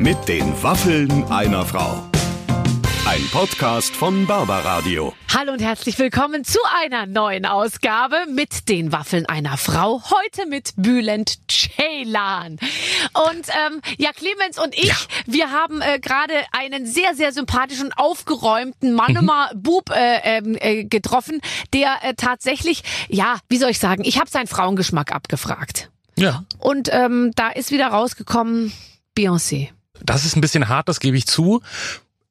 Mit 0.00 0.16
den 0.28 0.50
Waffeln 0.62 1.24
einer 1.24 1.62
Frau. 1.66 2.02
Ein 3.06 3.22
Podcast 3.32 3.94
von 3.94 4.26
Barbaradio. 4.26 5.12
Hallo 5.36 5.52
und 5.52 5.60
herzlich 5.60 5.98
willkommen 5.98 6.42
zu 6.42 6.58
einer 6.82 7.04
neuen 7.04 7.44
Ausgabe 7.44 8.16
mit 8.32 8.70
den 8.70 8.92
Waffeln 8.92 9.26
einer 9.26 9.58
Frau. 9.58 10.02
Heute 10.02 10.48
mit 10.48 10.72
Bülent 10.76 11.38
Ceylan. 11.50 12.52
Und 12.52 13.46
ähm, 13.66 13.82
ja, 13.98 14.10
Clemens 14.12 14.58
und 14.58 14.74
ich, 14.74 14.86
Ja. 14.88 14.94
wir 15.26 15.50
haben 15.50 15.82
äh, 15.82 15.98
gerade 15.98 16.32
einen 16.52 16.86
sehr, 16.86 17.14
sehr 17.14 17.32
sympathischen, 17.32 17.92
aufgeräumten 17.92 18.94
Mannemer 18.94 19.50
Bub 19.54 19.90
äh, 19.90 20.20
ähm, 20.38 20.56
äh, 20.58 20.84
getroffen, 20.84 21.42
der 21.74 21.98
äh, 22.02 22.14
tatsächlich, 22.14 22.84
ja, 23.10 23.36
wie 23.50 23.58
soll 23.58 23.70
ich 23.70 23.78
sagen, 23.78 24.02
ich 24.06 24.18
habe 24.18 24.30
seinen 24.30 24.46
Frauengeschmack 24.46 25.12
abgefragt. 25.12 25.90
Ja. 26.16 26.44
Und 26.58 26.88
ähm, 26.90 27.32
da 27.36 27.50
ist 27.50 27.70
wieder 27.70 27.88
rausgekommen 27.88 28.72
Beyoncé. 29.14 29.68
Das 30.04 30.24
ist 30.24 30.36
ein 30.36 30.40
bisschen 30.40 30.68
hart, 30.68 30.88
das 30.88 31.00
gebe 31.00 31.16
ich 31.16 31.26
zu. 31.26 31.62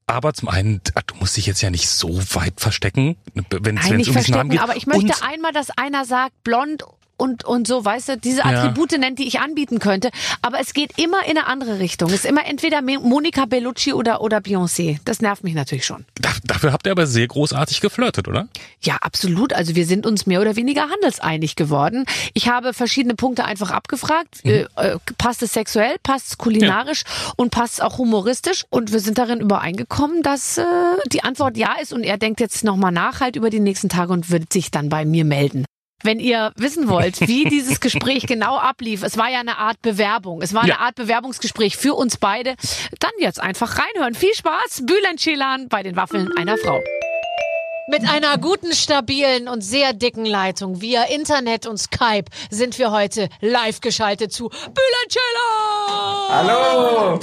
Aber 0.08 0.34
zum 0.34 0.50
einen, 0.50 0.82
ah, 0.96 1.02
du 1.06 1.16
musst 1.16 1.38
dich 1.38 1.46
jetzt 1.46 1.62
ja 1.62 1.70
nicht 1.70 1.88
so 1.88 2.10
weit 2.34 2.60
verstecken, 2.60 3.16
wenn 3.50 3.78
es 3.78 3.92
um 3.92 3.98
diesen 3.98 4.34
Namen 4.34 4.50
geht. 4.50 4.60
aber 4.60 4.76
ich 4.76 4.88
möchte 4.88 5.04
Und 5.04 5.24
einmal, 5.24 5.54
dass 5.54 5.70
einer 5.70 6.04
sagt, 6.04 6.44
blond 6.44 6.84
und, 7.20 7.44
und 7.44 7.68
so, 7.68 7.84
weißt 7.84 8.10
du, 8.10 8.18
diese 8.18 8.46
Attribute 8.46 8.98
nennt, 8.98 9.20
die 9.20 9.28
ich 9.28 9.40
anbieten 9.40 9.80
könnte. 9.80 10.10
Aber 10.42 10.60
es 10.60 10.74
geht 10.74 10.98
immer 10.98 11.24
in 11.26 11.38
eine 11.38 11.48
andere 11.48 11.80
Richtung. 11.80 12.10
Es 12.10 12.16
ist 12.16 12.26
immer 12.26 12.46
entweder 12.46 12.82
Monica 12.82 13.46
Bellucci 13.46 13.94
oder, 13.94 14.22
oder 14.22 14.38
Beyoncé. 14.38 15.00
Das 15.06 15.22
nervt 15.22 15.44
mich 15.44 15.54
natürlich 15.54 15.86
schon. 15.86 16.06
da, 16.16 16.32
dafür 16.44 16.72
habt 16.72 16.86
ihr 16.88 16.92
aber 16.92 17.08
sehr 17.08 17.28
großartig 17.28 17.82
geflirtet, 17.82 18.28
oder? 18.28 18.48
Ja, 18.82 18.98
absolut. 19.02 19.54
Also 19.54 19.76
wir 19.76 19.86
sind 19.86 20.06
uns 20.06 20.26
mehr 20.26 20.42
oder 20.42 20.56
weniger 20.56 20.90
handelseinig 20.90 21.56
geworden. 21.56 22.06
Ich 22.34 22.48
habe 22.48 22.74
verschiedene 22.74 23.16
Punkte 23.16 23.46
einfach 23.46 23.72
abgefragt. 23.72 24.44
Mhm. 24.44 24.52
Äh, 24.52 24.66
äh, 24.76 24.98
passt 25.18 25.44
es 25.44 25.54
sexuell, 25.54 25.98
passt 26.04 26.30
es 26.30 26.38
kulinarisch 26.38 27.04
und 27.36 27.52
passt 27.52 27.76
es 27.76 27.80
auch 27.82 27.98
humoristisch? 27.98 28.66
Und 28.70 28.92
wir 28.94 29.00
sind 29.00 29.18
darin 29.18 29.42
übereingekommen, 29.42 30.24
dass 30.24 30.58
äh, 30.58 30.64
die 31.08 31.24
Antwort 31.24 31.58
ja 31.58 31.74
ist. 31.82 31.94
Und 31.94 32.04
er 32.04 32.18
denkt 32.18 32.40
jetzt 32.40 32.64
nochmal 32.64 32.92
nach 32.92 33.20
halt 33.20 33.36
über 33.36 33.50
die 33.50 33.60
nächsten 33.60 33.90
Tage 33.90 34.14
und 34.14 34.30
wird 34.30 34.54
sich 34.54 34.72
dann 34.72 34.90
bei 34.90 35.06
mir 35.06 35.26
melden. 35.26 35.66
Wenn 36.04 36.20
ihr 36.20 36.52
wissen 36.56 36.88
wollt, 36.88 37.22
wie 37.28 37.44
dieses 37.50 37.80
Gespräch 37.80 38.26
genau 38.26 38.58
ablief, 38.58 39.04
es 39.04 39.18
war 39.18 39.30
ja 39.30 39.40
eine 39.40 39.58
Art 39.58 39.82
Bewerbung, 39.82 40.42
es 40.42 40.54
war 40.54 40.62
eine 40.62 40.72
Ja. 40.72 40.80
Art 40.80 40.96
Bewerbungsgespräch 40.96 41.78
für 41.78 41.94
uns 41.94 42.18
beide, 42.18 42.56
dann 43.00 43.12
jetzt 43.20 43.40
einfach 43.42 43.78
reinhören. 43.78 44.16
Viel 44.16 44.34
Spaß, 44.34 44.84
Bülent 44.86 45.20
Ceylan 45.20 45.68
bei 45.68 45.84
den 45.84 45.96
Waffeln 45.96 46.32
einer 46.38 46.58
Frau. 46.58 46.80
Mit 47.90 48.08
einer 48.08 48.38
guten, 48.38 48.72
stabilen 48.74 49.48
und 49.48 49.62
sehr 49.62 49.94
dicken 49.94 50.24
Leitung 50.24 50.80
via 50.80 51.06
Internet 51.06 51.66
und 51.66 51.78
Skype 51.78 52.26
sind 52.52 52.78
wir 52.78 52.92
heute 52.92 53.30
live 53.42 53.82
geschaltet 53.82 54.32
zu 54.32 54.50
Bülent 54.50 55.10
Ceylan. 55.10 56.30
Hallo! 56.30 57.20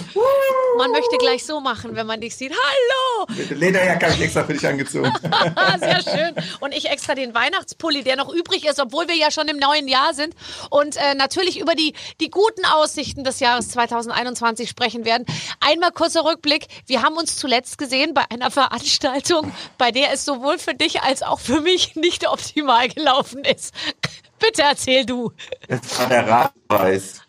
Man 0.76 0.90
möchte 0.90 1.18
gleich 1.18 1.46
so 1.46 1.60
machen, 1.60 1.94
wenn 1.94 2.08
man 2.08 2.20
dich 2.20 2.34
sieht. 2.34 2.50
Hallo! 2.50 3.26
Mit 3.28 3.48
der 3.48 3.56
Lederjacke 3.56 4.06
habe 4.06 4.14
ich 4.16 4.22
extra 4.22 4.42
für 4.42 4.54
dich 4.54 4.66
angezogen. 4.66 5.12
Sehr 5.78 6.02
schön. 6.02 6.34
Und 6.58 6.74
ich 6.74 6.90
extra 6.90 7.14
den 7.14 7.32
Weihnachtspulli, 7.32 8.02
der 8.02 8.16
noch 8.16 8.32
übrig 8.32 8.66
ist, 8.66 8.80
obwohl 8.80 9.06
wir 9.06 9.14
ja 9.14 9.30
schon 9.30 9.46
im 9.46 9.58
neuen 9.58 9.86
Jahr 9.86 10.14
sind. 10.14 10.34
Und 10.70 10.96
äh, 10.96 11.14
natürlich 11.14 11.60
über 11.60 11.76
die, 11.76 11.94
die 12.20 12.28
guten 12.28 12.64
Aussichten 12.66 13.22
des 13.22 13.38
Jahres 13.38 13.68
2021 13.68 14.68
sprechen 14.68 15.04
werden. 15.04 15.24
Einmal 15.60 15.92
kurzer 15.92 16.24
Rückblick. 16.24 16.66
Wir 16.86 17.02
haben 17.02 17.16
uns 17.16 17.36
zuletzt 17.36 17.78
gesehen 17.78 18.14
bei 18.14 18.24
einer 18.30 18.50
Veranstaltung, 18.50 19.52
bei 19.78 19.92
der 19.92 20.12
es 20.12 20.24
sowohl 20.24 20.55
für 20.58 20.74
dich 20.74 21.02
als 21.02 21.22
auch 21.22 21.40
für 21.40 21.60
mich 21.60 21.94
nicht 21.96 22.28
optimal 22.28 22.88
gelaufen 22.88 23.44
ist. 23.44 23.74
Bitte 24.38 24.62
erzähl 24.62 25.06
du. 25.06 25.32
Das 25.68 25.98
war 25.98 26.08
der 26.08 26.28
Radpreis. 26.28 27.22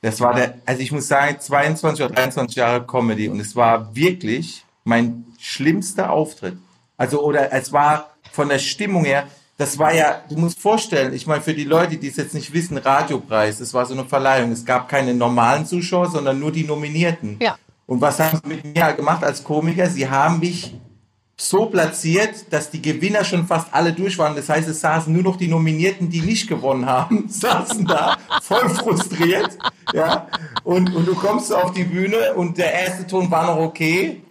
Das 0.00 0.20
war 0.20 0.34
der, 0.34 0.58
also 0.66 0.82
ich 0.82 0.90
muss 0.90 1.06
sagen, 1.06 1.38
22 1.38 2.04
oder 2.04 2.14
23 2.14 2.56
Jahre 2.56 2.86
Comedy 2.86 3.28
und 3.28 3.38
es 3.38 3.54
war 3.54 3.94
wirklich 3.94 4.64
mein 4.84 5.26
schlimmster 5.38 6.10
Auftritt. 6.10 6.56
Also, 6.96 7.22
oder 7.22 7.52
es 7.52 7.72
war 7.72 8.10
von 8.32 8.48
der 8.48 8.58
Stimmung 8.58 9.04
her, 9.04 9.28
das 9.58 9.78
war 9.78 9.94
ja, 9.94 10.22
du 10.28 10.36
musst 10.36 10.60
vorstellen, 10.60 11.12
ich 11.12 11.26
meine, 11.26 11.42
für 11.42 11.54
die 11.54 11.64
Leute, 11.64 11.96
die 11.96 12.08
es 12.08 12.16
jetzt 12.16 12.34
nicht 12.34 12.52
wissen, 12.52 12.78
Radiopreis, 12.78 13.58
das 13.58 13.74
war 13.74 13.86
so 13.86 13.94
eine 13.94 14.04
Verleihung. 14.04 14.50
Es 14.50 14.64
gab 14.64 14.88
keine 14.88 15.14
normalen 15.14 15.66
Zuschauer, 15.66 16.10
sondern 16.10 16.40
nur 16.40 16.50
die 16.50 16.64
Nominierten. 16.64 17.38
Ja. 17.40 17.56
Und 17.86 18.00
was 18.00 18.18
haben 18.18 18.40
sie 18.42 18.48
mit 18.48 18.64
mir 18.64 18.92
gemacht 18.94 19.22
als 19.22 19.44
Komiker? 19.44 19.88
Sie 19.88 20.08
haben 20.08 20.40
mich 20.40 20.74
so 21.36 21.66
platziert, 21.66 22.52
dass 22.52 22.70
die 22.70 22.80
Gewinner 22.80 23.24
schon 23.24 23.46
fast 23.46 23.72
alle 23.72 23.92
durch 23.92 24.18
waren. 24.18 24.36
Das 24.36 24.48
heißt, 24.48 24.68
es 24.68 24.80
saßen 24.80 25.12
nur 25.12 25.22
noch 25.22 25.36
die 25.36 25.48
Nominierten, 25.48 26.08
die 26.08 26.20
nicht 26.20 26.48
gewonnen 26.48 26.86
haben, 26.86 27.24
saßen 27.28 27.84
da 27.84 28.16
voll 28.42 28.68
frustriert. 28.68 29.56
Ja. 29.92 30.28
Und, 30.64 30.94
und 30.94 31.06
du 31.06 31.14
kommst 31.14 31.52
auf 31.52 31.72
die 31.72 31.84
Bühne 31.84 32.34
und 32.34 32.58
der 32.58 32.72
erste 32.72 33.06
Ton 33.06 33.30
war 33.30 33.46
noch 33.46 33.62
okay. 33.62 34.22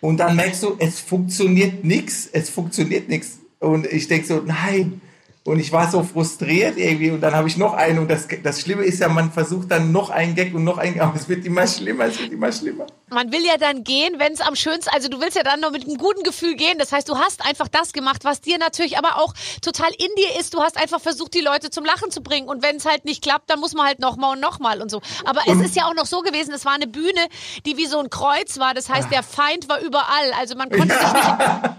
Und 0.00 0.18
dann 0.18 0.36
merkst 0.36 0.62
du, 0.62 0.76
es 0.78 1.00
funktioniert 1.00 1.84
nix, 1.84 2.28
es 2.32 2.50
funktioniert 2.50 3.08
nix. 3.08 3.38
Und 3.60 3.86
ich 3.86 4.08
denk 4.08 4.26
so, 4.26 4.42
nein. 4.44 5.00
Und 5.46 5.60
ich 5.60 5.70
war 5.70 5.88
so 5.90 6.02
frustriert 6.02 6.76
irgendwie 6.76 7.10
und 7.12 7.20
dann 7.20 7.34
habe 7.34 7.46
ich 7.46 7.56
noch 7.56 7.74
einen 7.74 8.00
und 8.00 8.10
das, 8.10 8.26
das 8.42 8.60
Schlimme 8.60 8.82
ist 8.82 9.00
ja, 9.00 9.08
man 9.08 9.30
versucht 9.30 9.70
dann 9.70 9.92
noch 9.92 10.10
einen 10.10 10.34
Gag 10.34 10.52
und 10.52 10.64
noch 10.64 10.78
einen 10.78 10.94
Gag, 10.94 11.02
aber 11.02 11.14
es 11.14 11.28
wird 11.28 11.44
immer 11.44 11.66
schlimmer, 11.68 12.06
es 12.06 12.18
wird 12.18 12.32
immer 12.32 12.50
schlimmer. 12.50 12.86
Man 13.08 13.30
will 13.30 13.44
ja 13.44 13.56
dann 13.56 13.84
gehen, 13.84 14.18
wenn 14.18 14.32
es 14.32 14.40
am 14.40 14.56
schönsten, 14.56 14.92
also 14.92 15.08
du 15.08 15.20
willst 15.20 15.36
ja 15.36 15.44
dann 15.44 15.60
nur 15.60 15.70
mit 15.70 15.84
einem 15.84 15.96
guten 15.96 16.24
Gefühl 16.24 16.56
gehen. 16.56 16.76
Das 16.78 16.90
heißt, 16.90 17.08
du 17.08 17.16
hast 17.16 17.46
einfach 17.46 17.68
das 17.68 17.92
gemacht, 17.92 18.24
was 18.24 18.40
dir 18.40 18.58
natürlich 18.58 18.98
aber 18.98 19.22
auch 19.22 19.32
total 19.62 19.90
in 19.90 20.08
dir 20.18 20.40
ist. 20.40 20.52
Du 20.54 20.60
hast 20.60 20.76
einfach 20.76 21.00
versucht, 21.00 21.34
die 21.34 21.40
Leute 21.40 21.70
zum 21.70 21.84
Lachen 21.84 22.10
zu 22.10 22.20
bringen. 22.20 22.48
Und 22.48 22.64
wenn 22.64 22.76
es 22.76 22.84
halt 22.84 23.04
nicht 23.04 23.22
klappt, 23.22 23.48
dann 23.48 23.60
muss 23.60 23.74
man 23.74 23.86
halt 23.86 24.00
nochmal 24.00 24.32
und 24.32 24.40
nochmal 24.40 24.82
und 24.82 24.90
so. 24.90 25.00
Aber 25.24 25.42
es 25.46 25.60
ist 25.60 25.76
ja 25.76 25.86
auch 25.88 25.94
noch 25.94 26.06
so 26.06 26.22
gewesen, 26.22 26.52
es 26.52 26.64
war 26.64 26.72
eine 26.72 26.88
Bühne, 26.88 27.28
die 27.64 27.76
wie 27.76 27.86
so 27.86 28.00
ein 28.00 28.10
Kreuz 28.10 28.58
war. 28.58 28.74
Das 28.74 28.88
heißt, 28.88 29.12
der 29.12 29.22
Feind 29.22 29.68
war 29.68 29.80
überall. 29.80 30.32
Also 30.40 30.56
man 30.56 30.68
konnte 30.68 30.92
sich 30.92 31.12
nicht 31.12 31.30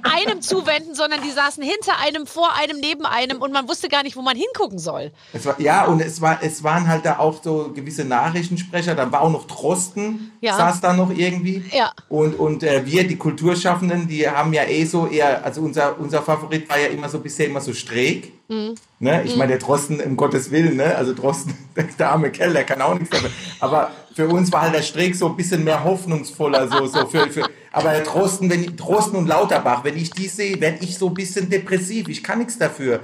einem 0.03 0.41
zuwenden, 0.41 0.95
sondern 0.95 1.21
die 1.21 1.31
saßen 1.31 1.61
hinter 1.61 1.99
einem, 1.99 2.25
vor 2.25 2.55
einem, 2.55 2.79
neben 2.79 3.05
einem 3.05 3.41
und 3.41 3.56
man 3.57 3.67
wusste 3.67 3.89
gar 3.89 4.03
nicht, 4.03 4.15
wo 4.15 4.21
man 4.21 4.35
hingucken 4.37 4.79
soll. 4.79 5.11
Es 5.33 5.45
war, 5.45 5.59
ja, 5.59 5.85
und 5.85 6.01
es, 6.01 6.21
war, 6.21 6.39
es 6.41 6.63
waren 6.63 6.87
halt 6.87 7.05
da 7.05 7.19
auch 7.19 7.41
so 7.41 7.71
gewisse 7.73 8.05
Nachrichtensprecher. 8.05 8.95
Da 8.95 9.11
war 9.11 9.21
auch 9.21 9.31
noch 9.31 9.47
Drosten, 9.47 10.31
Ja. 10.41 10.55
saß 10.55 10.81
da 10.81 10.93
noch 10.93 11.09
irgendwie. 11.09 11.63
Ja. 11.71 11.91
Und, 12.09 12.37
und 12.39 12.63
äh, 12.63 12.85
wir, 12.85 13.07
die 13.07 13.17
Kulturschaffenden, 13.17 14.07
die 14.07 14.27
haben 14.29 14.53
ja 14.53 14.63
eh 14.65 14.85
so 14.85 15.07
eher, 15.07 15.43
also 15.43 15.61
unser, 15.61 15.99
unser 15.99 16.21
Favorit 16.21 16.69
war 16.69 16.79
ja 16.79 16.87
immer 16.87 17.09
so 17.09 17.19
bisher 17.19 17.47
immer 17.47 17.61
so 17.61 17.73
Streeck. 17.73 18.31
Mhm. 18.47 18.75
Ne? 18.99 19.23
Ich 19.23 19.35
meine, 19.35 19.53
der 19.53 19.59
Drosten, 19.59 19.99
um 20.01 20.15
Gottes 20.15 20.51
Willen, 20.51 20.77
ne? 20.77 20.95
also 20.95 21.13
Drosten, 21.13 21.53
der 21.99 22.09
arme 22.09 22.31
Kerl, 22.31 22.53
der 22.53 22.63
kann 22.63 22.81
auch 22.81 22.93
nichts 22.93 23.09
dafür. 23.09 23.31
Aber 23.59 23.91
für 24.17 24.27
uns 24.27 24.51
war 24.51 24.63
halt 24.63 24.73
der 24.73 24.81
Streeck 24.81 25.15
so 25.15 25.27
ein 25.27 25.35
bisschen 25.35 25.63
mehr 25.63 25.83
hoffnungsvoller. 25.83 26.67
So, 26.67 26.87
so 26.87 27.05
für, 27.05 27.29
für, 27.29 27.47
aber 27.71 27.91
der 27.91 28.01
Drosten, 28.01 28.49
wenn 28.49 28.63
ich, 28.63 28.75
Drosten 28.75 29.15
und 29.15 29.27
Lauterbach, 29.27 29.83
wenn 29.83 29.95
ich 29.95 30.09
die 30.09 30.27
sehe, 30.27 30.59
werde 30.59 30.79
ich 30.81 30.97
so 30.97 31.09
ein 31.09 31.13
bisschen 31.13 31.51
depressiv. 31.51 32.07
Ich 32.07 32.23
kann 32.23 32.39
nichts 32.39 32.57
dafür. 32.57 33.01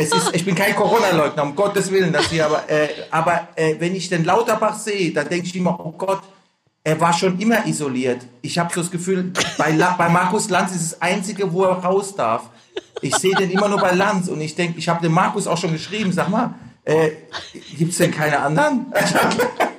Es 0.00 0.10
ist, 0.10 0.34
ich 0.34 0.42
bin 0.42 0.54
kein 0.54 0.74
Corona-Leugner, 0.74 1.42
um 1.42 1.54
Gottes 1.54 1.90
Willen, 1.90 2.14
dass 2.14 2.30
hier, 2.30 2.46
aber, 2.46 2.70
äh, 2.70 2.88
aber 3.10 3.48
äh, 3.56 3.74
wenn 3.78 3.94
ich 3.94 4.08
den 4.08 4.24
Lauterbach 4.24 4.78
sehe, 4.78 5.12
dann 5.12 5.28
denke 5.28 5.48
ich 5.48 5.54
immer, 5.54 5.78
oh 5.78 5.92
Gott, 5.92 6.22
er 6.82 6.98
war 6.98 7.12
schon 7.12 7.38
immer 7.40 7.66
isoliert. 7.66 8.22
Ich 8.40 8.56
habe 8.56 8.72
so 8.72 8.80
das 8.80 8.90
Gefühl, 8.90 9.34
bei, 9.58 9.70
La 9.72 9.94
bei 9.98 10.08
Markus 10.08 10.48
Lanz 10.48 10.74
ist 10.74 10.92
das 10.92 11.02
Einzige, 11.02 11.52
wo 11.52 11.64
er 11.64 11.74
raus 11.84 12.16
darf. 12.16 12.48
Ich 13.02 13.14
sehe 13.16 13.34
den 13.34 13.50
immer 13.50 13.68
nur 13.68 13.80
bei 13.80 13.92
Lanz 13.92 14.28
und 14.28 14.40
ich 14.40 14.54
denke, 14.54 14.78
ich 14.78 14.88
habe 14.88 15.02
dem 15.02 15.12
Markus 15.12 15.46
auch 15.46 15.58
schon 15.58 15.72
geschrieben, 15.72 16.10
sag 16.10 16.30
mal, 16.30 16.54
äh, 16.86 17.10
gibt 17.76 17.92
es 17.92 17.98
denn 17.98 18.12
keine 18.12 18.40
anderen? 18.40 18.86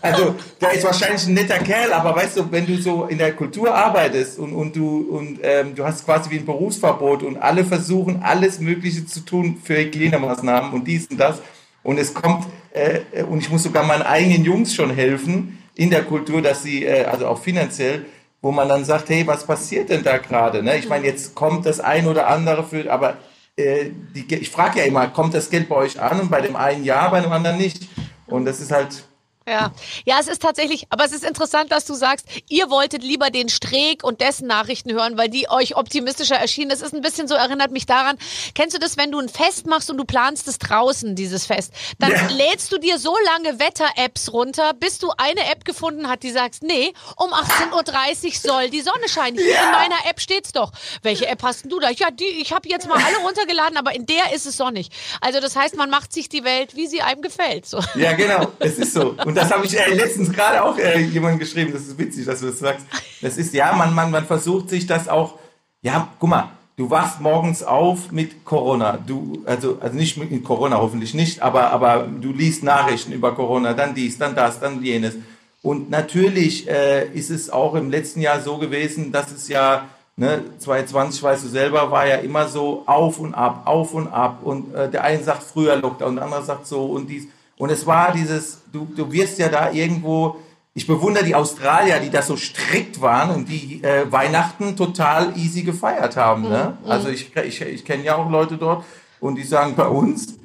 Also, 0.00 0.34
der 0.60 0.72
ist 0.72 0.84
wahrscheinlich 0.84 1.26
ein 1.26 1.34
netter 1.34 1.58
Kerl, 1.58 1.92
aber 1.92 2.16
weißt 2.16 2.38
du, 2.38 2.50
wenn 2.50 2.66
du 2.66 2.80
so 2.80 3.04
in 3.04 3.18
der 3.18 3.34
Kultur 3.34 3.74
arbeitest 3.74 4.38
und, 4.38 4.54
und 4.54 4.74
du 4.74 5.08
und 5.10 5.40
ähm, 5.42 5.74
du 5.74 5.84
hast 5.84 6.04
quasi 6.04 6.30
wie 6.30 6.38
ein 6.38 6.46
Berufsverbot 6.46 7.22
und 7.22 7.36
alle 7.36 7.64
versuchen 7.64 8.22
alles 8.22 8.60
Mögliche 8.60 9.04
zu 9.06 9.20
tun 9.20 9.58
für 9.62 9.76
Hygienemaßnahmen 9.76 10.72
und 10.72 10.86
dies 10.86 11.06
und 11.08 11.18
das 11.18 11.40
und 11.82 11.98
es 11.98 12.14
kommt 12.14 12.46
äh, 12.72 13.22
und 13.24 13.40
ich 13.40 13.50
muss 13.50 13.62
sogar 13.62 13.84
meinen 13.84 14.02
eigenen 14.02 14.44
Jungs 14.44 14.74
schon 14.74 14.90
helfen 14.90 15.58
in 15.74 15.90
der 15.90 16.02
Kultur, 16.02 16.42
dass 16.42 16.62
sie 16.62 16.84
äh, 16.84 17.04
also 17.04 17.26
auch 17.26 17.40
finanziell, 17.40 18.06
wo 18.42 18.52
man 18.52 18.68
dann 18.68 18.84
sagt, 18.84 19.08
hey, 19.10 19.26
was 19.26 19.44
passiert 19.46 19.90
denn 19.90 20.02
da 20.02 20.18
gerade? 20.18 20.62
Ne? 20.62 20.78
Ich 20.78 20.88
meine, 20.88 21.06
jetzt 21.06 21.34
kommt 21.34 21.66
das 21.66 21.80
ein 21.80 22.06
oder 22.06 22.28
andere 22.28 22.64
für, 22.64 22.90
aber 22.90 23.16
äh, 23.56 23.90
die, 24.14 24.34
ich 24.34 24.50
frage 24.50 24.80
ja 24.80 24.84
immer, 24.84 25.08
kommt 25.08 25.34
das 25.34 25.50
Geld 25.50 25.68
bei 25.68 25.76
euch 25.76 26.00
an 26.00 26.20
und 26.20 26.30
bei 26.30 26.40
dem 26.40 26.56
einen 26.56 26.84
ja, 26.84 27.08
bei 27.08 27.20
dem 27.20 27.32
anderen 27.32 27.58
nicht? 27.58 27.88
Und 28.30 28.44
das 28.44 28.60
ist 28.60 28.70
halt 28.70 29.04
Ja. 29.48 29.72
ja, 30.04 30.18
es 30.20 30.28
ist 30.28 30.42
tatsächlich, 30.42 30.86
aber 30.90 31.04
es 31.04 31.12
ist 31.12 31.24
interessant, 31.24 31.72
dass 31.72 31.84
du 31.84 31.94
sagst, 31.94 32.26
ihr 32.48 32.70
wolltet 32.70 33.02
lieber 33.02 33.30
den 33.30 33.48
Streeck 33.48 34.04
und 34.04 34.20
dessen 34.20 34.46
Nachrichten 34.46 34.92
hören, 34.92 35.16
weil 35.18 35.28
die 35.28 35.48
euch 35.50 35.76
optimistischer 35.76 36.36
erschienen. 36.36 36.68
Das 36.70 36.82
ist 36.82 36.94
ein 36.94 37.00
bisschen 37.00 37.26
so, 37.26 37.34
erinnert 37.34 37.72
mich 37.72 37.86
daran, 37.86 38.16
kennst 38.54 38.76
du 38.76 38.80
das, 38.80 38.96
wenn 38.96 39.10
du 39.10 39.18
ein 39.18 39.28
Fest 39.28 39.66
machst 39.66 39.90
und 39.90 39.96
du 39.96 40.04
planst 40.04 40.46
es 40.46 40.58
draußen, 40.58 41.16
dieses 41.16 41.46
Fest, 41.46 41.72
dann 41.98 42.12
Ja. 42.12 42.28
lädst 42.28 42.70
du 42.70 42.78
dir 42.78 42.98
so 42.98 43.16
lange 43.24 43.58
Wetter-Apps 43.58 44.32
runter, 44.32 44.72
bis 44.74 44.98
du 44.98 45.10
eine 45.16 45.50
App 45.50 45.64
gefunden 45.64 46.08
hast, 46.08 46.22
die 46.22 46.30
sagst, 46.30 46.62
nee, 46.62 46.92
um 47.16 47.32
18.30 47.32 48.26
Uhr 48.26 48.32
soll 48.52 48.70
die 48.70 48.82
Sonne 48.82 49.08
scheinen. 49.08 49.36
Hier 49.38 49.46
in 49.58 49.70
meiner 49.72 50.06
App 50.08 50.20
steht's 50.20 50.52
doch. 50.52 50.70
Welche 51.02 51.26
App 51.26 51.42
hast 51.42 51.62
denn 51.64 51.70
du 51.70 51.80
da? 51.80 51.90
Ja, 51.90 52.10
die, 52.10 52.24
ich 52.24 52.52
habe 52.52 52.68
jetzt 52.68 52.86
mal 52.88 53.02
alle 53.02 53.16
runtergeladen, 53.24 53.76
aber 53.78 53.94
in 53.94 54.06
der 54.06 54.32
ist 54.34 54.46
es 54.46 54.56
sonnig. 54.56 54.90
Also 55.20 55.40
das 55.40 55.56
heißt, 55.56 55.76
man 55.76 55.90
macht 55.90 56.12
sich 56.12 56.28
die 56.28 56.44
Welt, 56.44 56.76
wie 56.76 56.86
sie 56.86 57.02
einem 57.02 57.22
gefällt. 57.22 57.66
So. 57.66 57.80
Ja, 57.96 58.12
genau, 58.12 58.46
es 58.60 58.78
ist 58.78 58.92
so. 58.92 59.16
Und 59.24 59.29
das 59.36 59.50
habe 59.50 59.66
ich 59.66 59.78
äh, 59.78 59.92
letztens 59.94 60.32
gerade 60.32 60.62
auch 60.62 60.78
äh, 60.78 61.00
jemand 61.00 61.38
geschrieben. 61.38 61.72
Das 61.72 61.82
ist 61.82 61.98
witzig, 61.98 62.26
dass 62.26 62.40
du 62.40 62.46
das 62.46 62.58
sagst. 62.58 62.86
Das 63.20 63.36
ist, 63.36 63.52
ja, 63.54 63.72
man, 63.72 63.94
man, 63.94 64.10
man 64.10 64.26
versucht 64.26 64.70
sich 64.70 64.86
das 64.86 65.08
auch, 65.08 65.34
ja, 65.82 66.08
guck 66.18 66.30
mal, 66.30 66.50
du 66.76 66.88
wachst 66.88 67.20
morgens 67.20 67.62
auf 67.62 68.10
mit 68.10 68.44
Corona. 68.44 68.98
Du, 69.06 69.42
also, 69.44 69.78
also 69.80 69.96
nicht 69.96 70.16
mit 70.16 70.44
Corona, 70.44 70.78
hoffentlich 70.78 71.14
nicht, 71.14 71.42
aber, 71.42 71.70
aber 71.70 72.08
du 72.20 72.32
liest 72.32 72.62
Nachrichten 72.62 73.12
über 73.12 73.34
Corona, 73.34 73.74
dann 73.74 73.94
dies, 73.94 74.16
dann 74.16 74.34
das, 74.34 74.60
dann 74.60 74.82
jenes. 74.82 75.14
Und 75.62 75.90
natürlich 75.90 76.68
äh, 76.68 77.06
ist 77.12 77.30
es 77.30 77.50
auch 77.50 77.74
im 77.74 77.90
letzten 77.90 78.20
Jahr 78.20 78.40
so 78.40 78.56
gewesen, 78.56 79.12
dass 79.12 79.30
es 79.30 79.48
ja, 79.48 79.88
ne, 80.16 80.42
2020, 80.58 81.22
weißt 81.22 81.44
du 81.44 81.48
selber, 81.48 81.90
war 81.90 82.06
ja 82.06 82.16
immer 82.16 82.48
so 82.48 82.84
auf 82.86 83.18
und 83.18 83.34
ab, 83.34 83.62
auf 83.66 83.92
und 83.92 84.08
ab. 84.08 84.38
Und 84.42 84.74
äh, 84.74 84.90
der 84.90 85.04
eine 85.04 85.22
sagt 85.22 85.42
früher 85.42 85.76
Lockdown, 85.76 86.16
der 86.16 86.24
andere 86.24 86.42
sagt 86.42 86.66
so 86.66 86.86
und 86.86 87.08
dies. 87.08 87.26
Und 87.60 87.68
es 87.68 87.86
war 87.86 88.12
dieses, 88.12 88.62
du, 88.72 88.88
du 88.96 89.12
wirst 89.12 89.38
ja 89.38 89.50
da 89.50 89.70
irgendwo, 89.70 90.36
ich 90.72 90.86
bewundere 90.86 91.24
die 91.24 91.34
Australier, 91.34 92.00
die 92.00 92.08
da 92.08 92.22
so 92.22 92.34
strikt 92.34 93.02
waren 93.02 93.28
und 93.28 93.50
die 93.50 93.84
äh, 93.84 94.10
Weihnachten 94.10 94.76
total 94.76 95.36
easy 95.36 95.60
gefeiert 95.60 96.16
haben. 96.16 96.48
Ne? 96.48 96.78
Also 96.86 97.10
ich, 97.10 97.36
ich, 97.36 97.60
ich 97.60 97.84
kenne 97.84 98.02
ja 98.02 98.16
auch 98.16 98.30
Leute 98.30 98.56
dort 98.56 98.86
und 99.20 99.34
die 99.34 99.42
sagen 99.42 99.74
bei 99.76 99.86
uns, 99.86 100.39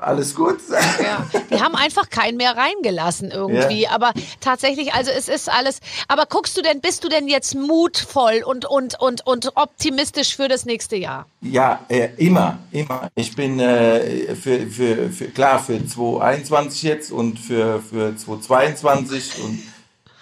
alles 0.00 0.34
gut. 0.34 0.58
Ja. 1.02 1.26
Die 1.50 1.60
haben 1.60 1.74
einfach 1.74 2.10
keinen 2.10 2.36
mehr 2.36 2.56
reingelassen 2.56 3.30
irgendwie. 3.30 3.82
Ja. 3.82 3.90
Aber 3.92 4.12
tatsächlich, 4.40 4.94
also 4.94 5.10
es 5.10 5.28
ist 5.28 5.48
alles. 5.48 5.80
Aber 6.08 6.26
guckst 6.26 6.56
du 6.56 6.62
denn, 6.62 6.80
bist 6.80 7.04
du 7.04 7.08
denn 7.08 7.28
jetzt 7.28 7.54
mutvoll 7.54 8.42
und, 8.44 8.64
und, 8.64 9.00
und, 9.00 9.26
und 9.26 9.56
optimistisch 9.56 10.36
für 10.36 10.48
das 10.48 10.64
nächste 10.64 10.96
Jahr? 10.96 11.26
Ja, 11.40 11.80
äh, 11.88 12.08
immer, 12.16 12.58
immer. 12.70 13.10
Ich 13.14 13.34
bin 13.34 13.60
äh, 13.60 14.34
für, 14.34 14.66
für, 14.66 15.10
für, 15.10 15.26
klar 15.28 15.58
für 15.58 15.84
2021 15.84 16.82
jetzt 16.82 17.12
und 17.12 17.38
für, 17.38 17.80
für 17.80 18.16
2022 18.16 19.44
und 19.44 19.62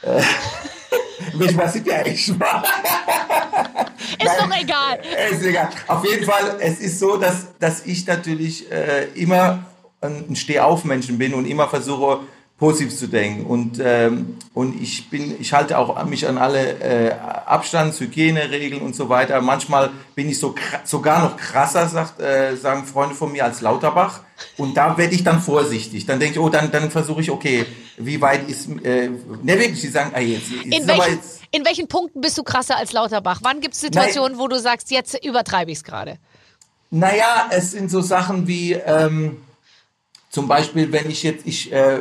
äh, 0.03 0.23
was 1.57 1.73
sind 1.73 1.87
ja 1.87 1.97
eigentlich 1.97 2.33
Ist 4.25 4.41
doch 4.41 4.61
egal. 4.61 5.01
Ist 5.31 5.45
egal. 5.45 5.71
Auf 5.87 6.05
jeden 6.05 6.25
Fall, 6.25 6.57
es 6.61 6.81
ist 6.81 6.99
so, 6.99 7.17
dass, 7.17 7.59
dass 7.59 7.87
ich 7.87 8.07
natürlich 8.07 8.71
äh, 8.71 9.07
immer 9.15 9.65
ein 10.01 10.37
Stehaufmenschen 10.37 11.19
bin 11.19 11.35
und 11.35 11.47
immer 11.47 11.69
versuche, 11.69 12.21
positiv 12.59 12.97
zu 12.97 13.07
denken. 13.07 13.47
Und, 13.47 13.81
ähm, 13.83 14.37
und 14.53 14.83
ich 14.83 15.09
bin, 15.11 15.41
ich 15.41 15.53
halte 15.53 15.79
auch 15.79 16.05
mich 16.07 16.27
an 16.27 16.39
alle 16.39 16.81
äh, 16.81 17.13
Abstands-, 17.47 18.01
Hygieneregeln 18.01 18.83
und 18.83 18.97
so 18.97 19.09
weiter. 19.09 19.41
Manchmal 19.41 19.91
bin 20.17 20.29
ich 20.29 20.41
so 20.41 20.55
sogar 20.85 21.23
noch 21.23 21.37
krasser, 21.37 21.89
sagt, 21.89 22.21
äh, 22.21 22.57
sagen 22.57 22.85
Freunde 22.85 23.15
von 23.15 23.31
mir, 23.31 23.45
als 23.45 23.61
Lauterbach. 23.61 24.23
Und 24.57 24.77
da 24.77 24.99
werde 24.99 25.15
ich 25.15 25.23
dann 25.23 25.41
vorsichtig. 25.41 26.07
Dann 26.07 26.19
denke 26.19 26.35
ich, 26.35 26.41
oh, 26.41 26.49
dann, 26.49 26.71
dann 26.73 26.91
versuche 26.91 27.21
ich, 27.21 27.31
okay, 27.31 27.65
wie 27.97 28.21
weit 28.21 28.49
ist, 28.49 28.69
äh, 28.85 29.09
ne, 29.09 29.59
wirklich, 29.59 29.81
die 29.81 29.89
sagen, 29.89 30.11
ah, 30.15 30.21
jetzt, 30.21 30.51
jetzt 30.51 30.81
in, 30.81 30.89
welchen, 30.89 31.15
jetzt, 31.15 31.38
in 31.51 31.65
welchen 31.65 31.89
Punkten 31.89 32.21
bist 32.21 32.37
du 32.39 32.43
krasser 32.43 32.77
als 32.77 32.93
Lauterbach? 32.93 33.41
Wann 33.43 33.61
gibt 33.61 33.75
es 33.75 33.81
Situationen, 33.81 34.33
Nein, 34.33 34.41
wo 34.41 34.49
du 34.49 34.59
sagst, 34.59 34.91
jetzt 34.91 35.25
übertreibe 35.25 35.71
ich 35.71 35.79
es 35.79 35.85
gerade? 35.85 36.19
Naja, 36.91 37.49
es 37.51 37.73
sind 37.73 37.91
so 37.91 38.01
Sachen 38.01 38.47
wie, 38.47 38.73
ähm, 38.73 39.43
zum 40.31 40.49
Beispiel, 40.49 40.93
wenn 40.93 41.11
ich 41.11 41.23
jetzt, 41.23 41.47
ich 41.47 41.73
äh, 41.73 42.01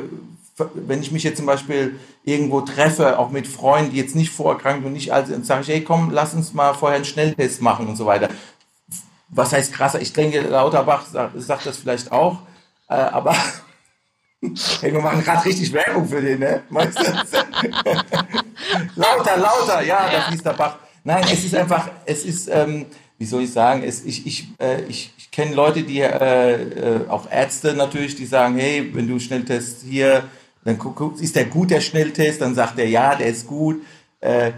wenn 0.73 1.01
ich 1.01 1.11
mich 1.11 1.23
jetzt 1.23 1.37
zum 1.37 1.45
Beispiel 1.45 1.99
irgendwo 2.23 2.61
treffe, 2.61 3.19
auch 3.19 3.29
mit 3.29 3.47
Freunden, 3.47 3.91
die 3.91 3.97
jetzt 3.97 4.15
nicht 4.15 4.31
vorerkrankt 4.31 4.85
und 4.85 4.93
nicht 4.93 5.13
alt 5.13 5.27
sind, 5.27 5.45
sage 5.45 5.61
ich, 5.61 5.67
hey, 5.67 5.83
komm, 5.83 6.09
lass 6.11 6.33
uns 6.33 6.53
mal 6.53 6.73
vorher 6.73 6.95
einen 6.95 7.05
Schnelltest 7.05 7.61
machen 7.61 7.87
und 7.87 7.95
so 7.95 8.05
weiter. 8.05 8.29
Was 9.29 9.53
heißt 9.53 9.73
krasser? 9.73 10.01
Ich 10.01 10.13
denke, 10.13 10.41
Lauterbach 10.41 11.05
sagt, 11.05 11.39
sagt 11.41 11.65
das 11.65 11.77
vielleicht 11.77 12.11
auch, 12.11 12.39
äh, 12.89 12.95
aber 12.95 13.35
hey, 14.81 14.93
wir 14.93 14.99
machen 14.99 15.23
gerade 15.23 15.45
richtig 15.45 15.73
Werbung 15.73 16.07
für 16.07 16.21
den, 16.21 16.39
ne? 16.39 16.63
Meinst 16.69 16.99
du? 16.99 17.03
lauter, 18.95 19.37
lauter, 19.37 19.81
ja, 19.81 20.09
da 20.11 20.21
fließt 20.21 20.45
der 20.45 20.53
Bach. 20.53 20.77
Nein, 21.03 21.23
es 21.31 21.45
ist 21.45 21.55
einfach, 21.55 21.89
es 22.05 22.25
ist, 22.25 22.47
ähm, 22.49 22.85
wie 23.17 23.25
soll 23.25 23.43
ich 23.43 23.51
sagen, 23.51 23.83
es, 23.83 24.03
ich, 24.05 24.27
ich, 24.27 24.47
äh, 24.59 24.81
ich, 24.83 25.13
ich 25.17 25.31
kenne 25.31 25.55
Leute, 25.55 25.83
die, 25.83 26.01
äh, 26.01 26.53
äh, 26.53 27.07
auch 27.07 27.31
Ärzte 27.31 27.73
natürlich, 27.73 28.15
die 28.15 28.25
sagen, 28.25 28.57
hey, 28.57 28.91
wenn 28.93 29.07
du 29.07 29.19
Schnelltest 29.19 29.83
hier 29.83 30.23
dann 30.63 30.77
guckt, 30.77 31.21
ist 31.21 31.35
der 31.35 31.45
gut, 31.45 31.71
der 31.71 31.81
Schnelltest? 31.81 32.41
Dann 32.41 32.53
sagt 32.53 32.77
er, 32.77 32.87
ja, 32.87 33.15
der 33.15 33.27
ist 33.27 33.47
gut. 33.47 33.81
Äh, 34.19 34.51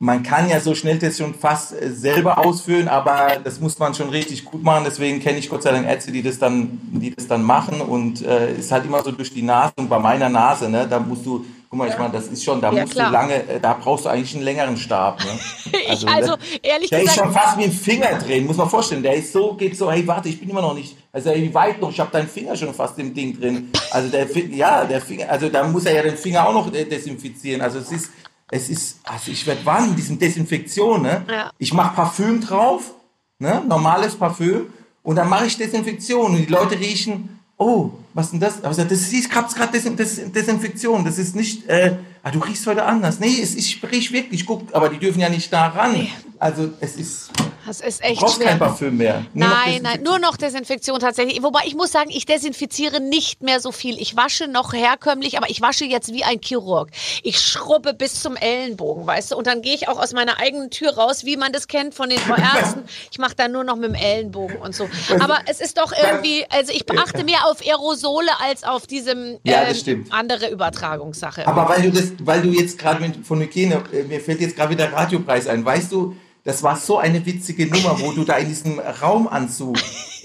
man 0.00 0.22
kann 0.22 0.48
ja 0.48 0.60
so 0.60 0.74
Schnelltests 0.74 1.18
schon 1.18 1.34
fast 1.34 1.72
äh, 1.72 1.90
selber 1.90 2.38
ausführen, 2.38 2.86
aber 2.86 3.38
das 3.42 3.58
muss 3.58 3.78
man 3.78 3.94
schon 3.94 4.10
richtig 4.10 4.44
gut 4.44 4.62
machen. 4.62 4.84
Deswegen 4.84 5.20
kenne 5.20 5.38
ich 5.38 5.48
Gott 5.48 5.62
sei 5.62 5.72
Dank 5.72 5.86
Ärzte, 5.86 6.12
die 6.12 6.22
das 6.22 6.38
dann, 6.38 6.78
die 6.92 7.14
das 7.14 7.26
dann 7.26 7.42
machen 7.42 7.80
und 7.80 8.24
äh, 8.24 8.54
ist 8.54 8.70
halt 8.70 8.84
immer 8.84 9.02
so 9.02 9.10
durch 9.10 9.32
die 9.34 9.42
Nase 9.42 9.72
und 9.76 9.88
bei 9.88 9.98
meiner 9.98 10.28
Nase, 10.28 10.68
ne, 10.68 10.86
da 10.88 11.00
musst 11.00 11.26
du 11.26 11.44
Guck 11.70 11.80
mal, 11.80 11.88
ich 11.88 11.98
meine, 11.98 12.14
das 12.14 12.28
ist 12.28 12.42
schon, 12.42 12.62
da 12.62 12.72
ja, 12.72 12.80
musst 12.80 12.94
klar. 12.94 13.08
du 13.08 13.12
lange, 13.12 13.46
äh, 13.46 13.60
da 13.60 13.74
brauchst 13.74 14.06
du 14.06 14.08
eigentlich 14.08 14.34
einen 14.34 14.44
längeren 14.44 14.76
Stab. 14.76 15.20
Ne? 15.22 15.30
Also, 15.90 16.06
also 16.06 16.36
ehrlich 16.62 16.88
der 16.88 17.00
gesagt. 17.00 17.18
Der 17.18 17.24
ist 17.24 17.32
schon 17.32 17.32
fast 17.32 17.58
wie 17.58 17.64
ein 17.64 17.72
Finger 17.72 18.18
drehen, 18.18 18.46
muss 18.46 18.56
man 18.56 18.70
vorstellen. 18.70 19.02
Der 19.02 19.14
ist 19.14 19.32
so, 19.32 19.54
geht 19.54 19.76
so, 19.76 19.90
hey, 19.90 20.06
warte, 20.06 20.28
ich 20.28 20.40
bin 20.40 20.48
immer 20.48 20.62
noch 20.62 20.74
nicht, 20.74 20.96
also 21.12 21.34
wie 21.34 21.52
weit 21.52 21.80
noch, 21.80 21.90
ich 21.90 22.00
habe 22.00 22.10
deinen 22.10 22.28
Finger 22.28 22.56
schon 22.56 22.72
fast 22.72 22.98
im 22.98 23.12
Ding 23.12 23.38
drin. 23.38 23.70
Also 23.90 24.08
der, 24.08 24.26
ja, 24.48 24.84
der 24.84 25.00
Finger, 25.00 25.28
also 25.30 25.48
da 25.48 25.66
muss 25.66 25.84
er 25.84 25.94
ja 25.94 26.02
den 26.02 26.16
Finger 26.16 26.46
auch 26.46 26.54
noch 26.54 26.72
äh, 26.72 26.84
desinfizieren. 26.84 27.60
Also 27.60 27.78
es 27.78 27.92
ist, 27.92 28.10
es 28.50 28.68
ist, 28.68 29.00
also 29.04 29.30
ich 29.30 29.46
werde 29.46 29.64
warnen, 29.66 29.94
diesen 29.94 30.18
Desinfektion, 30.18 31.02
ne? 31.02 31.24
Ja. 31.28 31.50
Ich 31.58 31.72
mache 31.72 31.94
Parfüm 31.94 32.40
drauf, 32.40 32.94
ne? 33.38 33.62
Normales 33.66 34.14
Parfüm. 34.14 34.66
Und 35.02 35.16
dann 35.16 35.28
mache 35.28 35.46
ich 35.46 35.56
Desinfektion 35.56 36.32
und 36.32 36.38
die 36.38 36.46
Leute 36.46 36.78
riechen, 36.78 37.40
oh, 37.56 37.90
was 38.14 38.30
denn 38.30 38.40
das? 38.40 38.64
Also 38.64 38.84
das 38.84 39.12
ist 39.12 39.30
gerade 39.30 39.48
Desinfektion, 39.72 41.04
das 41.04 41.18
ist 41.18 41.36
nicht, 41.36 41.68
äh, 41.68 41.96
ah, 42.22 42.30
du 42.30 42.38
riechst 42.40 42.66
heute 42.66 42.84
anders. 42.84 43.20
Nee, 43.20 43.40
es, 43.42 43.54
ich 43.54 43.82
riech 43.82 44.12
wirklich, 44.12 44.46
guck, 44.46 44.74
aber 44.74 44.88
die 44.88 44.98
dürfen 44.98 45.20
ja 45.20 45.28
nicht 45.28 45.52
da 45.52 45.68
ran. 45.68 45.92
Nee. 45.92 46.10
Also 46.38 46.70
es 46.80 46.96
ist. 46.96 47.30
Das 47.68 47.82
ist 47.82 48.02
echt 48.02 48.16
du 48.16 48.24
brauchst 48.24 48.36
schwer. 48.36 48.46
kein 48.46 48.58
Parfüm 48.58 48.96
mehr. 48.96 49.26
Nur 49.34 49.46
nein, 49.46 49.80
nein, 49.82 50.02
nur 50.02 50.18
noch 50.18 50.38
Desinfektion 50.38 51.00
tatsächlich. 51.00 51.42
Wobei 51.42 51.60
ich 51.66 51.74
muss 51.74 51.92
sagen, 51.92 52.08
ich 52.08 52.24
desinfiziere 52.24 52.98
nicht 52.98 53.42
mehr 53.42 53.60
so 53.60 53.72
viel. 53.72 54.00
Ich 54.00 54.16
wasche 54.16 54.48
noch 54.48 54.72
herkömmlich, 54.72 55.36
aber 55.36 55.50
ich 55.50 55.60
wasche 55.60 55.84
jetzt 55.84 56.10
wie 56.14 56.24
ein 56.24 56.40
Chirurg. 56.40 56.88
Ich 57.22 57.38
schrubbe 57.38 57.92
bis 57.92 58.22
zum 58.22 58.36
Ellenbogen, 58.36 59.06
weißt 59.06 59.32
du? 59.32 59.36
Und 59.36 59.46
dann 59.46 59.60
gehe 59.60 59.74
ich 59.74 59.86
auch 59.86 60.00
aus 60.00 60.14
meiner 60.14 60.40
eigenen 60.40 60.70
Tür 60.70 60.94
raus, 60.94 61.26
wie 61.26 61.36
man 61.36 61.52
das 61.52 61.68
kennt 61.68 61.94
von 61.94 62.08
den 62.08 62.18
Ärzten. 62.18 62.84
Ich 63.10 63.18
mache 63.18 63.34
dann 63.36 63.52
nur 63.52 63.64
noch 63.64 63.76
mit 63.76 63.90
dem 63.90 63.94
Ellenbogen 63.94 64.56
und 64.56 64.74
so. 64.74 64.88
Aber 65.20 65.38
es 65.44 65.60
ist 65.60 65.76
doch 65.76 65.92
irgendwie, 65.92 66.46
also 66.48 66.72
ich 66.72 66.86
achte 66.98 67.22
mehr 67.22 67.46
auf 67.50 67.60
Aerosole 67.60 68.30
als 68.42 68.64
auf 68.64 68.86
diesem 68.86 69.40
ja, 69.42 69.64
ähm, 69.64 70.06
andere 70.08 70.50
Übertragungssache. 70.50 71.46
Aber 71.46 71.68
weil 71.68 71.82
du 71.82 71.90
das, 71.90 72.12
weil 72.20 72.40
du 72.40 72.48
jetzt 72.48 72.78
gerade 72.78 73.12
von 73.22 73.42
Hygiene, 73.42 73.82
äh, 73.92 74.04
mir 74.04 74.20
fällt 74.20 74.40
jetzt 74.40 74.56
gerade 74.56 74.70
wieder 74.70 74.90
Radiopreis 74.90 75.46
ein, 75.48 75.62
weißt 75.62 75.92
du, 75.92 76.16
das 76.48 76.62
war 76.62 76.76
so 76.76 76.96
eine 76.96 77.26
witzige 77.26 77.66
Nummer, 77.66 78.00
wo 78.00 78.12
du 78.12 78.24
da 78.24 78.38
in 78.38 78.48
diesem 78.48 78.78
Raumanzug, 78.78 79.76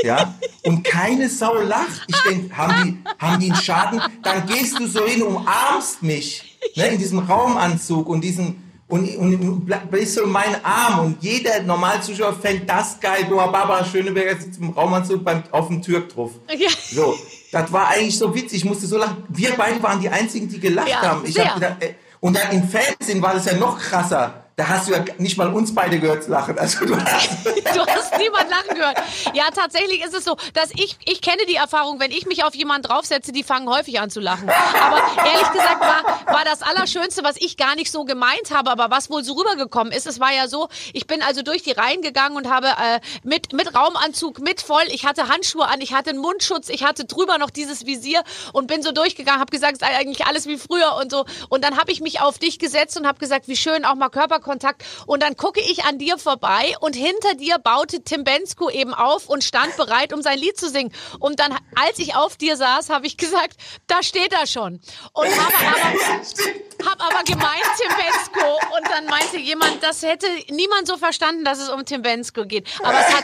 ja, 0.04 0.34
und 0.64 0.82
keine 0.82 1.28
Sau 1.28 1.56
lacht. 1.56 2.02
Ich 2.08 2.16
denke, 2.22 2.56
haben 2.56 2.74
die, 2.82 2.98
haben 3.20 3.40
die 3.42 3.52
einen 3.52 3.62
Schaden? 3.62 4.02
Dann 4.22 4.46
gehst 4.46 4.80
du 4.80 4.88
so 4.88 5.06
hin, 5.06 5.22
umarmst 5.22 6.02
mich, 6.02 6.58
ne, 6.78 6.88
in 6.88 6.98
diesem 6.98 7.20
Raumanzug 7.20 8.08
und 8.08 8.22
diesen, 8.22 8.64
und, 8.88 9.18
und 9.18 9.66
bist 9.92 10.16
so 10.16 10.24
in 10.24 10.30
meinen 10.30 10.64
Arm 10.64 11.08
und 11.08 11.18
jeder 11.22 11.62
Normalzuschauer 11.62 12.36
fängt 12.42 12.70
das 12.70 13.02
geil. 13.02 13.26
Du, 13.28 13.36
Barbara 13.36 13.84
Schöneberger 13.84 14.40
sitzt 14.40 14.62
im 14.62 14.70
Raumanzug 14.70 15.26
beim, 15.26 15.44
auf 15.52 15.68
dem 15.68 15.82
Türk 15.82 16.08
drauf. 16.08 16.32
Ja. 16.58 16.70
So, 16.90 17.20
das 17.52 17.70
war 17.70 17.90
eigentlich 17.90 18.18
so 18.18 18.34
witzig. 18.34 18.60
Ich 18.60 18.66
musste 18.66 18.88
so 18.88 18.98
lachen. 18.98 19.26
Wir 19.28 19.56
beide 19.58 19.84
waren 19.84 20.00
die 20.00 20.08
einzigen, 20.08 20.48
die 20.48 20.62
gelacht 20.62 20.88
ja, 20.88 21.02
haben. 21.02 21.26
Ich 21.26 21.38
hab 21.38 21.56
gedacht, 21.56 21.84
äh, 21.84 21.96
und 22.22 22.38
dann 22.38 22.50
im 22.54 22.64
Fernsehen 22.64 23.22
war 23.22 23.34
das 23.34 23.44
ja 23.44 23.58
noch 23.58 23.78
krasser 23.78 24.43
da 24.56 24.68
hast 24.68 24.88
du 24.88 24.94
ja 24.94 25.04
nicht 25.18 25.38
mal 25.38 25.52
uns 25.52 25.74
beide 25.74 26.00
gehört 26.00 26.28
lachen. 26.28 26.58
Also 26.60 26.86
du 26.86 26.96
hast, 26.96 27.30
du 27.46 27.86
hast 27.86 28.18
niemand 28.18 28.50
lachen 28.50 28.76
gehört. 28.76 28.98
Ja, 29.34 29.46
tatsächlich 29.54 30.04
ist 30.04 30.14
es 30.14 30.26
so, 30.26 30.38
dass 30.54 30.70
ich, 30.72 30.98
ich 31.06 31.22
kenne 31.22 31.46
die 31.48 31.56
Erfahrung, 31.56 32.00
wenn 32.00 32.12
ich 32.12 32.28
mich 32.28 32.44
auf 32.44 32.54
jemanden 32.54 32.88
draufsetze, 32.88 33.32
die 33.32 33.44
fangen 33.44 33.68
häufig 33.68 34.00
an 34.00 34.12
zu 34.12 34.20
lachen. 34.20 34.50
Aber 34.50 35.02
ehrlich 35.26 35.52
gesagt 35.52 35.82
war, 35.82 36.34
war 36.34 36.46
das 36.46 36.62
Allerschönste, 36.62 37.24
was 37.24 37.36
ich 37.38 37.58
gar 37.58 37.76
nicht 37.76 37.92
so 37.92 38.06
gemeint 38.06 38.52
habe, 38.52 38.70
aber 38.70 38.92
was 38.92 39.10
wohl 39.10 39.24
so 39.24 39.34
rübergekommen 39.34 39.92
ist. 39.92 40.06
Es 40.06 40.20
war 40.20 40.32
ja 40.32 40.48
so, 40.48 40.70
ich 40.94 41.08
bin 41.08 41.24
also 41.24 41.42
durch 41.42 41.64
die 41.64 41.72
Reihen 41.72 42.02
gegangen 42.04 42.36
und 42.36 42.50
habe 42.50 42.68
äh, 42.68 43.00
mit, 43.24 43.54
mit 43.54 43.74
Raumanzug, 43.76 44.40
mit 44.40 44.62
voll, 44.62 44.84
ich 44.90 45.06
hatte 45.06 45.30
Handschuhe 45.30 45.68
an, 45.68 45.82
ich 45.82 45.94
hatte 45.94 46.12
einen 46.12 46.20
Mundschutz, 46.20 46.70
ich 46.70 46.84
hatte 46.84 47.06
drüber 47.06 47.40
noch 47.40 47.50
dieses 47.50 47.88
Visier 47.88 48.24
und 48.52 48.68
bin 48.68 48.84
so 48.84 48.92
durchgegangen, 48.92 49.40
habe 49.40 49.52
gesagt, 49.52 49.78
es 49.82 49.82
ist 49.82 49.96
eigentlich 49.96 50.26
alles 50.28 50.46
wie 50.46 50.58
früher 50.58 50.96
und 51.02 51.12
so. 51.12 51.26
Und 51.50 51.64
dann 51.64 51.78
habe 51.78 51.92
ich 51.92 52.02
mich 52.02 52.22
auf 52.22 52.38
dich 52.38 52.60
gesetzt 52.60 52.98
und 52.98 53.08
habe 53.08 53.18
gesagt, 53.18 53.48
wie 53.48 53.56
schön 53.56 53.84
auch 53.84 53.96
mal 53.96 54.10
Körper 54.10 54.43
Kontakt. 54.44 54.84
Und 55.06 55.24
dann 55.24 55.36
gucke 55.36 55.60
ich 55.60 55.86
an 55.86 55.98
dir 55.98 56.18
vorbei 56.18 56.76
und 56.80 56.96
hinter 56.96 57.34
dir 57.36 57.58
baute 57.58 58.04
Tim 58.04 58.24
Bensko 58.24 58.70
eben 58.70 58.94
auf 58.94 59.28
und 59.30 59.44
stand 59.44 59.76
bereit, 59.78 60.14
um 60.14 60.22
sein 60.22 60.38
Lied 60.38 60.58
zu 60.58 60.70
singen. 60.70 60.92
Und 61.20 61.40
dann, 61.40 61.58
als 61.76 62.00
ich 62.00 62.16
auf 62.16 62.38
dir 62.38 62.58
saß, 62.58 62.90
habe 62.90 63.08
ich 63.08 63.18
gesagt, 63.18 63.58
da 63.88 64.04
steht 64.04 64.34
er 64.34 64.46
schon. 64.46 64.80
Und 65.14 65.28
habe 65.28 65.54
aber, 65.56 66.92
hab 66.92 67.02
aber 67.02 67.24
gemeint 67.24 67.64
Tim 67.78 67.96
Bensko. 67.98 68.60
Und 68.78 68.88
dann 68.90 69.06
meinte 69.06 69.38
jemand, 69.38 69.82
das 69.82 70.04
hätte 70.04 70.28
niemand 70.50 70.88
so 70.88 70.98
verstanden, 70.98 71.44
dass 71.44 71.60
es 71.60 71.70
um 71.70 71.86
Tim 71.86 72.02
Bensko 72.02 72.46
geht. 72.46 72.68
Aber 72.84 73.00
es 73.00 73.14
hat 73.16 73.24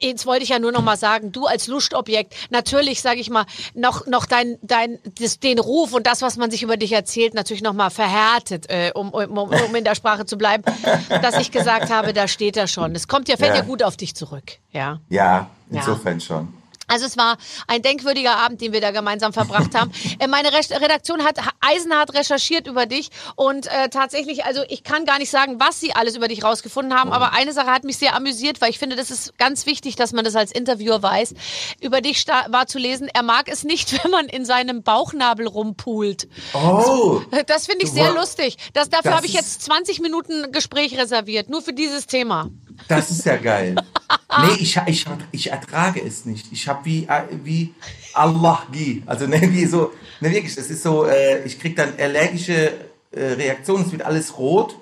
Jetzt 0.00 0.26
wollte 0.26 0.44
ich 0.44 0.50
ja 0.50 0.60
nur 0.60 0.70
noch 0.70 0.82
mal 0.82 0.96
sagen, 0.96 1.32
du 1.32 1.46
als 1.46 1.66
Lustobjekt, 1.66 2.34
natürlich, 2.50 3.02
sage 3.02 3.18
ich 3.18 3.30
mal, 3.30 3.46
noch, 3.74 4.06
noch 4.06 4.26
dein, 4.26 4.56
dein, 4.62 5.00
das, 5.18 5.40
den 5.40 5.58
Ruf 5.58 5.92
und 5.92 6.06
das, 6.06 6.22
was 6.22 6.36
man 6.36 6.52
sich 6.52 6.62
über 6.62 6.76
dich 6.76 6.92
erzählt, 6.92 7.34
natürlich 7.34 7.62
noch 7.62 7.72
mal 7.72 7.90
verhärtet, 7.90 8.70
äh, 8.70 8.92
um, 8.94 9.10
um, 9.10 9.36
um 9.36 9.74
in 9.74 9.82
der 9.82 9.96
Sprache 9.96 10.24
zu 10.24 10.38
bleiben, 10.38 10.62
dass 11.08 11.38
ich 11.38 11.50
gesagt 11.50 11.90
habe, 11.90 12.12
da 12.12 12.28
steht 12.28 12.56
er 12.56 12.68
schon. 12.68 12.94
Es 12.94 13.08
kommt 13.08 13.28
ja, 13.28 13.36
fällt 13.36 13.50
ja, 13.50 13.56
ja 13.56 13.62
gut 13.62 13.82
auf 13.82 13.96
dich 13.96 14.14
zurück, 14.14 14.58
ja. 14.70 15.00
Ja, 15.08 15.50
insofern 15.68 16.20
ja. 16.20 16.24
schon. 16.24 16.57
Also 16.88 17.06
es 17.06 17.16
war 17.16 17.36
ein 17.66 17.82
denkwürdiger 17.82 18.36
Abend, 18.36 18.60
den 18.60 18.72
wir 18.72 18.80
da 18.80 18.90
gemeinsam 18.90 19.32
verbracht 19.32 19.74
haben. 19.74 19.92
Äh, 20.18 20.26
meine 20.26 20.52
Redaktion 20.52 21.24
hat 21.24 21.38
eisenhart 21.60 22.14
recherchiert 22.14 22.66
über 22.66 22.86
dich 22.86 23.10
und 23.36 23.66
äh, 23.66 23.88
tatsächlich, 23.90 24.44
also 24.44 24.62
ich 24.68 24.82
kann 24.82 25.04
gar 25.04 25.18
nicht 25.18 25.30
sagen, 25.30 25.60
was 25.60 25.80
sie 25.80 25.94
alles 25.94 26.16
über 26.16 26.28
dich 26.28 26.42
rausgefunden 26.42 26.98
haben, 26.98 27.12
aber 27.12 27.32
eine 27.32 27.52
Sache 27.52 27.70
hat 27.70 27.84
mich 27.84 27.98
sehr 27.98 28.16
amüsiert, 28.16 28.60
weil 28.60 28.70
ich 28.70 28.78
finde, 28.78 28.96
das 28.96 29.10
ist 29.10 29.36
ganz 29.38 29.66
wichtig, 29.66 29.96
dass 29.96 30.12
man 30.12 30.24
das 30.24 30.34
als 30.34 30.50
Interviewer 30.50 31.02
weiß. 31.02 31.34
Über 31.80 32.00
dich 32.00 32.26
war 32.26 32.66
zu 32.66 32.78
lesen, 32.78 33.08
er 33.12 33.22
mag 33.22 33.48
es 33.48 33.64
nicht, 33.64 33.92
wenn 34.04 34.10
man 34.10 34.26
in 34.26 34.44
seinem 34.44 34.82
Bauchnabel 34.82 35.46
rumpult. 35.46 36.28
Oh. 36.54 37.20
Das 37.46 37.66
finde 37.66 37.84
ich 37.84 37.92
sehr 37.92 38.12
lustig. 38.12 38.56
Das, 38.72 38.88
dafür 38.88 39.14
habe 39.14 39.26
ich 39.26 39.34
jetzt 39.34 39.62
20 39.62 40.00
Minuten 40.00 40.50
Gespräch 40.52 40.98
reserviert, 40.98 41.50
nur 41.50 41.62
für 41.62 41.72
dieses 41.72 42.06
Thema. 42.06 42.50
Das 42.88 43.10
ist 43.10 43.24
ja 43.26 43.36
geil. 43.36 43.76
nee, 44.42 44.56
ich, 44.60 44.78
ich, 44.86 45.06
ich 45.32 45.50
ertrage 45.50 46.02
es 46.02 46.24
nicht. 46.24 46.52
Ich 46.52 46.68
habe 46.68 46.84
wie, 46.84 47.04
äh, 47.04 47.22
wie 47.44 47.74
Allah 48.12 48.62
gi. 48.72 49.02
Also 49.06 49.26
ne, 49.26 49.40
wie 49.42 49.64
so, 49.64 49.92
ne, 50.20 50.30
wirklich, 50.30 50.54
das 50.54 50.70
ist 50.70 50.82
so, 50.82 51.06
äh, 51.06 51.44
ich 51.44 51.58
kriege 51.58 51.74
dann 51.74 51.94
allergische 51.98 52.72
äh, 53.10 53.20
Reaktionen, 53.20 53.84
es 53.86 53.92
wird 53.92 54.02
alles 54.02 54.36
rot. 54.36 54.76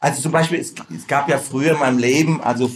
Also 0.00 0.22
zum 0.22 0.32
Beispiel, 0.32 0.60
es, 0.60 0.74
es 0.94 1.06
gab 1.06 1.28
ja 1.28 1.38
früher 1.38 1.72
in 1.72 1.78
meinem 1.78 1.98
Leben, 1.98 2.40
also 2.40 2.70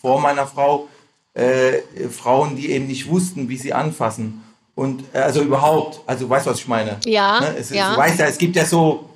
vor 0.00 0.20
meiner 0.20 0.46
Frau, 0.46 0.88
äh, 1.34 1.80
Frauen, 2.10 2.56
die 2.56 2.70
eben 2.70 2.86
nicht 2.86 3.08
wussten, 3.08 3.48
wie 3.48 3.56
sie 3.56 3.72
anfassen. 3.72 4.42
Und 4.74 5.04
äh, 5.12 5.18
also 5.18 5.42
überhaupt, 5.42 6.00
also 6.06 6.28
weißt 6.28 6.46
du, 6.46 6.50
was 6.50 6.60
ich 6.60 6.68
meine? 6.68 6.98
Ja. 7.04 7.40
Ne? 7.40 7.56
Es, 7.58 7.70
ja. 7.70 7.92
Du 7.92 7.98
weißt 7.98 8.18
ja, 8.18 8.26
es 8.26 8.38
gibt 8.38 8.56
ja 8.56 8.64
so, 8.64 9.08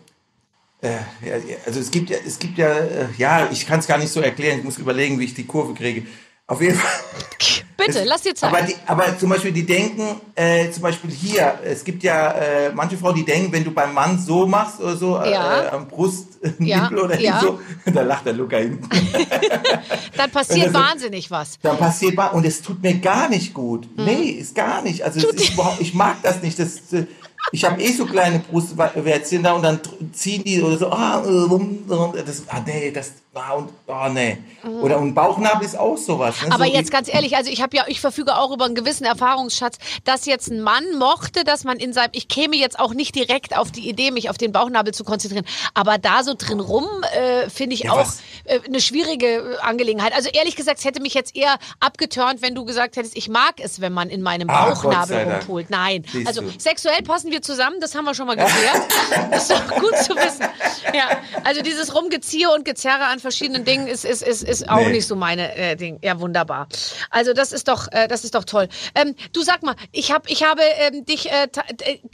also 1.65 1.81
es 1.81 1.91
gibt 1.91 2.11
ja, 2.11 2.19
es 2.27 2.39
gibt 2.39 2.59
ja, 2.59 2.71
äh, 2.71 3.07
ja, 3.17 3.49
ich 3.51 3.67
kann 3.67 3.79
es 3.79 3.87
gar 3.87 3.99
nicht 3.99 4.13
so 4.13 4.21
erklären. 4.21 4.59
Ich 4.59 4.65
muss 4.65 4.79
überlegen, 4.79 5.19
wie 5.19 5.25
ich 5.25 5.35
die 5.35 5.47
Kurve 5.47 5.75
kriege. 5.75 6.07
Auf 6.47 6.61
jeden 6.61 6.77
Fall. 6.77 6.91
Bitte, 7.77 8.01
es, 8.01 8.07
lass 8.07 8.23
dir 8.23 8.35
Zeit. 8.35 8.53
Aber, 8.53 8.63
die, 8.63 8.75
aber 8.87 9.19
zum 9.19 9.31
Beispiel, 9.31 9.53
die 9.53 9.65
denken, 9.65 10.21
äh, 10.35 10.71
zum 10.71 10.83
Beispiel 10.83 11.11
hier, 11.11 11.59
es 11.65 11.83
gibt 11.83 12.03
ja 12.03 12.33
äh, 12.33 12.73
manche 12.73 12.97
Frauen, 12.97 13.15
die 13.15 13.25
denken, 13.25 13.53
wenn 13.53 13.65
du 13.65 13.71
beim 13.73 13.95
Mann 13.95 14.19
so 14.19 14.47
machst 14.47 14.81
oder 14.81 14.97
so, 14.97 15.19
äh, 15.19 15.33
ja. 15.33 15.63
äh, 15.63 15.69
am 15.69 15.89
Brustnippel 15.89 16.67
ja. 16.67 16.91
oder 16.91 17.19
ja. 17.19 17.41
so, 17.41 17.61
da 17.93 18.03
lacht 18.03 18.27
der 18.27 18.35
Luca 18.35 18.59
hinten. 18.59 18.89
dann 20.17 20.31
passiert 20.31 20.73
wahnsinnig 20.75 21.31
was. 21.31 21.59
Dann 21.63 21.79
passiert 21.79 22.17
was 22.17 22.33
und 22.35 22.45
es 22.45 22.63
tut 22.63 22.83
mir 22.83 22.95
gar 22.99 23.29
nicht 23.29 23.55
gut. 23.55 23.89
Mhm. 23.97 24.05
Nee, 24.05 24.31
ist 24.31 24.55
gar 24.55 24.83
nicht. 24.83 25.03
Also 25.03 25.27
ist 25.27 25.55
ich 25.81 25.95
mag 25.95 26.17
das 26.23 26.43
nicht. 26.43 26.59
Das, 26.59 26.83
ich 27.51 27.65
habe 27.65 27.83
eh 27.83 27.93
so 27.93 28.07
kleine 28.07 28.39
Brustwärzchen 28.39 29.43
da 29.43 29.55
und 29.55 29.63
dann 29.63 29.81
ziehen 30.13 30.45
die 30.45 30.63
oder 30.63 30.79
so, 30.79 30.91
ah, 30.91 31.23
das, 32.25 32.43
ah 32.49 32.63
nee, 32.65 32.91
das, 32.91 33.13
ah, 33.35 33.53
und, 33.53 33.71
ah, 33.87 34.09
nee. 34.09 34.39
Oder 34.83 34.99
und 34.99 35.15
Bauchnabel 35.15 35.65
ist 35.65 35.77
auch 35.79 35.97
sowas. 35.97 36.41
Ne? 36.43 36.53
Aber 36.53 36.67
so 36.67 36.73
jetzt 36.73 36.91
ganz 36.91 37.13
ehrlich, 37.13 37.37
also 37.37 37.51
ich 37.51 37.63
habe 37.63 37.77
ja, 37.77 37.85
ich 37.89 38.01
verfüge 38.01 38.37
auch 38.37 38.53
über 38.53 38.67
einen 38.67 38.75
gewissen 38.75 39.05
Erfahrungsschatz, 39.05 39.79
dass 40.05 40.27
jetzt 40.27 40.51
ein 40.51 40.61
Mann 40.61 40.85
mochte, 40.99 41.45
dass 41.45 41.65
man 41.65 41.79
in 41.79 41.93
seinem, 41.93 42.11
ich 42.13 42.29
käme 42.29 42.57
jetzt 42.57 42.79
auch 42.79 42.95
nicht 42.95 43.15
direkt 43.15 43.57
auf 43.57 43.73
die 43.73 43.89
Idee, 43.89 44.11
mich 44.11 44.29
auf 44.29 44.37
den 44.37 44.53
Bauchnabel 44.53 44.93
zu 44.93 45.05
konzentrieren, 45.05 45.47
aber 45.75 45.99
da 45.99 46.23
so 46.23 46.35
drin 46.37 46.61
rum, 46.61 46.87
äh, 47.15 47.49
finde 47.49 47.75
ich 47.75 47.85
ja, 47.85 47.93
auch 47.93 48.07
äh, 48.45 48.61
eine 48.67 48.81
schwierige 48.81 49.27
äh, 49.27 49.59
Angelegenheit. 49.59 50.15
Also 50.15 50.29
ehrlich 50.31 50.57
gesagt, 50.57 50.79
es 50.81 50.85
hätte 50.85 51.01
mich 51.01 51.15
jetzt 51.15 51.35
eher 51.35 51.59
abgeturnt, 51.81 52.43
wenn 52.43 52.55
du 52.55 52.65
gesagt 52.65 52.97
hättest, 52.97 53.17
ich 53.17 53.29
mag 53.29 53.55
es, 53.59 53.81
wenn 53.81 53.93
man 53.93 54.11
in 54.11 54.23
meinem 54.23 54.51
ah, 54.51 54.67
Bauchnabel 54.67 55.41
rumholt. 55.41 55.71
Nein, 55.71 56.05
Siehst 56.13 56.27
also 56.27 56.43
du. 56.43 56.51
sexuell 56.59 57.03
passen 57.03 57.31
wir 57.31 57.41
zusammen, 57.41 57.77
das 57.81 57.95
haben 57.95 58.05
wir 58.05 58.15
schon 58.15 58.27
mal 58.27 58.37
geklärt. 58.37 58.83
das 59.31 59.43
ist 59.49 59.51
doch 59.51 59.69
gut 59.81 59.97
zu 59.99 60.15
wissen. 60.17 60.47
Ja, 60.95 61.19
also 61.45 61.63
dieses 61.63 61.95
Rumgeziehe 61.95 62.51
und 62.51 62.65
Gezerre 62.65 63.05
an 63.05 63.21
verschiedenen 63.23 63.65
Dingen 63.65 63.87
ist, 63.87 64.05
ist, 64.05 64.23
ist, 64.23 64.43
ist 64.43 64.69
auch 64.69 64.77
nee. 64.77 64.93
nicht 64.93 65.07
so 65.07 65.17
meine 65.17 65.55
äh, 65.57 65.77
Ding. 65.77 65.99
Ja, 66.03 66.21
wunderbar. 66.21 66.69
Also 67.11 67.33
das 67.33 67.53
ist 67.53 67.69
doch, 67.69 67.89
äh, 67.91 68.09
das 68.09 68.25
ist 68.25 68.35
doch 68.35 68.45
toll. 68.45 68.69
Ähm, 68.95 69.15
du 69.33 69.43
sag 69.43 69.63
mal, 69.63 69.75
ich 69.93 70.13
habe, 70.13 70.29
ich 70.29 70.43
habe 70.43 70.63
ähm, 70.79 71.05
dich, 71.07 71.31
äh, 71.31 71.49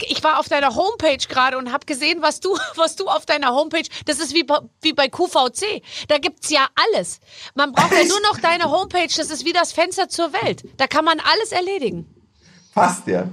ich 0.07 0.23
war 0.23 0.39
auf 0.39 0.47
deiner 0.47 0.75
Homepage 0.75 1.17
gerade 1.27 1.57
und 1.57 1.73
habe 1.73 1.85
gesehen, 1.85 2.21
was 2.21 2.39
du, 2.39 2.57
was 2.75 2.95
du 2.95 3.07
auf 3.07 3.25
deiner 3.25 3.53
Homepage. 3.53 3.87
Das 4.05 4.19
ist 4.19 4.33
wie 4.33 4.47
wie 4.81 4.93
bei 4.93 5.09
QVC. 5.09 5.83
Da 6.07 6.17
gibt's 6.17 6.49
ja 6.49 6.67
alles. 6.93 7.19
Man 7.55 7.71
braucht 7.73 7.91
ja 7.91 8.05
nur 8.05 8.21
noch 8.21 8.39
deine 8.41 8.71
Homepage. 8.71 9.09
Das 9.15 9.29
ist 9.29 9.45
wie 9.45 9.53
das 9.53 9.73
Fenster 9.73 10.07
zur 10.07 10.31
Welt. 10.33 10.63
Da 10.77 10.87
kann 10.87 11.03
man 11.03 11.19
alles 11.19 11.51
erledigen. 11.51 12.05
Fast 12.73 13.07
ja. 13.07 13.27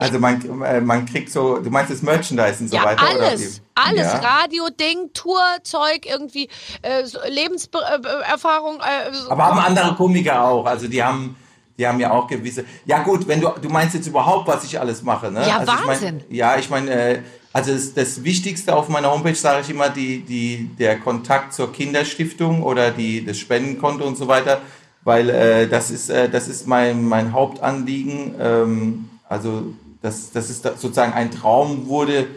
Also 0.00 0.20
man, 0.20 0.62
äh, 0.62 0.80
man 0.80 1.06
kriegt 1.06 1.30
so, 1.30 1.58
du 1.58 1.70
meinst 1.70 1.90
das 1.90 2.02
Merchandise 2.02 2.60
und 2.60 2.68
so 2.68 2.76
ja, 2.76 2.84
weiter? 2.84 3.02
Alles, 3.02 3.60
alles. 3.74 4.06
Ja. 4.06 4.18
Radio-Ding, 4.18 5.10
Tour-Zeug, 5.12 6.06
irgendwie 6.06 6.48
äh, 6.82 7.02
Lebenserfahrung. 7.28 8.76
Äh, 8.76 9.12
so 9.12 9.30
Aber 9.32 9.46
haben 9.46 9.58
andere 9.58 9.96
Komiker 9.96 10.44
auch. 10.44 10.66
Also 10.66 10.86
die 10.86 11.02
haben, 11.02 11.34
die 11.76 11.84
haben 11.84 11.98
ja 11.98 12.12
auch 12.12 12.28
gewisse. 12.28 12.64
Ja 12.86 13.02
gut, 13.02 13.26
wenn 13.26 13.40
du, 13.40 13.48
du 13.60 13.68
meinst 13.68 13.96
jetzt 13.96 14.06
überhaupt, 14.06 14.46
was 14.46 14.62
ich 14.62 14.78
alles 14.78 15.02
mache, 15.02 15.32
ne? 15.32 15.44
Ja, 15.44 15.58
also 15.58 15.72
Wahnsinn. 15.72 16.18
Ich 16.18 16.26
mein, 16.28 16.34
ja, 16.36 16.56
ich 16.56 16.70
meine, 16.70 16.90
äh, 16.90 17.22
also 17.52 17.72
das, 17.72 17.92
das, 17.92 18.22
Wichtigste 18.22 18.76
auf 18.76 18.88
meiner 18.88 19.10
Homepage 19.10 19.34
sage 19.34 19.62
ich 19.62 19.70
immer, 19.70 19.88
die, 19.88 20.20
die, 20.20 20.70
der 20.78 21.00
Kontakt 21.00 21.52
zur 21.52 21.72
Kinderstiftung 21.72 22.62
oder 22.62 22.92
die, 22.92 23.24
das 23.24 23.38
Spendenkonto 23.38 24.04
und 24.04 24.16
so 24.16 24.28
weiter, 24.28 24.60
weil 25.02 25.28
äh, 25.28 25.66
das 25.66 25.90
ist, 25.90 26.08
äh, 26.08 26.28
das 26.28 26.46
ist 26.46 26.68
mein, 26.68 27.04
mein 27.04 27.32
Hauptanliegen. 27.32 28.36
Ähm, 28.38 29.10
also 29.28 29.74
das, 30.00 30.30
das 30.32 30.50
ist 30.50 30.62
sozusagen 30.62 31.12
ein 31.12 31.30
Traum 31.30 31.86
wurde, 31.86 32.28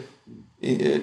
äh, 0.60 1.00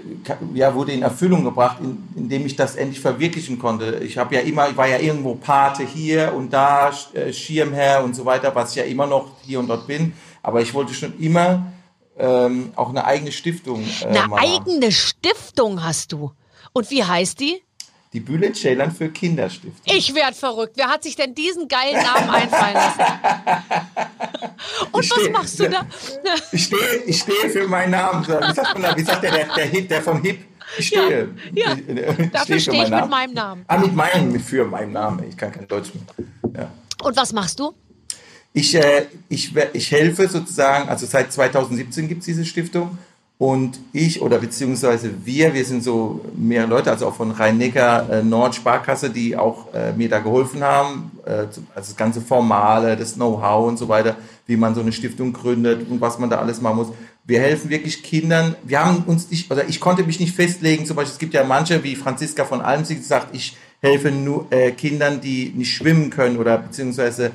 ja, 0.53 0.73
wurde 0.73 0.91
in 0.91 1.01
Erfüllung 1.01 1.43
gebracht, 1.43 1.77
in, 1.81 2.07
indem 2.15 2.45
ich 2.45 2.55
das 2.55 2.75
endlich 2.75 2.99
verwirklichen 2.99 3.59
konnte. 3.59 4.01
Ich 4.03 4.17
habe 4.17 4.35
ja 4.35 4.41
immer, 4.41 4.69
ich 4.69 4.77
war 4.77 4.87
ja 4.87 4.99
irgendwo 4.99 5.35
Pate 5.35 5.83
hier 5.83 6.33
und 6.33 6.51
da, 6.51 6.91
äh, 7.13 7.31
Schirmherr 7.33 8.03
und 8.03 8.15
so 8.15 8.25
weiter, 8.25 8.53
was 8.55 8.71
ich 8.71 8.77
ja 8.77 8.83
immer 8.83 9.07
noch 9.07 9.31
hier 9.41 9.59
und 9.59 9.67
dort 9.67 9.87
bin. 9.87 10.13
Aber 10.41 10.61
ich 10.61 10.73
wollte 10.73 10.93
schon 10.93 11.17
immer 11.19 11.71
ähm, 12.17 12.71
auch 12.75 12.89
eine 12.89 13.05
eigene 13.05 13.31
Stiftung. 13.31 13.83
Äh, 14.01 14.05
eine 14.05 14.33
eigene 14.33 14.91
Stiftung 14.91 15.83
hast 15.83 16.11
du. 16.11 16.31
Und 16.73 16.89
wie 16.91 17.03
heißt 17.03 17.39
die? 17.39 17.61
Die 18.11 18.19
Bülent 18.19 18.55
Ceylan 18.55 18.91
für 18.91 19.09
Kinderstiftung. 19.09 19.83
Ich 19.85 20.15
werd 20.15 20.35
verrückt. 20.35 20.73
Wer 20.75 20.87
hat 20.87 21.03
sich 21.03 21.15
denn 21.15 21.35
diesen 21.35 21.67
geilen 21.67 22.01
Namen 22.01 22.29
einfallen 22.29 22.73
lassen? 22.73 23.01
Und 24.91 25.03
ich 25.03 25.11
was 25.11 25.21
steh, 25.21 25.29
machst 25.29 25.59
du 25.59 25.69
da? 25.69 25.85
Ich 26.51 26.63
stehe, 26.63 27.03
ich 27.05 27.19
stehe 27.19 27.49
für 27.51 27.67
meinen 27.67 27.91
Namen. 27.91 28.25
Wie 28.25 28.53
sagt, 28.53 28.79
man 28.79 28.97
wie 28.97 29.03
sagt 29.03 29.23
der, 29.23 29.31
der, 29.31 29.53
der, 29.55 29.65
Hip, 29.65 29.89
der 29.89 30.01
von 30.01 30.21
Hip? 30.23 30.39
Ich 30.79 30.87
stehe. 30.87 31.35
Ja, 31.53 31.75
ja. 31.75 32.15
Ich, 32.17 32.31
Dafür 32.31 32.59
stehe 32.59 32.83
ich 32.83 32.89
mit 32.89 33.09
meinem 33.09 33.33
Namen. 33.33 33.63
Ah, 33.67 33.77
mit 33.77 33.93
meinem, 33.93 34.39
für 34.39 34.65
meinen 34.65 34.93
Namen. 34.93 35.29
Ich 35.29 35.37
kann 35.37 35.51
kein 35.51 35.67
Deutsch 35.67 35.91
mehr. 35.93 36.63
Ja. 36.63 36.71
Und 37.03 37.15
was 37.15 37.31
machst 37.31 37.59
du? 37.59 37.73
Ich, 38.53 38.73
äh, 38.73 39.05
ich, 39.29 39.53
ich 39.73 39.91
helfe 39.91 40.27
sozusagen, 40.27 40.89
also 40.89 41.05
seit 41.05 41.31
2017 41.31 42.07
gibt 42.07 42.21
es 42.21 42.25
diese 42.25 42.43
Stiftung 42.43 42.97
und 43.39 43.79
ich 43.93 44.21
oder 44.21 44.37
beziehungsweise 44.37 45.11
wir, 45.23 45.53
wir 45.53 45.63
sind 45.63 45.81
so 45.81 46.19
mehrere 46.35 46.67
Leute, 46.67 46.91
also 46.91 47.07
auch 47.07 47.15
von 47.15 47.31
Rhein-Neckar 47.31 48.09
äh, 48.09 48.21
Nord 48.21 48.53
Sparkasse, 48.53 49.09
die 49.09 49.37
auch 49.37 49.73
äh, 49.73 49.93
mir 49.93 50.09
da 50.09 50.19
geholfen 50.19 50.61
haben, 50.61 51.11
äh, 51.25 51.31
also 51.31 51.61
das 51.73 51.95
ganze 51.95 52.19
Formale, 52.19 52.97
das 52.97 53.13
Know-how 53.13 53.69
und 53.69 53.77
so 53.77 53.87
weiter, 53.87 54.17
wie 54.45 54.57
man 54.57 54.75
so 54.75 54.81
eine 54.81 54.91
Stiftung 54.91 55.31
gründet 55.31 55.89
und 55.89 56.01
was 56.01 56.19
man 56.19 56.29
da 56.29 56.39
alles 56.39 56.59
machen 56.59 56.75
muss. 56.75 56.87
Wir 57.23 57.39
helfen 57.39 57.69
wirklich 57.69 58.03
Kindern. 58.03 58.55
Wir 58.63 58.83
haben 58.83 59.03
uns 59.07 59.31
nicht, 59.31 59.49
oder 59.49 59.69
ich 59.69 59.79
konnte 59.79 60.03
mich 60.03 60.19
nicht 60.19 60.35
festlegen. 60.35 60.85
Zum 60.85 60.97
Beispiel, 60.97 61.13
es 61.13 61.19
gibt 61.19 61.33
ja 61.33 61.45
manche, 61.45 61.81
wie 61.81 61.95
Franziska 61.95 62.43
von 62.43 62.59
Almsig, 62.59 62.97
die 62.97 63.03
sagt, 63.05 63.33
ich 63.33 63.55
helfe 63.79 64.11
nur 64.11 64.47
äh, 64.49 64.71
Kindern, 64.71 65.21
die 65.21 65.53
nicht 65.55 65.73
schwimmen 65.73 66.09
können 66.09 66.35
oder 66.35 66.57
beziehungsweise 66.57 67.31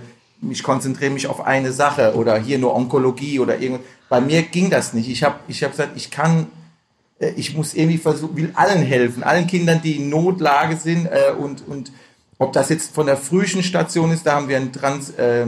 ich 0.51 0.63
konzentriere 0.63 1.13
mich 1.13 1.29
auf 1.29 1.47
eine 1.47 1.73
Sache 1.73 2.15
oder 2.15 2.37
hier 2.39 2.59
nur 2.59 2.75
Onkologie 2.75 3.41
oder 3.41 3.59
irgendwas. 3.59 3.87
Bei 4.15 4.21
mir 4.21 4.43
ging 4.43 4.71
das 4.71 4.93
nicht. 4.93 5.09
Ich 5.09 5.25
habe 5.25 5.41
ich 5.49 5.65
hab 5.65 5.73
gesagt, 5.73 5.97
ich 5.97 6.09
kann, 6.09 6.47
äh, 7.19 7.31
ich 7.31 7.57
muss 7.57 7.75
irgendwie 7.75 7.99
versuchen, 7.99 8.37
will 8.37 8.53
allen 8.55 8.81
helfen, 8.81 9.25
allen 9.25 9.49
Kindern, 9.49 9.81
die 9.83 9.97
in 9.97 10.09
Notlage 10.09 10.77
sind 10.77 11.07
äh, 11.07 11.33
und, 11.37 11.67
und 11.67 11.91
ob 12.39 12.53
das 12.53 12.69
jetzt 12.69 12.95
von 12.95 13.07
der 13.07 13.17
frühen 13.17 13.65
Station 13.65 14.13
ist, 14.13 14.25
da 14.25 14.37
haben 14.37 14.49
wir 14.49 14.57
einen 14.57 14.73
Trans, 14.73 15.11
äh, 15.19 15.47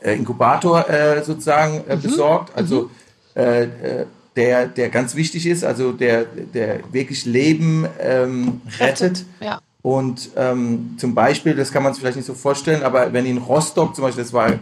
äh 0.00 0.16
Inkubator 0.16 0.90
äh, 0.90 1.22
sozusagen 1.22 1.84
äh, 1.86 1.94
mhm. 1.94 2.02
besorgt, 2.02 2.56
also 2.56 2.90
mhm. 3.36 3.40
äh, 3.40 3.62
äh 3.62 4.06
der, 4.34 4.66
der 4.66 4.88
ganz 4.88 5.14
wichtig 5.14 5.46
ist, 5.46 5.62
also 5.62 5.92
der, 5.92 6.24
der 6.24 6.80
wirklich 6.92 7.24
Leben 7.24 7.86
ähm, 8.00 8.62
rettet. 8.80 9.24
Ja. 9.40 9.60
Und 9.82 10.30
ähm, 10.36 10.96
zum 10.98 11.14
Beispiel, 11.14 11.54
das 11.54 11.70
kann 11.70 11.84
man 11.84 11.92
sich 11.92 12.00
vielleicht 12.00 12.16
nicht 12.16 12.26
so 12.26 12.34
vorstellen, 12.34 12.82
aber 12.82 13.12
wenn 13.12 13.26
in 13.26 13.38
Rostock 13.38 13.94
zum 13.94 14.02
Beispiel, 14.02 14.24
das 14.24 14.32
war 14.32 14.58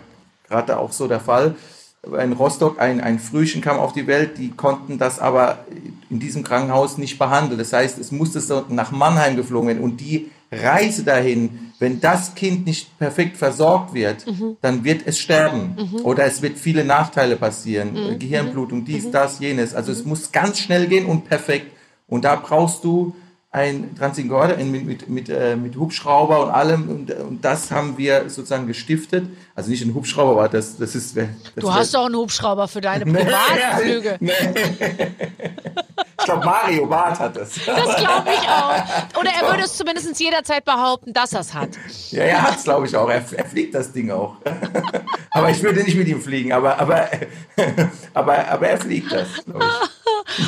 gerade 0.49 0.79
auch 0.79 0.93
so 0.93 1.09
der 1.09 1.21
Fall, 1.21 1.55
in 2.03 2.33
Rostock 2.33 2.81
ein, 2.81 3.01
ein 3.01 3.19
Frühchen 3.19 3.61
kam 3.61 3.79
auf 3.79 3.93
die 3.93 4.07
Welt, 4.07 4.39
die 4.39 4.51
konnten 4.51 4.99
das 4.99 5.19
aber 5.19 5.65
in 6.11 6.21
diesem 6.21 6.45
Krankenhaus 6.45 6.97
nicht 6.97 7.19
behandeln. 7.19 7.59
Das 7.59 7.73
heißt, 7.73 7.99
es 7.99 8.13
musste 8.13 8.41
so 8.41 8.65
nach 8.69 8.93
Mannheim 8.93 9.37
geflogen 9.37 9.69
werden. 9.69 9.83
Und 9.83 10.01
die 10.01 10.31
Reise 10.51 11.05
dahin, 11.05 11.73
wenn 11.79 12.01
das 12.01 12.35
Kind 12.35 12.67
nicht 12.67 12.99
perfekt 12.99 13.37
versorgt 13.37 13.95
wird, 13.95 14.25
dann 14.63 14.85
wird 14.85 15.03
es 15.07 15.19
sterben. 15.19 15.77
Oder 16.05 16.25
es 16.25 16.41
wird 16.41 16.59
viele 16.59 16.85
Nachteile 16.85 17.37
passieren, 17.37 17.97
äh, 17.97 18.17
Gehirnblutung, 18.17 18.85
dies, 18.85 19.11
das, 19.11 19.41
jenes. 19.41 19.75
Also 19.75 19.93
es 19.93 20.05
muss 20.05 20.33
ganz 20.33 20.61
schnell 20.61 20.87
gehen 20.87 21.07
und 21.07 21.29
perfekt. 21.29 21.73
Und 22.07 22.25
da 22.25 22.37
brauchst 22.37 22.85
du 22.85 23.15
ein 23.59 23.95
Transigorder 23.97 24.57
mit, 24.57 24.85
mit, 24.85 25.09
mit, 25.09 25.29
äh, 25.29 25.57
mit 25.57 25.77
Hubschrauber 25.77 26.45
und 26.45 26.51
allem 26.51 26.89
und, 26.89 27.11
und 27.11 27.45
das 27.45 27.71
haben 27.71 27.99
wir 27.99 28.29
sozusagen 28.31 28.67
gestiftet. 28.67 29.25
Also 29.55 29.71
nicht 29.71 29.85
ein 29.85 29.95
Hubschrauber, 29.95 30.33
aber 30.33 30.49
das, 30.49 30.77
das 30.77 30.95
ist... 30.95 31.17
Das 31.17 31.27
Du 31.57 31.73
hast 31.73 31.95
doch 31.95 32.07
einen 32.07 32.17
Hubschrauber 32.17 32.69
für 32.69 32.81
deine 32.81 33.05
Privatflüge. 33.13 34.19
Nee. 34.29 34.33
Ich 36.21 36.25
glaube, 36.25 36.45
Mario 36.45 36.87
Barth 36.87 37.19
hat 37.21 37.37
das. 37.37 37.55
Das 37.65 37.97
glaube 37.97 38.29
ich 38.29 38.49
auch. 38.49 39.21
Oder 39.21 39.31
er 39.41 39.49
würde 39.49 39.63
es 39.63 39.77
zumindest 39.77 40.19
jederzeit 40.21 40.65
behaupten, 40.65 41.13
dass 41.13 41.33
er 41.33 41.41
es 41.41 41.55
hat. 41.55 41.71
Ja, 42.11 42.25
er 42.25 42.43
hat 42.43 42.57
es, 42.57 42.65
glaube 42.65 42.87
ich, 42.87 42.97
auch. 42.97 43.09
Er, 43.09 43.25
er 43.33 43.45
fliegt 43.45 43.75
das 43.75 43.93
Ding 43.93 44.11
auch. 44.11 44.37
Aber 45.31 45.51
ich 45.51 45.63
würde 45.63 45.83
nicht 45.83 45.97
mit 45.97 46.09
ihm 46.09 46.21
fliegen, 46.21 46.53
aber, 46.53 46.81
aber, 46.81 47.09
aber, 48.15 48.49
aber 48.49 48.69
er 48.69 48.79
fliegt 48.79 49.13
das, 49.13 49.45
glaube 49.45 49.65
ich. 49.65 49.89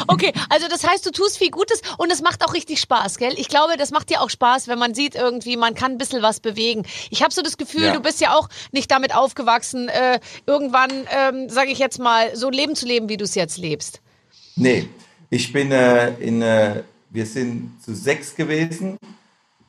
Okay, 0.09 0.33
also 0.49 0.69
das 0.69 0.87
heißt, 0.87 1.05
du 1.07 1.11
tust 1.11 1.39
viel 1.39 1.51
Gutes 1.51 1.81
und 1.99 2.11
es 2.13 2.23
macht 2.23 2.45
auch 2.45 2.55
richtig 2.55 2.81
Spaß, 2.81 3.19
gell? 3.19 3.33
Ich 3.37 3.49
glaube, 3.49 3.77
das 3.77 3.91
macht 3.91 4.11
dir 4.11 4.21
auch 4.21 4.31
Spaß, 4.31 4.69
wenn 4.69 4.79
man 4.79 4.95
sieht 4.95 5.15
irgendwie, 5.15 5.57
man 5.57 5.75
kann 5.75 5.93
ein 5.93 5.99
bisschen 5.99 6.23
was 6.23 6.41
bewegen. 6.41 6.85
Ich 7.11 7.23
habe 7.23 7.33
so 7.33 7.43
das 7.43 7.57
Gefühl, 7.57 7.85
Ja. 7.85 7.93
du 7.93 8.01
bist 8.01 8.21
ja 8.21 8.35
auch 8.35 8.49
nicht 8.73 8.91
damit 8.91 9.15
aufgewachsen, 9.15 9.89
äh, 9.89 10.21
irgendwann, 10.47 10.91
ähm, 11.11 11.49
sage 11.49 11.71
ich 11.71 11.79
jetzt 11.79 11.99
mal, 11.99 12.35
so 12.37 12.49
ein 12.49 12.53
Leben 12.53 12.75
zu 12.77 12.87
leben, 12.87 13.09
wie 13.09 13.17
du 13.17 13.25
es 13.25 13.35
jetzt 13.35 13.59
lebst. 13.59 14.01
Nee, 14.57 14.89
ich 15.31 15.53
bin 15.53 15.73
äh, 15.73 16.11
in, 16.19 16.43
äh, 16.43 16.83
wir 17.11 17.27
sind 17.27 17.79
zu 17.85 17.95
sechs 17.95 18.35
gewesen. 18.35 18.99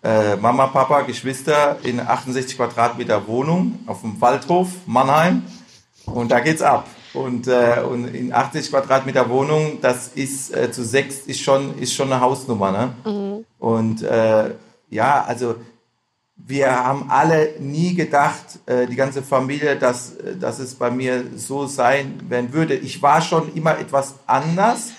Äh, 0.03 0.35
Mama, 0.37 0.67
Papa, 0.67 1.01
Geschwister 1.01 1.77
in 1.83 1.99
68 1.99 2.57
Quadratmeter 2.57 3.27
Wohnung 3.27 3.79
auf 3.85 4.01
dem 4.01 4.19
Waldhof 4.19 4.69
Mannheim. 4.87 5.43
Und 6.05 6.29
da 6.31 6.39
geht's 6.39 6.61
ab. 6.63 6.87
Und, 7.13 7.47
äh, 7.47 7.81
und 7.87 8.07
in 8.13 8.33
80 8.33 8.69
Quadratmeter 8.69 9.29
Wohnung, 9.29 9.79
das 9.81 10.09
ist 10.09 10.55
äh, 10.55 10.71
zu 10.71 10.83
sechs 10.83 11.19
ist 11.19 11.41
schon, 11.41 11.77
ist 11.77 11.93
schon 11.93 12.11
eine 12.11 12.21
Hausnummer. 12.21 12.71
Ne? 12.71 12.93
Und 13.59 14.01
äh, 14.03 14.51
ja, 14.89 15.23
also 15.23 15.55
wir 16.35 16.71
haben 16.71 17.09
alle 17.09 17.53
nie 17.59 17.93
gedacht, 17.93 18.59
äh, 18.65 18.87
die 18.87 18.95
ganze 18.95 19.21
Familie, 19.21 19.75
dass, 19.75 20.15
äh, 20.15 20.35
dass 20.37 20.59
es 20.59 20.75
bei 20.75 20.89
mir 20.89 21.25
so 21.35 21.65
sein 21.67 22.29
werden 22.29 22.53
würde. 22.53 22.75
Ich 22.75 23.01
war 23.01 23.21
schon 23.21 23.53
immer 23.55 23.77
etwas 23.77 24.15
anders. 24.25 24.91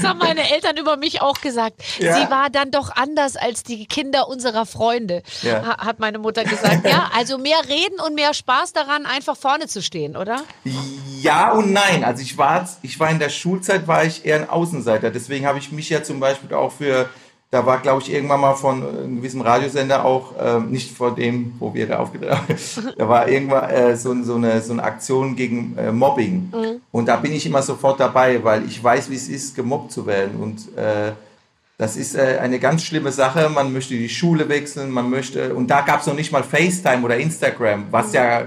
Das 0.00 0.08
haben 0.08 0.18
meine 0.18 0.50
Eltern 0.50 0.76
über 0.76 0.96
mich 0.96 1.20
auch 1.22 1.40
gesagt. 1.40 1.82
Ja. 1.98 2.14
Sie 2.14 2.30
war 2.30 2.50
dann 2.50 2.70
doch 2.70 2.94
anders 2.96 3.36
als 3.36 3.62
die 3.62 3.86
Kinder 3.86 4.28
unserer 4.28 4.66
Freunde, 4.66 5.22
Ja. 5.42 5.64
ha- 5.66 5.86
hat 5.86 5.98
meine 5.98 6.18
Mutter 6.18 6.44
gesagt. 6.44 6.86
Ja, 6.86 7.10
also 7.16 7.38
mehr 7.38 7.58
reden 7.68 8.00
und 8.04 8.14
mehr 8.14 8.34
Spaß 8.34 8.72
daran, 8.72 9.06
einfach 9.06 9.36
vorne 9.36 9.66
zu 9.66 9.82
stehen, 9.82 10.16
oder? 10.16 10.42
Ja 11.20 11.52
und 11.52 11.72
nein. 11.72 12.04
Also 12.04 12.22
ich 12.22 12.38
war, 12.38 12.68
ich 12.82 12.98
war 13.00 13.10
in 13.10 13.18
der 13.18 13.28
Schulzeit 13.30 13.86
war 13.88 14.04
ich 14.04 14.24
eher 14.24 14.36
ein 14.36 14.48
Außenseiter. 14.48 15.10
Deswegen 15.10 15.46
habe 15.46 15.58
ich 15.58 15.72
mich 15.72 15.88
ja 15.90 16.02
zum 16.02 16.20
Beispiel 16.20 16.54
auch 16.54 16.72
für, 16.72 17.08
da 17.50 17.64
war 17.64 17.78
glaube 17.78 18.02
ich 18.02 18.12
irgendwann 18.12 18.40
mal 18.40 18.54
von 18.54 18.82
einem 18.82 19.16
gewissen 19.16 19.40
Radiosender 19.40 20.04
auch, 20.04 20.34
ähm, 20.40 20.70
nicht 20.70 20.94
vor 20.94 21.14
dem, 21.14 21.54
wo 21.58 21.72
wir 21.72 21.86
da 21.86 21.98
aufgetreten 21.98 22.36
haben, 22.36 22.92
da 22.98 23.08
war 23.08 23.28
irgendwann 23.28 23.70
äh, 23.70 23.96
so, 23.96 24.14
so, 24.22 24.34
eine, 24.34 24.60
so 24.60 24.72
eine 24.72 24.82
Aktion 24.82 25.34
gegen 25.34 25.76
äh, 25.78 25.90
Mobbing. 25.90 26.52
Und 26.90 27.06
da 27.06 27.16
bin 27.16 27.32
ich 27.32 27.46
immer 27.46 27.62
sofort 27.62 28.00
dabei, 28.00 28.44
weil 28.44 28.66
ich 28.66 28.82
weiß, 28.82 29.10
wie 29.10 29.16
es 29.16 29.28
ist, 29.28 29.56
gemobbt 29.56 29.92
zu 29.92 30.06
werden. 30.06 30.36
Und 30.40 30.76
äh, 30.76 31.12
das 31.78 31.96
ist 31.96 32.16
äh, 32.16 32.38
eine 32.40 32.58
ganz 32.58 32.82
schlimme 32.82 33.12
Sache. 33.12 33.48
Man 33.48 33.72
möchte 33.72 33.94
die 33.94 34.08
Schule 34.08 34.48
wechseln, 34.48 34.90
man 34.90 35.08
möchte, 35.08 35.54
und 35.54 35.68
da 35.68 35.80
gab 35.82 36.00
es 36.00 36.06
noch 36.06 36.14
nicht 36.14 36.32
mal 36.32 36.42
FaceTime 36.42 37.04
oder 37.04 37.16
Instagram, 37.16 37.86
was 37.90 38.12
ja, 38.12 38.42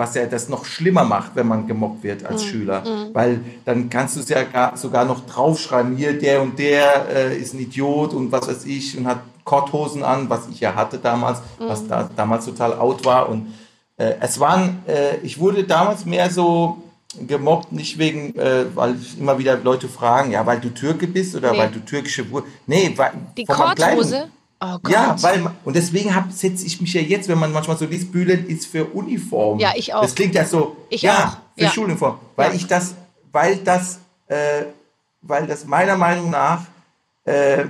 was 0.00 0.14
ja 0.14 0.26
das 0.26 0.48
noch 0.48 0.64
schlimmer 0.64 1.04
macht, 1.04 1.32
wenn 1.36 1.46
man 1.46 1.66
gemobbt 1.66 2.02
wird 2.02 2.24
als 2.24 2.42
Schüler. 2.44 2.82
Weil 3.12 3.40
dann 3.64 3.88
kannst 3.90 4.16
du 4.16 4.20
es 4.20 4.28
ja 4.28 4.42
gar, 4.42 4.76
sogar 4.76 5.04
noch 5.04 5.20
draufschreiben, 5.26 5.96
hier 5.96 6.18
der 6.18 6.40
und 6.42 6.58
der 6.58 7.06
äh, 7.14 7.36
ist 7.36 7.54
ein 7.54 7.60
Idiot 7.60 8.12
und 8.14 8.32
was 8.32 8.48
weiß 8.48 8.64
ich 8.64 8.96
und 8.98 9.06
hat 9.06 9.20
Korthosen 9.44 10.02
an, 10.02 10.28
was 10.30 10.48
ich 10.50 10.60
ja 10.60 10.74
hatte 10.74 10.98
damals, 10.98 11.38
was 11.58 11.86
da 11.86 12.08
damals 12.16 12.44
total 12.46 12.72
out 12.78 13.04
war. 13.04 13.28
Und 13.28 13.54
äh, 13.96 14.14
es 14.20 14.40
waren, 14.40 14.82
äh, 14.86 15.16
ich 15.22 15.38
wurde 15.38 15.64
damals 15.64 16.04
mehr 16.06 16.30
so 16.30 16.82
gemobbt, 17.26 17.72
nicht 17.72 17.98
wegen, 17.98 18.36
äh, 18.38 18.66
weil 18.74 18.94
immer 19.18 19.38
wieder 19.38 19.56
Leute 19.58 19.88
fragen, 19.88 20.30
ja, 20.30 20.46
weil 20.46 20.60
du 20.60 20.70
Türke 20.70 21.06
bist 21.06 21.34
oder 21.34 21.52
Nee. 21.52 21.58
weil 21.58 21.70
du 21.70 21.80
türkische 21.80 22.30
Wurzeln. 22.30 22.52
Nee, 22.66 22.92
weil 22.96 23.12
Die 23.36 23.44
Korthose? 23.44 24.28
Oh 24.62 24.78
Gott. 24.82 24.92
Ja, 24.92 25.16
weil 25.22 25.42
und 25.64 25.74
deswegen 25.74 26.14
hab- 26.14 26.30
setze 26.32 26.66
ich 26.66 26.80
mich 26.82 26.92
ja 26.92 27.00
jetzt, 27.00 27.28
wenn 27.28 27.38
man 27.38 27.50
manchmal 27.52 27.78
so 27.78 27.86
liest, 27.86 28.12
Bühlen 28.12 28.46
ist 28.46 28.66
für 28.66 28.84
Uniform. 28.84 29.58
Ja, 29.58 29.72
ich 29.74 29.94
auch. 29.94 30.02
Das 30.02 30.14
klingt 30.14 30.34
ja 30.34 30.44
so. 30.44 30.76
Ich 30.90 31.02
ja, 31.02 31.28
auch. 31.38 31.56
für 31.58 31.64
Ja. 31.64 31.70
Schuluniform, 31.70 32.18
weil 32.36 32.50
Ja. 32.50 32.56
ich 32.56 32.66
das, 32.66 32.94
weil 33.32 33.56
das, 33.58 34.00
äh, 34.28 34.64
weil 35.22 35.46
das 35.46 35.64
meiner 35.66 35.96
Meinung 35.96 36.30
nach 36.30 36.62
äh, 37.24 37.64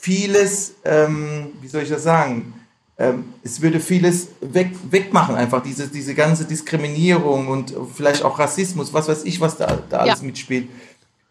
vieles, 0.00 0.74
ähm, 0.84 1.48
wie 1.60 1.68
soll 1.68 1.82
ich 1.82 1.88
das 1.88 2.02
sagen? 2.02 2.54
Ähm, 3.00 3.32
es 3.44 3.60
würde 3.60 3.78
vieles 3.78 4.28
weg, 4.40 4.70
wegmachen, 4.90 5.36
einfach 5.36 5.62
diese, 5.62 5.86
diese 5.88 6.14
ganze 6.14 6.44
Diskriminierung 6.46 7.46
und 7.48 7.72
vielleicht 7.94 8.22
auch 8.24 8.38
Rassismus, 8.40 8.92
was 8.92 9.06
weiß 9.08 9.24
ich, 9.24 9.40
was 9.40 9.56
da, 9.56 9.78
da 9.88 9.98
alles 9.98 10.20
Ja. 10.20 10.26
mitspielt. 10.26 10.68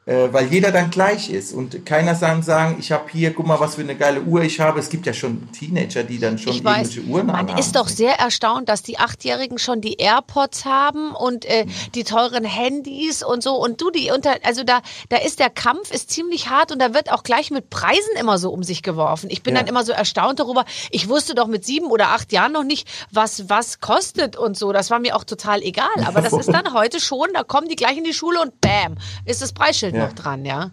Äh, 0.08 0.32
weil 0.32 0.48
jeder 0.48 0.72
dann 0.72 0.90
gleich 0.90 1.30
ist 1.30 1.54
und 1.54 1.86
keiner 1.86 2.16
sagen, 2.16 2.42
sagen 2.42 2.78
ich 2.80 2.94
habe 2.94 3.10
hier, 3.12 3.34
guck 3.34 3.46
mal, 3.46 3.60
was 3.60 3.76
für 3.76 3.82
eine 3.82 3.94
geile 3.98 4.22
Uhr 4.22 4.42
ich 4.42 4.62
habe. 4.62 4.80
Es 4.80 4.88
gibt 4.88 5.06
ja 5.06 5.12
schon 5.12 5.52
Teenager, 5.52 6.02
die 6.04 6.18
dann 6.18 6.38
schon 6.38 6.54
Ich 6.54 6.64
weiß, 6.64 6.78
irgendwelche 6.96 7.10
Uhren 7.12 7.26
man 7.26 7.36
anhaben. 7.36 7.60
ist 7.60 7.76
doch 7.76 7.90
sehr 7.90 8.14
erstaunt, 8.18 8.70
dass 8.70 8.84
die 8.84 9.00
Achtjährigen 9.00 9.58
schon 9.60 9.82
die 9.82 9.96
AirPods 9.96 10.64
haben 10.64 11.12
und 11.14 11.44
äh, 11.44 11.66
die 11.94 12.06
teuren 12.06 12.46
Handys 12.46 13.22
und 13.22 13.44
so. 13.44 13.56
Und 13.56 13.82
du, 13.82 13.92
die 13.92 14.10
unter, 14.12 14.36
also 14.44 14.64
da, 14.64 14.80
da 15.10 15.18
ist 15.18 15.40
der 15.40 15.50
Kampf 15.50 15.92
ist 15.92 16.10
ziemlich 16.10 16.50
hart 16.50 16.72
und 16.72 16.80
da 16.82 16.94
wird 16.94 17.12
auch 17.12 17.24
gleich 17.24 17.52
mit 17.52 17.70
Preisen 17.70 18.16
immer 18.18 18.38
so 18.38 18.52
um 18.52 18.64
sich 18.64 18.84
geworfen. 18.84 19.30
Ich 19.30 19.44
bin 19.44 19.56
Ja. 19.56 19.60
dann 19.60 19.68
immer 19.68 19.84
so 19.84 19.92
erstaunt 19.92 20.40
darüber. 20.40 20.64
Ich 20.90 21.10
wusste 21.10 21.36
doch 21.36 21.48
mit 21.48 21.66
sieben 21.66 21.88
oder 21.88 22.12
acht 22.12 22.32
Jahren 22.32 22.54
noch 22.54 22.64
nicht, 22.64 22.88
was 23.12 23.50
was 23.50 23.82
kostet 23.82 24.38
und 24.38 24.56
so. 24.58 24.72
Das 24.72 24.90
war 24.90 25.00
mir 25.00 25.18
auch 25.18 25.26
total 25.26 25.62
egal. 25.64 25.90
Aber 26.06 26.22
das 26.22 26.32
ist 26.32 26.48
dann 26.48 26.72
heute 26.74 27.02
schon. 27.02 27.28
Da 27.34 27.44
kommen 27.44 27.68
die 27.68 27.76
gleich 27.76 27.98
in 27.98 28.06
die 28.06 28.14
Schule 28.14 28.40
und 28.40 28.62
bam 28.62 28.96
ist 29.26 29.42
das 29.42 29.52
Preisschild 29.52 29.97
Ja. 29.98 30.08
noch 30.08 30.14
dran, 30.14 30.46
ja. 30.46 30.72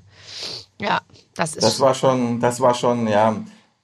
Ja, 0.80 1.00
das 1.34 1.56
ist. 1.56 1.64
Das 1.64 1.80
war 1.80 1.94
schon, 1.94 2.40
das 2.40 2.60
war 2.60 2.74
schon, 2.74 3.08
ja. 3.08 3.36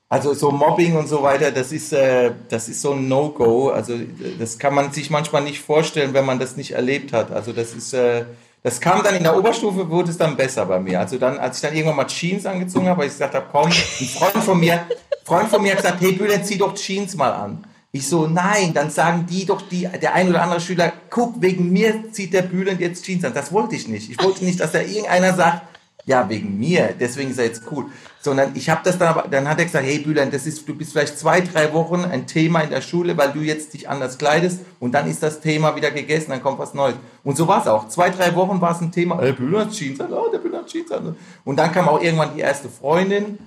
Also 0.08 0.34
so 0.34 0.50
Mobbing 0.50 0.96
und 0.96 1.06
so 1.06 1.22
weiter, 1.22 1.52
das 1.52 1.70
ist, 1.70 1.92
äh, 1.92 2.32
das 2.48 2.68
ist 2.68 2.82
so 2.82 2.92
ein 2.92 3.06
No-Go. 3.06 3.70
Also 3.70 3.94
das 4.40 4.58
kann 4.58 4.74
man 4.74 4.92
sich 4.92 5.08
manchmal 5.08 5.42
nicht 5.42 5.60
vorstellen, 5.60 6.14
wenn 6.14 6.24
man 6.24 6.40
das 6.40 6.56
nicht 6.56 6.72
erlebt 6.72 7.12
hat. 7.12 7.30
Also 7.30 7.52
das 7.52 7.74
ist, 7.74 7.92
äh, 7.92 8.24
das 8.64 8.80
kam 8.80 9.04
dann 9.04 9.14
in 9.14 9.22
der 9.22 9.36
Oberstufe, 9.38 9.88
wurde 9.88 10.10
es 10.10 10.18
dann 10.18 10.36
besser 10.36 10.66
bei 10.66 10.80
mir. 10.80 10.98
Also 10.98 11.16
dann, 11.16 11.38
als 11.38 11.56
ich 11.56 11.62
dann 11.62 11.74
irgendwann 11.74 11.96
mal 11.96 12.06
Jeans 12.06 12.44
angezogen 12.44 12.88
habe, 12.88 13.00
weil 13.00 13.06
ich 13.06 13.12
gesagt 13.12 13.34
habe, 13.34 13.46
komm, 13.52 13.66
ein 13.66 13.72
Freund 13.72 14.44
von 14.44 14.58
mir, 14.58 14.84
Freund 15.24 15.48
von 15.48 15.62
mir 15.62 15.72
hat 15.72 15.78
gesagt, 15.78 16.00
hey 16.00 16.12
Bühler, 16.12 16.42
zieh 16.42 16.58
doch 16.58 16.74
Jeans 16.74 17.14
mal 17.14 17.32
an. 17.32 17.64
Ich 17.92 18.06
so, 18.06 18.28
nein, 18.28 18.72
dann 18.72 18.88
sagen 18.90 19.26
die 19.28 19.44
doch, 19.44 19.62
die, 19.62 19.88
der 20.00 20.14
ein 20.14 20.28
oder 20.28 20.42
andere 20.42 20.60
Schüler, 20.60 20.92
guck, 21.10 21.42
wegen 21.42 21.72
mir 21.72 22.12
zieht 22.12 22.32
der 22.32 22.42
Bühlen 22.42 22.78
jetzt 22.78 23.04
Jeans 23.04 23.24
an. 23.24 23.34
Das 23.34 23.50
wollte 23.52 23.74
ich 23.74 23.88
nicht. 23.88 24.10
Ich 24.10 24.22
wollte 24.22 24.44
nicht, 24.44 24.60
dass 24.60 24.72
da 24.72 24.80
irgendeiner 24.80 25.34
sagt, 25.34 25.69
ja, 26.10 26.28
wegen 26.28 26.58
mir, 26.58 26.92
deswegen 26.98 27.30
ist 27.30 27.38
er 27.38 27.44
jetzt 27.44 27.62
cool. 27.70 27.86
Sondern 28.20 28.50
ich 28.54 28.68
habe 28.68 28.80
das 28.84 28.98
dann 28.98 29.08
aber, 29.08 29.28
dann 29.28 29.48
hat 29.48 29.58
er 29.60 29.64
gesagt, 29.64 29.86
hey 29.86 29.98
Bülent, 30.00 30.34
das 30.34 30.44
ist, 30.46 30.68
du 30.68 30.74
bist 30.74 30.92
vielleicht 30.92 31.18
zwei, 31.18 31.40
drei 31.40 31.72
Wochen 31.72 32.04
ein 32.04 32.26
Thema 32.26 32.60
in 32.62 32.70
der 32.70 32.80
Schule, 32.82 33.16
weil 33.16 33.32
du 33.32 33.40
jetzt 33.40 33.72
dich 33.72 33.88
anders 33.88 34.18
kleidest 34.18 34.60
und 34.80 34.92
dann 34.92 35.08
ist 35.08 35.22
das 35.22 35.40
Thema 35.40 35.76
wieder 35.76 35.92
gegessen, 35.92 36.30
dann 36.30 36.42
kommt 36.42 36.58
was 36.58 36.74
Neues. 36.74 36.96
Und 37.22 37.36
so 37.36 37.46
war 37.46 37.60
es 37.60 37.68
auch. 37.68 37.88
Zwei, 37.88 38.10
drei 38.10 38.34
Wochen 38.34 38.60
war 38.60 38.72
es 38.72 38.80
ein 38.80 38.90
Thema, 38.90 39.20
hey, 39.20 39.32
Bülent 39.32 39.72
Jeans 39.72 40.00
an, 40.00 40.12
oh, 40.12 40.28
der 40.30 40.38
Bülent 40.38 40.66
Jeans 40.66 40.90
an. 40.90 41.14
Und 41.44 41.56
dann 41.56 41.70
kam 41.70 41.88
auch 41.88 42.02
irgendwann 42.02 42.34
die 42.34 42.40
erste 42.40 42.68
Freundin 42.68 43.38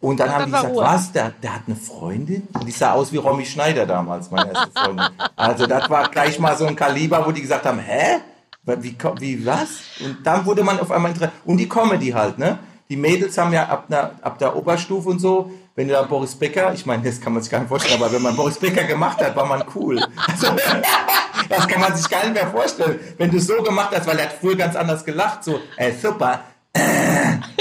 und 0.00 0.20
dann 0.20 0.30
haben 0.30 0.40
dann 0.40 0.46
die 0.46 0.52
war 0.52 0.60
gesagt, 0.62 0.76
Ruhe. 0.76 0.84
was, 0.84 1.12
der, 1.12 1.32
der 1.42 1.54
hat 1.54 1.62
eine 1.66 1.76
Freundin? 1.76 2.46
Und 2.52 2.66
die 2.66 2.72
sah 2.72 2.92
aus 2.92 3.12
wie 3.12 3.16
Romy 3.16 3.46
Schneider 3.46 3.86
damals, 3.86 4.30
meine 4.30 4.52
erste 4.52 4.70
Freundin. 4.74 5.06
Also 5.36 5.66
das 5.66 5.88
war 5.88 6.08
gleich 6.10 6.38
mal 6.38 6.56
so 6.56 6.66
ein 6.66 6.76
Kaliber, 6.76 7.24
wo 7.26 7.32
die 7.32 7.40
gesagt 7.40 7.64
haben, 7.64 7.78
hä? 7.78 8.20
Wie, 8.80 8.96
wie 9.18 9.46
was? 9.46 9.68
Und 10.04 10.18
dann 10.24 10.44
wurde 10.46 10.62
man 10.62 10.80
auf 10.80 10.90
einmal 10.90 11.10
interessiert. 11.12 11.40
Und 11.44 11.56
die 11.58 11.68
Comedy 11.68 12.10
halt, 12.10 12.38
ne? 12.38 12.58
Die 12.88 12.96
Mädels 12.96 13.38
haben 13.38 13.52
ja 13.52 13.68
ab, 13.68 13.84
einer, 13.88 14.12
ab 14.20 14.38
der 14.38 14.56
Oberstufe 14.56 15.10
und 15.10 15.20
so, 15.20 15.52
wenn 15.76 15.86
du 15.86 15.94
da 15.94 16.02
Boris 16.02 16.34
Becker, 16.34 16.74
ich 16.74 16.84
meine, 16.84 17.04
das 17.04 17.20
kann 17.20 17.32
man 17.32 17.40
sich 17.40 17.50
gar 17.50 17.60
nicht 17.60 17.68
vorstellen, 17.68 18.02
aber 18.02 18.12
wenn 18.12 18.20
man 18.20 18.34
Boris 18.34 18.58
Becker 18.58 18.82
gemacht 18.84 19.18
hat, 19.20 19.36
war 19.36 19.46
man 19.46 19.62
cool. 19.76 20.04
Also, 20.26 20.48
das 21.48 21.68
kann 21.68 21.80
man 21.80 21.94
sich 21.94 22.08
gar 22.08 22.24
nicht 22.24 22.34
mehr 22.34 22.48
vorstellen. 22.48 22.98
Wenn 23.16 23.30
du 23.30 23.38
so 23.38 23.62
gemacht 23.62 23.90
hast, 23.94 24.08
weil 24.08 24.18
er 24.18 24.24
hat 24.24 24.32
früher 24.40 24.56
ganz 24.56 24.74
anders 24.74 25.04
gelacht, 25.04 25.44
so, 25.44 25.60
äh, 25.76 25.92
super, 25.92 26.40
äh, 26.72 26.80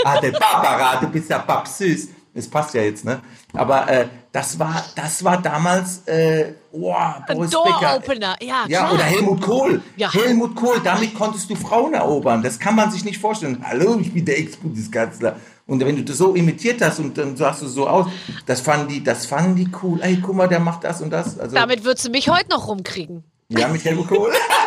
ah, 0.04 0.20
der 0.20 0.32
Barbara, 0.32 1.00
du 1.00 1.08
bist 1.08 1.30
ja 1.30 1.38
babsüß. 1.38 2.10
Das 2.34 2.48
passt 2.48 2.74
ja 2.76 2.82
jetzt, 2.84 3.04
ne? 3.06 3.22
Aber 3.54 3.90
äh, 3.90 4.08
das 4.32 4.60
war, 4.60 4.86
das 4.96 5.24
war 5.24 5.42
damals, 5.42 6.08
äh, 6.08 6.54
oh, 6.72 6.94
Boris 7.28 7.50
Becker. 7.50 7.80
Door-Opener, 7.82 8.36
ja, 8.42 8.66
Ja, 8.68 8.80
klar. 8.82 8.94
oder 8.94 9.04
Helmut 9.04 9.42
Kohl. 9.42 9.82
Ja. 9.98 10.14
Helmut 10.14 10.56
Kohl, 10.56 10.80
damit 10.84 11.16
konntest 11.16 11.50
du 11.50 11.56
Frauen 11.56 11.94
erobern. 11.96 12.44
Das 12.44 12.60
kann 12.60 12.76
man 12.76 12.92
sich 12.92 13.04
nicht 13.04 13.18
vorstellen. 13.20 13.64
Hallo, 13.68 13.98
ich 14.00 14.14
bin 14.14 14.26
der 14.26 14.38
Ex-Bundeskanzler. 14.40 15.38
Und 15.66 15.84
wenn 15.86 15.96
du 15.96 16.04
das 16.04 16.18
so 16.18 16.34
imitiert 16.36 16.82
hast 16.82 17.00
und 17.00 17.18
dann 17.18 17.36
sahst 17.36 17.62
du 17.64 17.68
so 17.68 17.88
aus, 17.88 18.08
das 18.46 18.62
fanden 18.62 18.88
die, 18.90 19.04
das 19.04 19.26
fanden 19.26 19.56
die 19.56 19.68
cool. 19.84 20.00
Ey, 20.02 20.20
guck 20.22 20.36
mal, 20.36 20.48
der 20.48 20.60
macht 20.60 20.84
das 20.84 21.02
und 21.02 21.10
das. 21.12 21.40
Also, 21.40 21.56
Damit 21.56 21.84
würdest 21.84 22.06
du 22.08 22.12
mich 22.12 22.30
heute 22.30 22.50
noch 22.50 22.68
rumkriegen. 22.68 23.24
ja, 23.50 23.68
mit 23.68 23.84
Helmut 23.84 24.08
Kohl. 24.08 24.32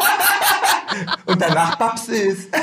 und 1.26 1.40
danach 1.40 1.76
Babsis. 1.76 2.48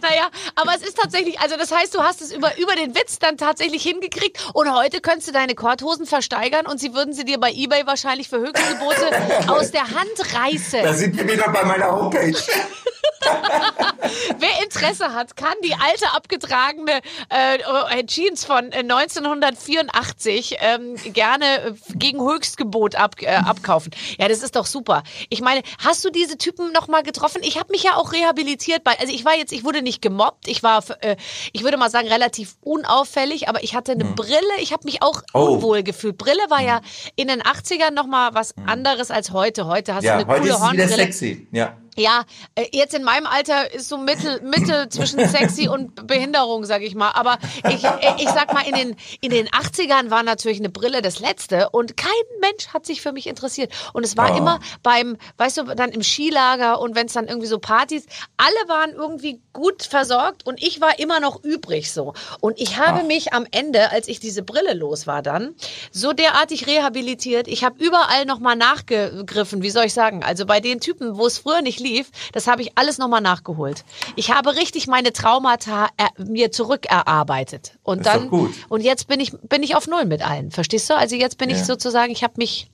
Naja, 0.00 0.28
aber 0.54 0.72
es 0.74 0.82
ist 0.82 0.96
tatsächlich, 0.96 1.40
also 1.40 1.56
das 1.56 1.72
heißt, 1.72 1.94
du 1.94 2.02
hast 2.02 2.20
es 2.20 2.32
über, 2.32 2.56
über 2.58 2.74
den 2.74 2.94
Witz 2.94 3.18
dann 3.18 3.36
tatsächlich 3.36 3.82
hingekriegt 3.82 4.38
und 4.54 4.72
heute 4.72 5.00
könntest 5.00 5.28
du 5.28 5.32
deine 5.32 5.54
Korthosen 5.54 6.06
versteigern 6.06 6.66
und 6.66 6.78
sie 6.78 6.94
würden 6.94 7.12
sie 7.12 7.24
dir 7.24 7.38
bei 7.38 7.52
Ebay 7.52 7.86
wahrscheinlich 7.86 8.28
für 8.28 8.38
Höchstgebote 8.38 9.48
aus 9.48 9.70
der 9.70 9.82
Hand 9.82 10.34
reißen. 10.34 10.82
Da 10.82 10.94
sind 10.94 11.16
wir 11.16 11.28
wieder 11.28 11.48
bei 11.50 11.64
meiner 11.64 11.90
Homepage. 11.90 12.34
Wer 14.38 14.62
Interesse 14.64 15.12
hat, 15.14 15.36
kann 15.36 15.54
die 15.64 15.74
alte 15.74 16.12
abgetragene 16.14 17.00
äh, 17.30 18.04
Jeans 18.04 18.44
von 18.44 18.72
äh, 18.72 18.78
1984 18.78 20.56
ähm, 20.60 20.94
gerne 21.12 21.44
äh, 21.44 21.72
gegen 21.94 22.20
Höchstgebot 22.20 22.94
ab, 22.96 23.16
äh, 23.20 23.28
abkaufen. 23.28 23.92
Ja, 24.18 24.28
das 24.28 24.42
ist 24.42 24.56
doch 24.56 24.66
super. 24.66 25.02
Ich 25.28 25.40
meine, 25.40 25.62
hast 25.84 26.04
du 26.04 26.10
diese 26.10 26.38
Typen 26.38 26.72
noch 26.72 26.88
mal 26.88 27.02
getroffen? 27.02 27.42
Ich 27.42 27.58
habe 27.58 27.72
mich 27.72 27.82
ja 27.82 27.96
auch 27.96 28.12
rehabilitiert 28.12 28.84
bei, 28.84 28.98
also 28.98 29.12
ich 29.12 29.24
war 29.24 29.36
jetzt, 29.36 29.52
ich 29.52 29.64
wurde 29.64 29.82
nicht 29.82 30.00
gemobbt, 30.02 30.48
ich 30.48 30.62
war, 30.62 30.82
äh, 31.00 31.16
ich 31.52 31.62
würde 31.64 31.76
mal 31.76 31.90
sagen 31.90 32.08
relativ 32.08 32.56
unauffällig, 32.62 33.48
aber 33.48 33.62
ich 33.62 33.74
hatte 33.74 33.92
eine 33.92 34.04
Brille. 34.04 34.38
Ich 34.60 34.72
habe 34.72 34.84
mich 34.84 35.02
auch 35.02 35.22
Oh. 35.34 35.54
unwohl 35.56 35.82
gefühlt. 35.82 36.16
Brille 36.18 36.42
war 36.48 36.62
ja 36.62 36.80
in 37.16 37.28
den 37.28 37.42
80ern 37.42 37.90
noch 37.92 38.06
mal 38.06 38.34
was 38.34 38.54
anderes 38.66 39.10
als 39.10 39.32
heute. 39.32 39.66
Heute 39.66 39.94
hast 39.94 40.04
Ja, 40.04 40.16
du 40.16 40.24
eine 40.24 40.28
heute 40.32 40.40
coole 40.40 40.52
ist 40.52 40.56
es 40.56 40.72
wieder 40.72 40.82
Hornbrille. 40.84 41.04
sexy. 41.04 41.48
Ja. 41.52 41.76
Ja, 41.98 42.24
äh, 42.54 42.66
jetzt 42.70 42.94
in 42.94 43.02
meinem 43.02 43.26
Alter 43.26 43.74
ist 43.74 43.88
so 43.88 43.98
Mitte, 43.98 44.40
Mitte 44.44 44.88
zwischen 44.88 45.26
sexy 45.28 45.68
und 45.68 46.06
Behinderung, 46.06 46.64
sag 46.64 46.82
ich 46.82 46.94
mal. 46.94 47.10
Aber 47.10 47.38
ich, 47.68 47.82
äh, 47.82 48.14
ich 48.18 48.28
sag 48.28 48.52
mal, 48.54 48.64
in 48.68 48.74
den, 48.76 48.96
in 49.20 49.30
den 49.30 49.48
80ern 49.48 50.08
war 50.08 50.22
natürlich 50.22 50.58
eine 50.60 50.68
Brille 50.68 51.02
das 51.02 51.18
Letzte 51.18 51.70
und 51.70 51.96
kein 51.96 52.08
Mensch 52.40 52.68
hat 52.68 52.86
sich 52.86 53.02
für 53.02 53.10
mich 53.10 53.26
interessiert. 53.26 53.72
Und 53.94 54.04
es 54.04 54.16
war 54.16 54.32
Oh. 54.32 54.36
immer 54.36 54.60
beim, 54.84 55.16
weißt 55.38 55.56
du, 55.56 55.62
dann 55.74 55.90
im 55.90 56.02
Skilager 56.04 56.80
und 56.80 56.94
wenn 56.94 57.06
es 57.06 57.14
dann 57.14 57.26
irgendwie 57.26 57.48
so 57.48 57.58
Partys, 57.58 58.06
alle 58.36 58.68
waren 58.68 58.92
irgendwie 58.92 59.40
gut 59.52 59.82
versorgt 59.82 60.46
und 60.46 60.62
ich 60.62 60.80
war 60.80 61.00
immer 61.00 61.18
noch 61.18 61.42
übrig 61.42 61.90
so. 61.90 62.14
Und 62.40 62.60
ich 62.60 62.76
habe 62.78 63.02
mich 63.02 63.32
am 63.32 63.44
Ende, 63.50 63.90
als 63.90 64.06
ich 64.06 64.20
diese 64.20 64.42
Brille 64.44 64.74
los 64.74 65.08
war 65.08 65.22
dann, 65.22 65.56
so 65.90 66.12
derartig 66.12 66.68
rehabilitiert. 66.68 67.48
Ich 67.48 67.64
habe 67.64 67.82
überall 67.82 68.24
nochmal 68.24 68.54
nachgegriffen, 68.54 69.62
wie 69.62 69.70
soll 69.70 69.86
ich 69.86 69.94
sagen? 69.94 70.22
Also 70.22 70.46
bei 70.46 70.60
den 70.60 70.78
Typen, 70.80 71.18
wo 71.18 71.26
es 71.26 71.38
früher 71.38 71.60
nicht 71.62 71.80
lief, 71.80 71.87
das 72.32 72.46
habe 72.46 72.62
ich 72.62 72.72
alles 72.76 72.98
nochmal 72.98 73.20
nachgeholt. 73.20 73.84
Ich 74.16 74.32
habe 74.32 74.56
richtig 74.56 74.86
meine 74.86 75.12
Traumata 75.12 75.88
er, 75.96 76.10
mir 76.24 76.50
zurückerarbeitet. 76.52 77.78
Und 77.82 78.00
ist 78.00 78.06
dann 78.06 78.28
gut. 78.28 78.50
und 78.68 78.82
jetzt 78.82 79.08
bin 79.08 79.20
ich 79.20 79.32
bin 79.42 79.62
ich 79.62 79.76
auf 79.76 79.86
null 79.86 80.04
mit 80.04 80.22
allen. 80.22 80.50
Verstehst 80.50 80.88
du? 80.90 80.94
Also 80.96 81.16
jetzt 81.16 81.38
bin 81.38 81.50
ich 81.50 81.58
Ja. 81.58 81.64
sozusagen, 81.64 82.12
ich 82.12 82.22
habe 82.22 82.34
mich 82.36 82.70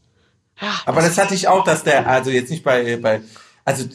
ja, 0.60 0.68
Aber 0.86 1.00
das 1.00 1.18
hatte 1.18 1.34
ich 1.34 1.48
auch, 1.48 1.64
dass 1.64 1.82
der, 1.82 2.06
also 2.06 2.30
jetzt 2.30 2.50
nicht 2.50 2.62
bei, 2.62 2.96
bei 2.96 3.20
also 3.64 3.86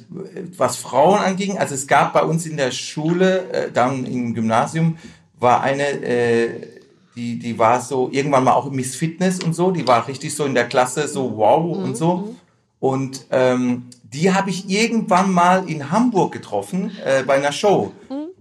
was 0.58 0.76
Frauen 0.76 1.20
anging, 1.20 1.58
also 1.58 1.76
es 1.76 1.88
gab 1.88 2.14
bei 2.14 2.24
uns 2.24 2.46
in 2.46 2.58
der 2.58 2.72
Schule, 2.72 3.50
äh, 3.52 3.72
dann 3.72 4.06
im 4.06 4.34
Gymnasium, 4.34 4.98
war 5.40 5.62
eine, 5.62 5.84
äh, 5.84 6.68
die, 7.16 7.40
die 7.40 7.58
war 7.58 7.82
so 7.82 8.10
irgendwann 8.12 8.44
mal 8.44 8.54
auch 8.54 8.70
Miss 8.72 8.96
Fitness 8.96 9.40
und 9.42 9.54
so, 9.54 9.72
die 9.72 9.88
war 9.88 10.08
richtig 10.08 10.36
so 10.36 10.46
in 10.46 10.54
der 10.54 10.68
Klasse 10.68 11.08
so 11.08 11.38
wow 11.38 11.78
und 11.78 11.96
so. 11.96 12.36
Und 12.80 13.26
ähm, 13.32 13.90
die 14.04 14.34
habe 14.34 14.50
ich 14.50 14.70
irgendwann 14.70 15.32
mal 15.32 15.70
in 15.70 15.92
Hamburg 15.92 16.32
getroffen 16.32 16.92
äh, 17.06 17.24
bei 17.24 17.36
einer 17.36 17.52
Show. 17.52 17.92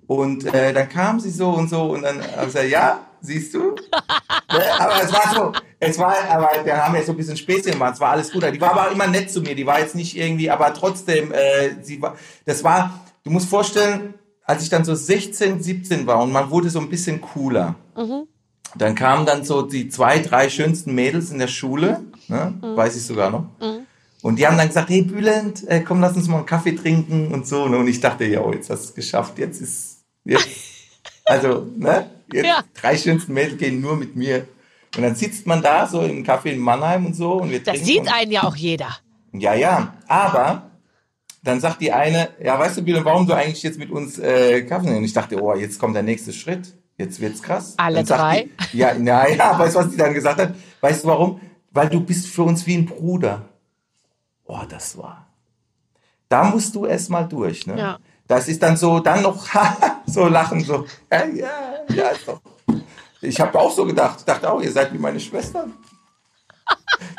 Und 0.07 0.47
äh, 0.47 0.73
dann 0.73 0.89
kam 0.89 1.21
sie 1.21 1.31
so 1.31 1.51
und 1.51 1.69
so 1.69 1.83
und 1.93 2.03
dann 2.03 2.23
habe 2.23 2.47
ich 2.47 2.47
gesagt, 2.47 2.71
ja, 2.71 3.01
siehst 3.21 3.53
du? 3.53 3.75
Ne, 4.51 4.63
aber 4.79 5.03
es 5.03 5.13
war 5.13 5.35
so, 5.35 5.53
es 5.79 5.99
war, 5.99 6.15
aber 6.31 6.49
wir 6.65 6.83
haben 6.83 6.95
ja 6.95 7.03
so 7.03 7.13
ein 7.13 7.19
bisschen 7.19 7.37
Späßchen 7.37 7.73
gemacht, 7.73 7.95
es 7.95 8.01
war 8.01 8.13
alles 8.13 8.33
gut. 8.33 8.43
Die 8.43 8.61
war 8.61 8.73
aber 8.73 8.91
immer 8.91 9.07
nett 9.07 9.31
zu 9.31 9.43
mir, 9.43 9.55
die 9.55 9.67
war 9.67 9.79
jetzt 9.81 9.95
nicht 9.95 10.17
irgendwie, 10.17 10.51
aber 10.51 10.73
trotzdem, 10.73 11.33
äh, 11.33 11.83
sie 11.83 12.01
war, 12.01 12.17
das 12.47 12.65
war, 12.65 13.05
du 13.25 13.31
musst 13.31 13.49
vorstellen, 13.51 14.15
als 14.45 14.63
ich 14.63 14.71
dann 14.71 14.85
so 14.85 14.95
16, 14.95 15.63
17 15.63 16.07
war 16.07 16.23
und 16.23 16.33
man 16.33 16.49
wurde 16.51 16.71
so 16.71 16.79
ein 16.81 16.89
bisschen 16.89 17.21
cooler, 17.21 17.75
dann 18.77 18.95
kamen 18.95 19.27
dann 19.27 19.45
so 19.45 19.61
die 19.63 19.91
zwei, 19.91 20.21
drei 20.21 20.49
schönsten 20.49 20.95
Mädels 20.95 21.31
in 21.31 21.39
der 21.39 21.49
Schule, 21.49 22.01
ne, 22.29 22.55
weiß 22.63 22.97
ich 22.97 23.05
sogar 23.05 23.31
noch. 23.31 23.45
Und 24.23 24.37
die 24.39 24.47
haben 24.47 24.57
dann 24.57 24.69
gesagt, 24.69 24.91
hey 24.91 25.03
Bülent, 25.03 25.67
äh, 25.69 25.81
komm, 25.81 26.01
lass 26.01 26.17
uns 26.17 26.27
mal 26.29 26.39
einen 26.39 26.47
Kaffee 26.47 26.73
trinken 26.73 27.29
und 27.33 27.47
so. 27.47 27.69
Ne? 27.69 27.79
Und 27.79 27.87
ich 27.89 28.01
dachte, 28.01 28.25
ja, 28.25 28.43
jetzt 28.53 28.69
hast 28.71 28.83
du 28.85 28.89
es 28.89 28.95
geschafft, 28.95 29.39
jetzt 29.39 29.61
ist, 29.61 29.99
jetzt, 30.25 30.49
also, 31.25 31.67
ne, 31.77 32.11
jetzt, 32.33 32.47
Ja. 32.47 32.65
drei 32.81 32.97
schönsten 32.97 33.33
Mädels 33.33 33.59
gehen 33.59 33.81
nur 33.81 33.97
mit 33.97 34.17
mir. 34.17 34.49
Und 34.97 35.03
dann 35.03 35.15
sitzt 35.15 35.47
man 35.47 35.63
da 35.63 35.87
so 35.87 36.01
im 36.03 36.25
Café 36.25 36.47
in 36.47 36.59
Mannheim 36.59 37.07
und 37.07 37.15
so 37.15 37.35
und 37.35 37.51
wir 37.51 37.61
das 37.61 37.75
trinken. 37.75 37.87
sieht 37.87 38.01
und, 38.01 38.13
einen 38.13 38.33
ja 38.33 38.43
auch 38.43 38.57
jeder. 38.57 38.89
Ja, 39.33 39.55
ja, 39.55 39.95
aber 40.09 40.71
dann 41.45 41.61
sagt 41.61 41.81
die 41.81 41.93
eine, 41.93 42.31
ja, 42.43 42.59
weißt 42.59 42.79
du, 42.79 42.83
Bülent, 42.83 43.05
warum 43.05 43.27
du 43.27 43.35
eigentlich 43.35 43.63
jetzt 43.63 43.79
mit 43.79 43.91
uns 43.91 44.19
äh, 44.19 44.63
Kaffee 44.63 44.87
nimmst? 44.87 44.99
Und 44.99 45.05
ich 45.05 45.13
dachte, 45.13 45.41
oh, 45.41 45.55
jetzt 45.55 45.79
kommt 45.79 45.95
der 45.95 46.03
nächste 46.03 46.33
Schritt. 46.33 46.75
Jetzt 46.97 47.21
wird's 47.21 47.41
krass. 47.43 47.75
Alle 47.77 48.03
drei? 48.03 48.49
Die, 48.73 48.79
ja, 48.79 48.93
na, 48.99 49.29
ja, 49.29 49.57
weißt 49.59 49.77
du, 49.77 49.79
was 49.81 49.91
die 49.91 49.97
dann 49.97 50.15
gesagt 50.15 50.41
hat? 50.41 50.55
Weißt 50.81 51.05
du 51.05 51.09
warum? 51.09 51.41
Weil 51.71 51.89
du 51.89 52.01
bist 52.01 52.27
für 52.27 52.43
uns 52.43 52.67
wie 52.67 52.75
ein 52.75 52.87
Bruder. 52.87 53.48
Oh, 54.49 54.63
das 54.69 54.97
war. 54.99 55.27
Da 56.29 56.45
musst 56.45 56.75
du 56.75 56.87
erst 56.87 57.11
mal 57.11 57.25
durch, 57.25 57.67
ne? 57.67 57.79
Ja. 57.79 57.99
Das 58.27 58.49
ist 58.49 58.63
dann 58.63 58.77
so, 58.77 58.99
dann 59.01 59.23
noch 59.23 59.47
so 60.07 60.27
lachen, 60.27 60.61
so, 60.61 60.85
ja, 61.11 61.25
ja, 61.27 61.51
ja, 61.95 62.09
ist 62.09 62.27
doch. 62.27 62.41
Ich 63.21 63.41
habe 63.41 63.59
auch 63.59 63.75
so 63.75 63.85
gedacht. 63.85 64.17
Ich 64.21 64.25
dachte 64.25 64.51
auch, 64.51 64.61
ihr 64.61 64.73
seid 64.73 64.93
wie 64.93 64.99
meine 64.99 65.21
Schwestern. 65.21 65.73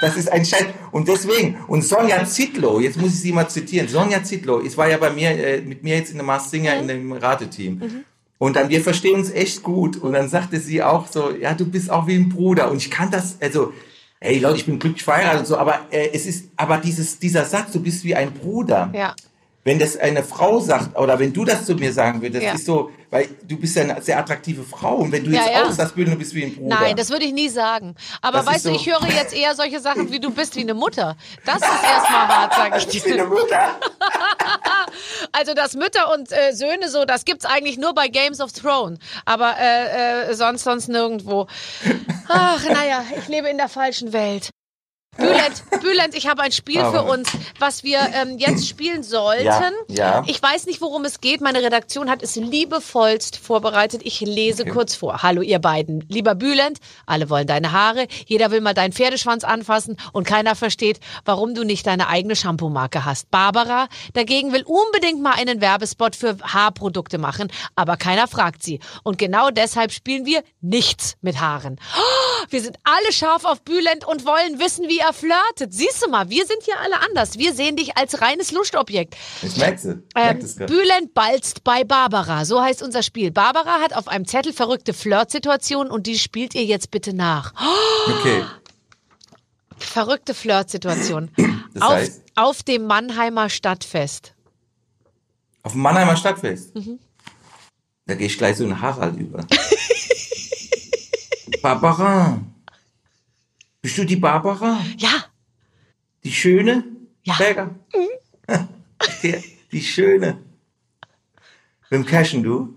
Das 0.02 0.16
ist 0.18 0.32
ein 0.32 0.46
Scheiß. 0.46 0.66
Und 0.92 1.08
deswegen, 1.08 1.58
und 1.68 1.84
Sonja 1.84 2.26
Zitlow, 2.26 2.80
jetzt 2.80 2.98
muss 2.98 3.14
ich 3.14 3.20
sie 3.22 3.32
mal 3.32 3.48
zitieren. 3.48 3.88
Sonja 3.88 4.24
Zitlow, 4.24 4.62
es 4.62 4.78
war 4.78 4.90
ja 4.90 4.98
bei 4.98 5.10
mir, 5.10 5.32
äh, 5.32 5.62
mit 5.62 5.84
mir 5.84 5.98
jetzt 5.98 6.12
in 6.12 6.18
der 6.18 6.26
Mars 6.26 6.52
Singer 6.52 6.78
in 6.78 6.88
dem 6.88 7.12
Rateteam. 7.12 8.04
Und 8.38 8.56
dann, 8.56 8.70
wir 8.70 8.82
verstehen 8.82 9.16
uns 9.16 9.32
echt 9.32 9.64
gut. 9.64 9.98
Und 9.98 10.14
dann 10.14 10.30
sagte 10.30 10.60
sie 10.60 10.82
auch 10.82 11.08
so, 11.08 11.32
ja, 11.32 11.54
du 11.54 11.66
bist 11.66 11.92
auch 11.92 12.08
wie 12.08 12.16
ein 12.16 12.30
Bruder. 12.30 12.72
Und 12.72 12.78
ich 12.78 12.90
kann 12.90 13.12
das, 13.12 13.38
also, 13.42 13.74
ey 14.20 14.40
Leute, 14.40 14.58
ich 14.58 14.66
bin 14.66 14.80
glücklich 14.80 15.04
verheiratet 15.04 15.42
und 15.42 15.46
so, 15.46 15.58
aber 15.58 15.80
äh, 15.92 16.10
es 16.14 16.26
ist, 16.26 16.50
aber 16.56 16.78
dieses, 16.78 17.20
dieser 17.20 17.46
Satz, 17.46 17.72
du 17.72 17.82
bist 17.82 18.04
wie 18.04 18.16
ein 18.16 18.32
Bruder. 18.32 18.92
Ja. 18.94 19.16
Wenn 19.66 19.78
das 19.78 19.98
eine 19.98 20.24
Frau 20.24 20.60
sagt, 20.60 20.98
oder 20.98 21.20
wenn 21.20 21.34
du 21.34 21.44
das 21.44 21.66
zu 21.66 21.76
mir 21.76 21.92
sagen 21.92 22.22
würdest, 22.22 22.44
Ja. 22.44 22.54
ist 22.54 22.66
so, 22.66 22.92
weil 23.10 23.28
du 23.46 23.58
bist 23.58 23.76
ja 23.76 23.84
eine 23.84 24.02
sehr 24.02 24.18
attraktive 24.18 24.64
Frau. 24.64 24.96
Und 24.96 25.12
wenn 25.12 25.24
du 25.26 25.32
Ja, 25.32 25.42
jetzt 25.46 25.52
ja. 25.54 25.72
sagst, 25.72 25.96
Bülent, 25.96 26.16
du 26.16 26.18
bist 26.20 26.34
wie 26.34 26.46
ein 26.46 26.56
Bruder. 26.56 26.80
Nein, 26.80 26.96
das 26.96 27.10
würde 27.10 27.26
ich 27.26 27.34
nie 27.34 27.50
sagen. 27.50 27.96
Aber 28.22 28.38
Das 28.40 28.48
weißt 28.48 28.66
du, 28.66 28.70
so- 28.70 28.76
ich 28.76 28.88
höre 28.90 29.06
jetzt 29.12 29.34
eher 29.36 29.54
solche 29.56 29.80
Sachen 29.82 30.12
wie 30.12 30.20
du 30.20 30.32
bist 30.32 30.56
wie 30.56 30.62
eine 30.62 30.74
Mutter. 30.74 31.18
Das 31.46 31.58
ist 31.58 31.64
erstmal 31.84 32.28
hart, 32.28 32.54
sage 32.54 32.78
ich 32.78 32.88
ist 32.96 33.06
wie 33.06 33.12
eine 33.14 33.24
dir. 33.24 33.28
Mutter. 33.28 33.80
Also 35.32 35.54
dass 35.54 35.76
Mütter 35.76 36.12
und 36.14 36.32
äh, 36.32 36.54
Söhne 36.54 36.90
so, 36.90 37.06
das 37.06 37.24
gibt's 37.24 37.46
eigentlich 37.46 37.78
nur 37.78 37.94
bei 37.94 38.08
Games 38.08 38.42
of 38.42 38.52
Thrones, 38.52 39.00
aber 39.26 39.56
äh, 39.60 40.32
äh, 40.32 40.34
sonst 40.34 40.64
sonst 40.64 40.88
nirgendwo. 40.90 41.48
Ach, 42.28 42.64
naja, 42.66 43.04
ich 43.18 43.28
lebe 43.28 43.48
in 43.50 43.58
der 43.58 43.70
falschen 43.70 44.12
Welt. 44.14 44.50
Bülent, 45.20 45.64
Bülent, 45.82 46.16
ich 46.16 46.28
habe 46.28 46.42
ein 46.42 46.52
Spiel 46.52 46.84
für 46.86 47.04
uns, 47.04 47.30
was 47.60 47.84
wir 47.84 48.00
ähm, 48.14 48.38
jetzt 48.38 48.68
spielen 48.68 49.04
sollten. 49.04 49.46
Ja, 49.46 49.72
ja. 49.88 50.24
Ich 50.28 50.42
weiß 50.42 50.66
nicht, 50.66 50.82
worum 50.82 51.06
es 51.06 51.22
geht. 51.22 51.42
Meine 51.42 51.62
Redaktion 51.62 52.10
hat 52.10 52.24
es 52.24 52.36
liebevollst 52.36 53.38
vorbereitet. 53.38 54.02
Ich 54.04 54.22
lese 54.22 54.66
kurz 54.66 54.96
vor. 54.96 55.22
Hallo, 55.24 55.42
ihr 55.42 55.60
beiden. 55.60 56.06
Lieber 56.08 56.36
Bülent, 56.36 56.80
alle 57.06 57.30
wollen 57.30 57.48
deine 57.48 57.72
Haare. 57.72 58.08
Jeder 58.26 58.52
will 58.52 58.62
mal 58.62 58.74
deinen 58.74 58.94
Pferdeschwanz 58.94 59.44
anfassen 59.44 59.98
und 60.14 60.26
keiner 60.26 60.56
versteht, 60.56 61.00
warum 61.26 61.54
du 61.54 61.64
nicht 61.64 61.86
deine 61.86 62.08
eigene 62.08 62.36
Shampoo-Marke 62.36 63.06
hast. 63.06 63.30
Barbara 63.32 63.88
dagegen 64.14 64.54
will 64.54 64.64
unbedingt 64.66 65.22
mal 65.22 65.34
einen 65.34 65.62
Werbespot 65.62 66.16
für 66.16 66.38
Haarprodukte 66.42 67.18
machen, 67.18 67.52
aber 67.76 67.98
keiner 67.98 68.28
fragt 68.28 68.64
sie. 68.64 68.80
Und 69.04 69.18
genau 69.18 69.50
deshalb 69.50 69.92
spielen 69.92 70.26
wir 70.26 70.44
nichts 70.62 71.18
mit 71.22 71.40
Haaren. 71.40 71.80
Oh, 71.98 72.46
wir 72.50 72.62
sind 72.62 72.78
alle 72.84 73.12
scharf 73.12 73.46
auf 73.46 73.62
Bülent 73.62 74.06
und 74.08 74.26
wollen 74.26 74.60
wissen, 74.60 74.88
wie 74.88 75.00
er 75.00 75.09
flirtet. 75.14 75.74
Siehst 75.74 76.04
du 76.06 76.10
mal, 76.10 76.30
wir 76.30 76.46
sind 76.46 76.64
hier 76.64 76.80
alle 76.80 77.00
anders. 77.02 77.38
Wir 77.38 77.54
sehen 77.54 77.76
dich 77.76 77.98
als 77.98 78.22
reines 78.22 78.52
Lustobjekt. 78.52 79.16
Ich 79.42 79.58
merk's. 79.58 79.86
Ich 79.86 79.92
Ähm, 80.16 80.38
merk. 80.40 80.68
Bülent 80.68 81.14
balzt 81.14 81.64
bei 81.64 81.84
Barbara. 81.84 82.46
So 82.46 82.62
heißt 82.62 82.82
unser 82.84 83.04
Spiel. 83.04 83.32
Barbara 83.32 83.80
hat 83.82 83.94
auf 83.96 84.08
einem 84.08 84.26
Zettel 84.26 84.54
verrückte 84.54 84.94
Flirtsituationen 84.94 85.92
und 85.92 86.08
die 86.08 86.18
spielt 86.20 86.56
ihr 86.56 86.66
jetzt 86.66 86.92
bitte 86.92 87.14
nach. 87.14 87.54
Okay. 88.20 88.44
verrückte 89.78 90.34
Flirtsituation. 90.34 91.32
Das 91.74 91.84
auf, 91.84 91.90
heißt? 91.92 92.22
auf 92.36 92.64
dem 92.64 92.86
Mannheimer 92.86 93.50
Stadtfest. 93.50 94.34
Auf 95.64 95.74
dem 95.74 95.82
Mannheimer 95.82 96.16
Stadtfest. 96.18 96.76
Mhm. 96.76 97.00
Da 98.08 98.16
gehe 98.16 98.28
ich 98.28 98.38
gleich 98.38 98.58
so 98.58 98.64
in 98.64 98.82
Harald 98.82 99.16
über. 99.18 99.46
Barbara. 101.62 102.40
Bist 103.82 103.98
du 103.98 104.04
die 104.06 104.16
Barbara? 104.18 104.80
Ja, 104.98 105.26
Die 106.24 106.32
Schöne? 106.32 106.84
Ja. 107.24 107.36
Berger? 107.38 107.76
die, 109.24 109.36
die 109.72 109.82
Schöne. 109.82 110.38
Wem 111.90 112.06
cashen 112.06 112.44
du? 112.44 112.76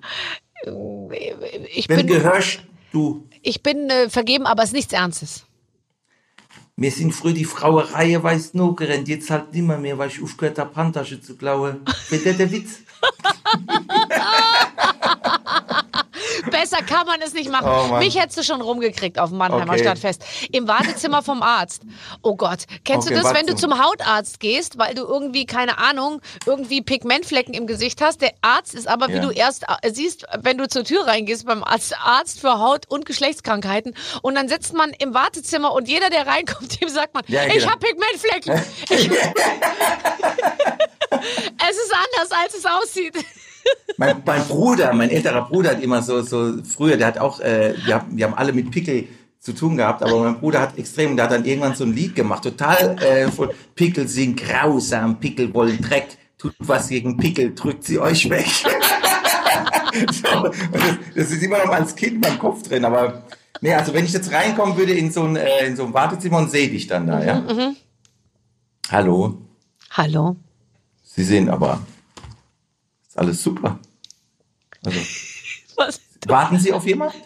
Ich 1.74 1.88
Wenn 1.88 1.98
bin, 1.98 2.06
gehörst 2.06 2.62
du. 2.92 3.26
ich 3.42 3.62
bin 3.62 3.90
äh, 3.90 4.08
vergeben, 4.08 4.46
aber 4.46 4.62
es 4.62 4.68
ist 4.70 4.74
nichts 4.74 4.92
Ernstes. 4.92 5.44
Wir 6.76 6.90
sind 6.90 7.12
früher 7.12 7.34
die 7.34 7.44
Frauerei 7.44 8.20
weiß 8.22 8.54
nur 8.54 8.74
gerannt, 8.76 9.08
jetzt 9.08 9.28
halt 9.30 9.52
nimmer 9.52 9.76
mehr, 9.78 9.98
weil 9.98 10.08
ich 10.08 10.22
aufgehört 10.22 10.58
habe, 10.58 10.74
Handtasche 10.74 11.20
zu 11.20 11.36
klauen. 11.36 11.80
Wird 12.08 12.24
der 12.24 12.32
der 12.34 12.50
Witz? 12.50 12.78
Besser 16.62 16.82
kann 16.84 17.06
man 17.06 17.20
es 17.20 17.32
nicht 17.34 17.50
machen. 17.50 17.68
Oh. 17.92 17.96
Mich 17.98 18.16
hättest 18.18 18.38
du 18.38 18.44
schon 18.44 18.60
rumgekriegt 18.60 19.18
auf 19.18 19.30
dem 19.30 19.38
Mannheimer 19.38 19.72
Okay. 19.72 19.82
Stadtfest. 19.82 20.22
Im 20.52 20.68
Wartezimmer 20.68 21.22
vom 21.22 21.42
Arzt. 21.42 21.82
Oh 22.22 22.36
Gott. 22.36 22.66
Kennst 22.84 23.08
Okay, 23.08 23.16
du 23.16 23.22
das, 23.22 23.34
wenn 23.34 23.46
du 23.46 23.56
zum 23.56 23.82
Hautarzt 23.84 24.38
gehst, 24.38 24.78
weil 24.78 24.94
du 24.94 25.02
irgendwie, 25.02 25.44
keine 25.44 25.78
Ahnung, 25.78 26.20
irgendwie 26.46 26.80
Pigmentflecken 26.82 27.52
im 27.52 27.66
Gesicht 27.66 28.00
hast? 28.00 28.20
Der 28.20 28.30
Arzt 28.42 28.74
ist 28.74 28.86
aber, 28.86 29.08
wie 29.08 29.14
Ja. 29.14 29.22
du 29.22 29.30
erst 29.30 29.64
äh, 29.82 29.90
siehst, 29.92 30.24
wenn 30.40 30.56
du 30.56 30.68
zur 30.68 30.84
Tür 30.84 31.04
reingehst 31.06 31.46
beim 31.46 31.64
Arzt, 31.64 31.96
Arzt 32.00 32.38
für 32.40 32.60
Haut- 32.60 32.86
und 32.88 33.06
Geschlechtskrankheiten. 33.06 33.96
Und 34.22 34.36
dann 34.36 34.48
sitzt 34.48 34.72
man 34.72 34.90
im 34.90 35.14
Wartezimmer 35.14 35.72
und 35.72 35.88
jeder, 35.88 36.10
der 36.10 36.28
reinkommt, 36.28 36.80
dem 36.80 36.88
sagt 36.88 37.12
man, 37.14 37.24
Ja, 37.26 37.44
ich 37.46 37.54
genau. 37.54 37.70
habe 37.72 37.80
Pigmentflecken. 37.80 38.62
Ich, 38.88 39.10
es 39.10 39.16
ist 41.76 41.92
anders, 41.92 42.30
als 42.44 42.54
es 42.56 42.64
aussieht. 42.66 43.16
Mein, 43.96 44.22
mein 44.24 44.42
Bruder, 44.44 44.92
mein 44.94 45.10
älterer 45.10 45.48
Bruder 45.48 45.70
hat 45.70 45.82
immer 45.82 46.02
so, 46.02 46.22
so 46.22 46.54
früher, 46.64 46.96
der 46.96 47.08
hat 47.08 47.18
auch, 47.18 47.40
äh, 47.40 47.74
wir, 47.84 47.94
haben, 47.96 48.16
wir 48.16 48.24
haben 48.24 48.34
alle 48.34 48.52
mit 48.52 48.70
Pickel 48.70 49.06
zu 49.38 49.52
tun 49.52 49.76
gehabt, 49.76 50.02
aber 50.02 50.18
mein 50.20 50.40
Bruder 50.40 50.60
hat 50.60 50.78
extrem, 50.78 51.14
der 51.16 51.26
hat 51.26 51.32
dann 51.32 51.44
irgendwann 51.44 51.74
so 51.74 51.84
ein 51.84 51.92
Lied 51.92 52.14
gemacht, 52.14 52.42
total 52.42 52.96
äh, 53.02 53.30
von 53.30 53.50
Pickel 53.74 54.08
sind 54.08 54.36
grausam, 54.40 55.20
Pickel 55.20 55.52
wollen 55.52 55.80
Dreck, 55.80 56.08
tut 56.38 56.54
was 56.58 56.88
gegen 56.88 57.16
Pickel, 57.16 57.54
drückt 57.54 57.84
sie 57.84 57.98
euch 57.98 58.28
weg. 58.30 58.46
so, 60.10 60.42
das, 60.42 60.82
das 61.14 61.30
ist 61.30 61.42
immer 61.42 61.58
noch 61.58 61.72
als 61.72 61.94
Kind 61.94 62.14
in 62.14 62.20
meinem 62.20 62.38
Kopf 62.38 62.62
drin, 62.62 62.84
aber 62.84 63.24
nee, 63.60 63.74
also 63.74 63.92
wenn 63.92 64.04
ich 64.04 64.12
jetzt 64.12 64.32
reinkommen 64.32 64.76
würde 64.76 64.94
in 64.94 65.12
so 65.12 65.24
ein, 65.24 65.36
äh, 65.36 65.66
in 65.66 65.76
so 65.76 65.84
ein 65.84 65.94
Wartezimmer 65.94 66.38
und 66.38 66.50
sehe 66.50 66.68
dich 66.68 66.86
dann 66.86 67.06
da, 67.06 67.22
ja? 67.22 67.74
Hallo, 68.90 69.38
Hallo. 69.94 70.36
Sie 71.02 71.22
sehen 71.22 71.50
aber, 71.50 71.80
ist 73.12 73.18
alles 73.18 73.42
super. 73.42 73.78
Also, 74.84 74.98
Was? 75.76 76.00
warten 76.26 76.58
Sie 76.58 76.72
auf 76.72 76.86
jemanden? 76.86 77.16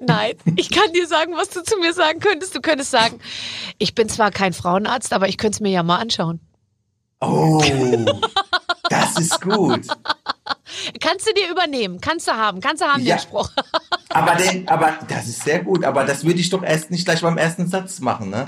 Nein, 0.00 0.34
ich 0.56 0.70
kann 0.70 0.92
dir 0.92 1.06
sagen, 1.06 1.34
was 1.36 1.48
du 1.50 1.62
zu 1.62 1.78
mir 1.78 1.92
sagen 1.94 2.20
könntest. 2.20 2.54
Du 2.54 2.60
könntest 2.60 2.90
sagen, 2.90 3.18
ich 3.78 3.94
bin 3.94 4.08
zwar 4.08 4.30
kein 4.30 4.52
Frauenarzt, 4.52 5.12
aber 5.12 5.28
ich 5.28 5.38
könnte 5.38 5.56
es 5.56 5.60
mir 5.60 5.70
ja 5.70 5.82
mal 5.82 5.98
anschauen. 5.98 6.40
Oh, 7.20 7.62
das 8.90 9.18
ist 9.18 9.40
gut. 9.40 9.86
Kannst 11.00 11.26
du 11.26 11.32
dir 11.32 11.50
übernehmen, 11.50 11.98
kannst 12.00 12.28
du 12.28 12.32
haben, 12.32 12.60
kannst 12.60 12.82
du 12.82 12.86
haben 12.86 13.02
Ja. 13.02 13.16
den 13.16 13.22
Spruch. 13.22 13.50
Aber, 14.10 14.34
den, 14.36 14.66
aber 14.66 14.94
das 15.08 15.28
ist 15.28 15.42
sehr 15.44 15.62
gut. 15.62 15.84
Aber 15.84 16.04
das 16.04 16.24
würde 16.24 16.40
ich 16.40 16.48
doch 16.48 16.62
erst 16.62 16.90
nicht 16.90 17.04
gleich 17.04 17.20
beim 17.20 17.36
ersten 17.36 17.68
Satz 17.68 18.00
machen, 18.00 18.30
ne? 18.30 18.46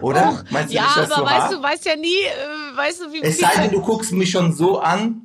Oder? 0.00 0.44
Meinst 0.50 0.72
du 0.72 0.74
ja, 0.76 0.82
nicht, 0.82 0.96
aber 0.96 1.06
so 1.06 1.22
weißt 1.22 1.30
hart? 1.42 1.52
du, 1.52 1.62
weißt 1.62 1.84
ja 1.84 1.94
nie, 1.94 2.08
äh, 2.08 2.76
weißt 2.76 3.00
du, 3.02 3.12
wie 3.12 3.22
Es 3.22 3.38
sei 3.38 3.50
denn, 3.56 3.70
du 3.70 3.80
guckst 3.82 4.10
mich 4.10 4.32
schon 4.32 4.52
so 4.52 4.80
an, 4.80 5.22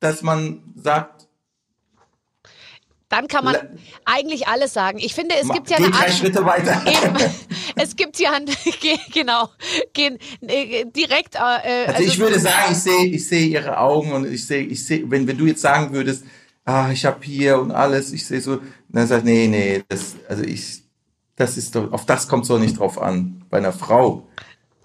dass 0.00 0.22
man 0.22 0.62
sagt, 0.76 1.26
dann 3.08 3.28
kann 3.28 3.44
man 3.44 3.56
eigentlich 4.04 4.48
alles 4.48 4.72
sagen. 4.72 4.98
Ich 4.98 5.14
finde, 5.14 5.36
es 5.40 5.48
gibt 5.52 5.70
ja 5.70 5.76
eine 5.76 5.86
Art, 5.94 6.12
Schritte 6.12 6.44
weiter. 6.44 6.82
Eben, 6.86 7.16
es 7.76 7.94
gibt 7.94 8.18
ja 8.18 8.32
genau, 9.12 9.48
gehen 9.92 10.18
äh, 10.40 10.84
direkt. 10.86 11.36
Äh, 11.36 11.38
Also, 11.86 12.02
ich 12.02 12.18
würde 12.18 12.40
sagen, 12.40 12.72
ich 12.72 12.78
sehe, 12.78 13.06
ich 13.06 13.28
sehe 13.28 13.46
ihre 13.46 13.78
Augen 13.78 14.12
und 14.12 14.30
ich 14.30 14.46
sehe, 14.46 14.64
ich 14.64 14.84
sehe, 14.84 15.08
wenn, 15.10 15.26
wenn 15.26 15.38
du 15.38 15.46
jetzt 15.46 15.60
sagen 15.60 15.92
würdest, 15.92 16.24
ah, 16.64 16.90
ich 16.92 17.04
habe 17.04 17.24
hier 17.24 17.60
und 17.60 17.70
alles, 17.70 18.12
ich 18.12 18.26
sehe 18.26 18.40
so, 18.40 18.58
dann 18.88 19.06
sagt, 19.06 19.24
nee, 19.24 19.46
nee, 19.46 19.84
das, 19.88 20.16
also 20.28 20.42
ich, 20.42 20.82
das 21.36 21.56
ist 21.56 21.74
doch, 21.74 21.92
auf 21.92 22.06
das 22.06 22.28
kommt 22.28 22.42
es 22.42 22.48
doch 22.48 22.58
nicht 22.58 22.78
drauf 22.78 23.00
an. 23.00 23.44
Bei 23.50 23.58
einer 23.58 23.72
Frau. 23.72 24.26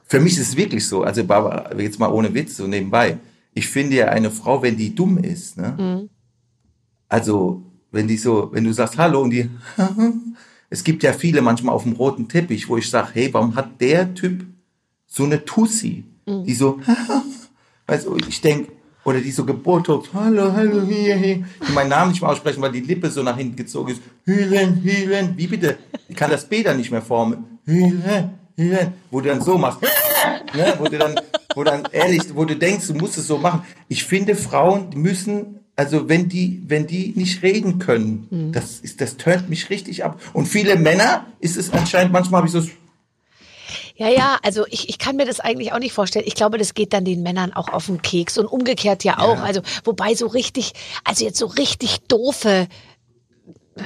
Für 0.05 0.19
mich 0.19 0.33
ist 0.37 0.49
es 0.49 0.57
wirklich 0.57 0.87
so, 0.87 1.03
also 1.03 1.23
Barbara, 1.23 1.73
jetzt 1.77 1.97
mal 1.97 2.11
ohne 2.11 2.33
Witz, 2.33 2.57
so 2.57 2.67
nebenbei. 2.67 3.17
Ich 3.53 3.67
finde 3.67 3.97
ja 3.97 4.07
eine 4.07 4.31
Frau, 4.31 4.61
wenn 4.61 4.77
die 4.77 4.95
dumm 4.95 5.17
ist, 5.17 5.57
ne? 5.57 6.09
Also, 7.09 7.63
wenn 7.91 8.07
die 8.07 8.17
so, 8.17 8.49
wenn 8.53 8.63
du 8.63 8.73
sagst 8.73 8.97
Hallo 8.97 9.21
und 9.21 9.31
die, 9.31 9.49
es 10.69 10.83
gibt 10.83 11.03
ja 11.03 11.11
viele 11.11 11.41
manchmal 11.41 11.75
auf 11.75 11.83
dem 11.83 11.93
roten 11.93 12.27
Teppich, 12.29 12.69
wo 12.69 12.77
ich 12.77 12.89
sage, 12.89 13.09
hey, 13.13 13.33
warum 13.33 13.55
hat 13.55 13.81
der 13.81 14.13
Typ 14.13 14.45
so 15.05 15.25
eine 15.25 15.43
Tussi, 15.43 16.05
die 16.25 16.53
so, 16.53 16.79
weißt 17.87 18.07
du, 18.07 18.17
ich 18.27 18.39
denke, 18.39 18.71
oder 19.03 19.19
die 19.19 19.31
so 19.31 19.45
gebotox, 19.45 20.09
hallo, 20.13 20.53
hallo, 20.53 20.83
hier, 20.83 21.15
hier, 21.15 21.43
die 21.67 21.71
meinen 21.73 21.89
Namen 21.89 22.11
nicht 22.11 22.21
mehr 22.21 22.29
aussprechen, 22.29 22.61
weil 22.61 22.71
die 22.71 22.81
Lippe 22.81 23.09
so 23.09 23.23
nach 23.23 23.35
hinten 23.35 23.55
gezogen 23.55 23.91
ist. 23.91 24.01
Hülen, 24.25 24.81
Hülen, 24.83 25.33
wie 25.35 25.47
bitte? 25.47 25.77
Ich 26.07 26.15
kann 26.15 26.29
das 26.29 26.47
B 26.47 26.61
dann 26.63 26.77
nicht 26.77 26.91
mehr 26.91 27.01
formen. 27.01 27.59
Hülen, 27.65 28.29
Hülen, 28.55 28.93
wo 29.09 29.19
du 29.19 29.29
dann 29.29 29.41
so 29.41 29.57
machst. 29.57 29.79
Ne? 30.53 30.75
Wo 30.77 30.83
du 30.83 30.97
dann, 30.99 31.15
wo 31.55 31.63
dann 31.63 31.87
ehrlich, 31.91 32.35
wo 32.35 32.45
du 32.45 32.55
denkst, 32.55 32.87
du 32.87 32.93
musst 32.93 33.17
es 33.17 33.27
so 33.27 33.37
machen. 33.37 33.63
Ich 33.87 34.03
finde, 34.03 34.35
Frauen 34.35 34.89
müssen, 34.95 35.59
also 35.75 36.09
wenn 36.09 36.29
die, 36.29 36.63
wenn 36.67 36.87
die 36.87 37.13
nicht 37.15 37.43
reden 37.43 37.79
können, 37.79 38.51
das 38.53 38.79
ist, 38.79 39.01
das 39.01 39.17
turnt 39.17 39.49
mich 39.49 39.69
richtig 39.69 40.03
ab. 40.03 40.19
Und 40.33 40.47
viele 40.47 40.75
Männer 40.75 41.25
ist 41.39 41.57
es 41.57 41.71
anscheinend, 41.71 42.13
manchmal 42.13 42.39
habe 42.39 42.47
ich 42.47 42.53
so, 42.53 42.61
Ja, 43.95 44.09
ja, 44.09 44.39
also 44.43 44.65
ich, 44.67 44.89
ich 44.89 44.97
kann 44.97 45.15
mir 45.15 45.25
das 45.25 45.39
eigentlich 45.39 45.73
auch 45.73 45.79
nicht 45.79 45.93
vorstellen. 45.93 46.25
Ich 46.27 46.35
glaube, 46.35 46.57
das 46.57 46.73
geht 46.73 46.91
dann 46.93 47.05
den 47.05 47.21
Männern 47.23 47.53
auch 47.53 47.69
auf 47.69 47.85
den 47.85 48.01
Keks 48.01 48.37
und 48.37 48.47
umgekehrt 48.47 49.03
ja 49.03 49.19
auch. 49.19 49.41
Also, 49.41 49.61
wobei 49.83 50.15
so 50.15 50.27
richtig, 50.27 50.73
also 51.03 51.23
jetzt 51.23 51.37
so 51.37 51.45
richtig 51.45 51.99
doofe. 52.07 52.67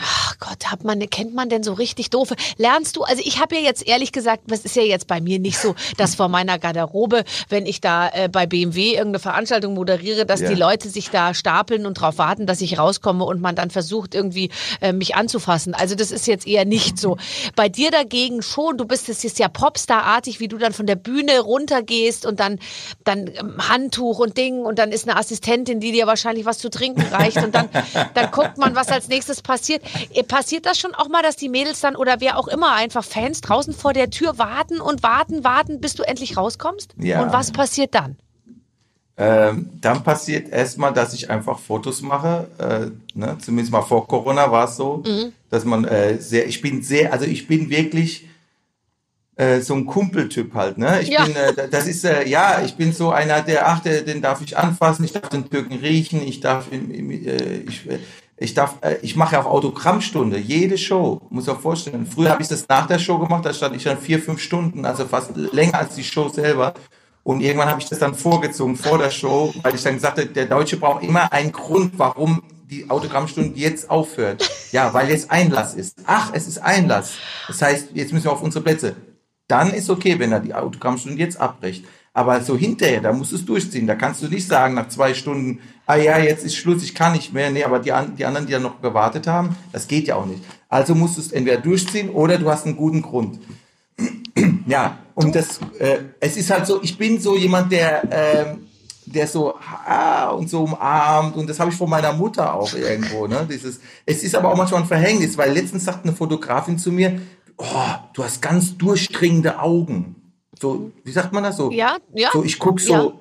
Ach 0.01 0.37
Gott, 0.39 0.71
hat 0.71 0.83
man, 0.83 0.99
kennt 1.09 1.33
man 1.33 1.49
denn 1.49 1.63
so 1.63 1.73
richtig 1.73 2.09
doofe? 2.09 2.35
Lernst 2.57 2.95
du, 2.95 3.03
also 3.03 3.21
ich 3.25 3.39
habe 3.39 3.55
ja 3.55 3.61
jetzt 3.61 3.85
ehrlich 3.87 4.11
gesagt, 4.11 4.43
das 4.47 4.61
ist 4.61 4.75
ja 4.75 4.83
jetzt 4.83 5.07
bei 5.07 5.21
mir 5.21 5.39
nicht 5.39 5.57
so, 5.57 5.75
dass 5.97 6.15
vor 6.15 6.27
meiner 6.29 6.59
Garderobe, 6.59 7.23
wenn 7.49 7.65
ich 7.65 7.81
da 7.81 8.09
äh, 8.09 8.29
bei 8.29 8.45
BMW 8.45 8.91
irgendeine 8.91 9.19
Veranstaltung 9.19 9.73
moderiere, 9.73 10.25
dass 10.25 10.41
Ja. 10.41 10.49
die 10.49 10.55
Leute 10.55 10.89
sich 10.89 11.09
da 11.09 11.33
stapeln 11.33 11.85
und 11.85 11.95
drauf 11.95 12.17
warten, 12.17 12.45
dass 12.47 12.61
ich 12.61 12.77
rauskomme 12.77 13.23
und 13.23 13.41
man 13.41 13.55
dann 13.55 13.69
versucht 13.71 14.15
irgendwie 14.15 14.49
äh, 14.81 14.93
mich 14.93 15.15
anzufassen. 15.15 15.73
Also 15.73 15.95
das 15.95 16.11
ist 16.11 16.27
jetzt 16.27 16.47
eher 16.47 16.65
nicht 16.65 16.97
so. 16.99 17.17
Bei 17.55 17.69
dir 17.69 17.91
dagegen 17.91 18.41
schon, 18.41 18.77
du 18.77 18.85
bist 18.85 19.09
es 19.09 19.23
ist 19.23 19.39
ja 19.39 19.47
Popstar-artig, 19.47 20.39
wie 20.39 20.47
du 20.47 20.57
dann 20.57 20.73
von 20.73 20.85
der 20.85 20.95
Bühne 20.95 21.39
runtergehst 21.39 22.25
und 22.25 22.39
dann 22.39 22.59
dann 23.03 23.27
ähm, 23.27 23.55
Handtuch 23.69 24.19
und 24.19 24.37
Ding 24.37 24.63
und 24.65 24.79
dann 24.79 24.91
ist 24.91 25.07
eine 25.07 25.17
Assistentin, 25.17 25.79
die 25.79 25.91
dir 25.91 26.07
wahrscheinlich 26.07 26.45
was 26.45 26.57
zu 26.59 26.69
trinken 26.69 27.01
reicht 27.01 27.37
und 27.37 27.53
dann 27.55 27.69
dann 28.13 28.31
guckt 28.31 28.57
man, 28.57 28.75
was 28.75 28.89
als 28.89 29.07
nächstes 29.07 29.41
passiert. 29.41 29.81
Äh, 30.13 30.23
Passiert 30.23 30.65
das 30.65 30.77
schon 30.79 30.93
auch 30.95 31.07
mal, 31.09 31.21
dass 31.23 31.35
die 31.35 31.49
Mädels 31.49 31.79
dann 31.81 31.95
oder 31.95 32.19
wer 32.19 32.37
auch 32.37 32.47
immer 32.47 32.73
einfach 32.73 33.03
Fans 33.03 33.41
draußen 33.41 33.73
vor 33.73 33.93
der 33.93 34.09
Tür 34.09 34.37
warten 34.37 34.81
und 34.81 35.03
warten, 35.03 35.43
warten, 35.43 35.79
bis 35.79 35.95
du 35.95 36.03
endlich 36.03 36.37
rauskommst? 36.37 36.93
Ja. 36.97 37.21
Und 37.23 37.31
was 37.33 37.51
passiert 37.51 37.95
dann? 37.95 38.15
Ähm, 39.17 39.69
dann 39.79 40.03
passiert 40.03 40.49
erstmal, 40.51 40.91
dass 40.91 41.13
ich 41.13 41.29
einfach 41.29 41.59
Fotos 41.59 42.01
mache. 42.01 42.47
Äh, 42.57 43.17
ne? 43.17 43.37
Zumindest 43.41 43.71
mal 43.71 43.81
vor 43.81 44.05
Corona 44.07 44.51
war 44.51 44.65
es 44.67 44.75
so, 44.75 45.03
dass 45.49 45.63
man 45.63 45.85
äh, 45.85 46.17
sehr, 46.19 46.47
ich 46.47 46.61
bin 46.61 46.81
sehr, 46.83 47.13
also 47.13 47.25
ich 47.25 47.47
bin 47.47 47.69
wirklich 47.69 48.27
äh, 49.37 49.61
so 49.61 49.73
ein 49.75 49.85
Kumpeltyp 49.85 50.53
halt. 50.53 50.77
Ne? 50.77 51.01
Ich 51.01 51.09
Ja. 51.09 51.23
bin, 51.23 51.33
äh, 51.35 51.69
das 51.69 51.87
ist 51.87 52.03
ja, 52.03 52.61
ich 52.65 52.75
bin 52.75 52.91
so 52.91 53.11
einer, 53.11 53.41
der, 53.41 53.67
ach, 53.69 53.79
der, 53.81 54.01
den 54.01 54.21
darf 54.21 54.41
ich 54.41 54.57
anfassen, 54.57 55.05
ich 55.05 55.13
darf 55.13 55.29
den 55.29 55.49
Türken 55.49 55.75
riechen, 55.75 56.21
ich 56.21 56.41
darf, 56.41 56.65
ich, 56.71 57.87
ich 58.37 58.53
darf, 58.53 58.75
äh, 58.81 58.97
ich 59.01 59.15
mache 59.15 59.35
ja 59.35 59.41
auch 59.41 59.45
Autogrammstunde, 59.45 60.37
jede 60.37 60.77
Show, 60.77 61.21
muss 61.29 61.47
auch 61.47 61.59
vorstellen. 61.59 62.05
Früher 62.05 62.31
habe 62.31 62.41
ich 62.41 62.47
das 62.47 62.67
nach 62.67 62.87
der 62.87 62.99
Show 62.99 63.17
gemacht, 63.17 63.45
da 63.45 63.53
stand 63.53 63.75
ich 63.75 63.83
dann 63.83 63.97
vier, 63.97 64.19
fünf 64.19 64.41
Stunden, 64.41 64.85
also 64.85 65.05
fast 65.05 65.35
länger 65.35 65.79
als 65.79 65.95
die 65.95 66.03
Show 66.03 66.27
selber. 66.29 66.73
Und 67.23 67.41
irgendwann 67.41 67.69
habe 67.69 67.81
ich 67.81 67.89
das 67.89 67.99
dann 67.99 68.13
vorgezogen 68.13 68.75
vor 68.75 68.97
der 68.97 69.09
Show, 69.09 69.53
weil 69.63 69.73
ich 69.73 69.81
dann 69.81 69.95
gesagt 69.95 70.19
habe, 70.19 70.27
der 70.27 70.45
Deutsche 70.45 70.77
braucht 70.77 71.03
immer 71.03 71.31
einen 71.31 71.51
Grund, 71.51 71.93
warum 71.97 72.43
die 72.69 72.89
Autogrammstunde 72.89 73.57
jetzt 73.57 73.89
aufhört. 73.89 74.47
Ja, 74.71 74.93
weil 74.93 75.09
jetzt 75.09 75.31
Einlass 75.31 75.73
ist. 75.73 75.97
Ach, 76.05 76.31
es 76.33 76.47
ist 76.47 76.59
Einlass. 76.59 77.13
Das 77.47 77.61
heißt, 77.61 77.89
jetzt 77.93 78.13
müssen 78.13 78.25
wir 78.25 78.31
auf 78.31 78.41
unsere 78.41 78.63
Plätze. 78.63 78.95
Dann 79.47 79.73
ist 79.73 79.89
okay, 79.89 80.19
wenn 80.19 80.31
er 80.31 80.39
die 80.39 80.53
Autogrammstunde 80.53 81.19
jetzt 81.19 81.39
abbricht. 81.39 81.85
Aber 82.15 82.39
so 82.39 82.55
hinterher, 82.55 83.01
da 83.01 83.11
musst 83.11 83.33
du 83.33 83.35
es 83.35 83.45
durchziehen. 83.45 83.87
Da 83.87 83.95
kannst 83.95 84.23
du 84.23 84.29
nicht 84.29 84.47
sagen 84.47 84.73
nach 84.73 84.87
zwei 84.87 85.13
Stunden, 85.13 85.59
ah 85.85 85.97
ja, 85.97 86.17
jetzt 86.17 86.45
ist 86.45 86.55
Schluss, 86.55 86.81
ich 86.81 86.95
kann 86.95 87.11
nicht 87.11 87.33
mehr. 87.33 87.51
Nee, 87.51 87.65
aber 87.65 87.79
die, 87.79 87.91
die 88.17 88.23
anderen, 88.23 88.47
die 88.47 88.53
ja 88.53 88.59
noch 88.59 88.81
gewartet 88.81 89.27
haben, 89.27 89.57
das 89.73 89.89
geht 89.89 90.07
ja 90.07 90.15
auch 90.15 90.25
nicht. 90.25 90.41
Also 90.69 90.95
musst 90.95 91.17
du 91.17 91.21
es 91.21 91.33
entweder 91.33 91.57
durchziehen 91.57 92.09
oder 92.09 92.37
du 92.37 92.49
hast 92.49 92.65
einen 92.65 92.77
guten 92.77 93.01
Grund. 93.01 93.39
Ja, 94.67 94.97
und 95.13 95.35
das, 95.35 95.59
äh, 95.77 95.99
es 96.19 96.35
ist 96.37 96.49
halt 96.49 96.65
so, 96.65 96.81
ich 96.81 96.97
bin 96.97 97.21
so 97.21 97.37
jemand, 97.37 97.71
der, 97.71 98.03
ähm, 98.09 98.67
der 99.05 99.27
so 99.27 99.53
ah, 99.59 100.29
und 100.29 100.49
so 100.49 100.63
umarmt 100.63 101.35
und 101.35 101.47
das 101.47 101.59
habe 101.59 101.69
ich 101.69 101.77
von 101.77 101.89
meiner 101.89 102.11
Mutter 102.13 102.53
auch 102.53 102.73
irgendwo. 102.73 103.27
Ne? 103.27 103.47
Dieses, 103.49 103.79
es 104.07 104.23
ist 104.23 104.35
aber 104.35 104.51
auch 104.51 104.57
manchmal 104.57 104.81
ein 104.81 104.87
Verhängnis, 104.87 105.37
weil 105.37 105.53
letztens 105.53 105.85
sagt 105.85 106.03
eine 106.03 106.15
Fotografin 106.15 106.79
zu 106.79 106.91
mir, 106.91 107.21
oh, 107.57 107.93
du 108.13 108.23
hast 108.23 108.41
ganz 108.41 108.75
durchdringende 108.75 109.59
Augen. 109.59 110.24
So, 110.59 110.91
wie 111.03 111.11
sagt 111.11 111.33
man 111.33 111.43
das 111.43 111.57
so? 111.57 111.71
Ja, 111.71 111.97
ja. 112.13 112.29
So, 112.33 112.43
ich 112.43 112.59
guck 112.59 112.79
so, 112.79 112.93
Ja. 112.93 113.11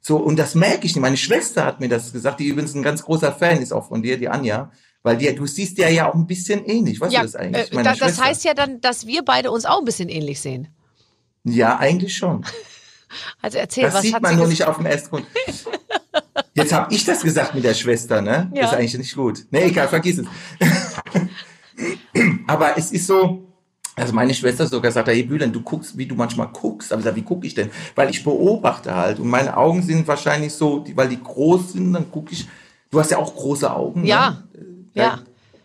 so 0.00 0.16
und 0.16 0.38
das 0.38 0.54
merke 0.54 0.86
ich 0.86 0.94
nicht. 0.94 1.02
Meine 1.02 1.16
Schwester 1.16 1.64
hat 1.64 1.80
mir 1.80 1.88
das 1.88 2.12
gesagt, 2.12 2.40
die 2.40 2.46
übrigens 2.46 2.74
ein 2.74 2.82
ganz 2.82 3.02
großer 3.02 3.32
Fan 3.32 3.62
ist 3.62 3.72
auch 3.72 3.88
von 3.88 4.02
dir, 4.02 4.18
die 4.18 4.28
Anja. 4.28 4.70
Weil 5.02 5.18
die, 5.18 5.34
du 5.34 5.46
siehst 5.46 5.76
ja 5.78 5.88
ja 5.88 6.08
auch 6.10 6.14
ein 6.14 6.26
bisschen 6.26 6.64
ähnlich. 6.64 6.98
Weißt 7.00 7.12
Ja, 7.12 7.20
du 7.20 7.26
das 7.26 7.36
eigentlich? 7.36 7.70
äh, 7.70 7.74
Meiner 7.74 7.90
da, 7.92 7.96
das 7.96 7.98
Schwester. 8.16 8.24
heißt 8.24 8.44
ja 8.44 8.54
dann, 8.54 8.80
dass 8.80 9.06
wir 9.06 9.22
beide 9.22 9.50
uns 9.50 9.66
auch 9.66 9.80
ein 9.80 9.84
bisschen 9.84 10.08
ähnlich 10.08 10.40
sehen. 10.40 10.68
Ja, 11.44 11.76
eigentlich 11.78 12.16
schon. 12.16 12.44
Also 13.40 13.58
erzähl, 13.58 13.84
Das 13.84 13.94
was 13.94 14.02
sieht 14.02 14.14
hat 14.14 14.22
man 14.22 14.34
nur 14.34 14.48
nicht 14.48 14.64
auf 14.64 14.76
dem 14.78 14.86
ersten 14.86 15.10
Grund. 15.10 15.26
Jetzt 16.54 16.72
habe 16.72 16.92
ich 16.92 17.04
das 17.04 17.22
gesagt 17.22 17.54
mit 17.54 17.62
der 17.62 17.74
Schwester, 17.74 18.20
ne? 18.20 18.50
Ja. 18.52 18.62
Das 18.62 18.72
ist 18.72 18.76
eigentlich 18.78 18.98
nicht 18.98 19.14
gut. 19.14 19.46
Nee, 19.52 19.66
egal, 19.66 19.86
vergiss 19.86 20.18
es. 20.18 20.26
Aber 22.48 22.76
es 22.76 22.90
ist 22.92 23.06
so, 23.06 23.53
also 23.96 24.12
meine 24.12 24.34
Schwester 24.34 24.66
sogar 24.66 24.90
sagt, 24.92 25.08
hey 25.08 25.22
Bülent, 25.22 25.54
du 25.54 25.60
guckst, 25.60 25.96
wie 25.96 26.06
du 26.06 26.14
manchmal 26.14 26.48
guckst. 26.52 26.92
Aber 26.92 27.00
ich 27.00 27.04
sag, 27.04 27.14
wie 27.16 27.22
gucke 27.22 27.46
ich 27.46 27.54
denn? 27.54 27.70
Weil 27.94 28.10
ich 28.10 28.24
beobachte 28.24 28.94
halt 28.94 29.20
und 29.20 29.28
meine 29.28 29.56
Augen 29.56 29.82
sind 29.82 30.06
wahrscheinlich 30.08 30.52
so, 30.52 30.84
weil 30.94 31.08
die 31.08 31.22
groß 31.22 31.72
sind, 31.72 31.92
dann 31.92 32.10
gucke 32.10 32.32
ich. 32.32 32.48
Du 32.90 33.00
hast 33.00 33.10
ja 33.10 33.18
auch 33.18 33.34
große 33.34 33.72
Augen. 33.72 34.04
Ja, 34.04 34.42
Ne? 34.94 35.02
ja. 35.02 35.18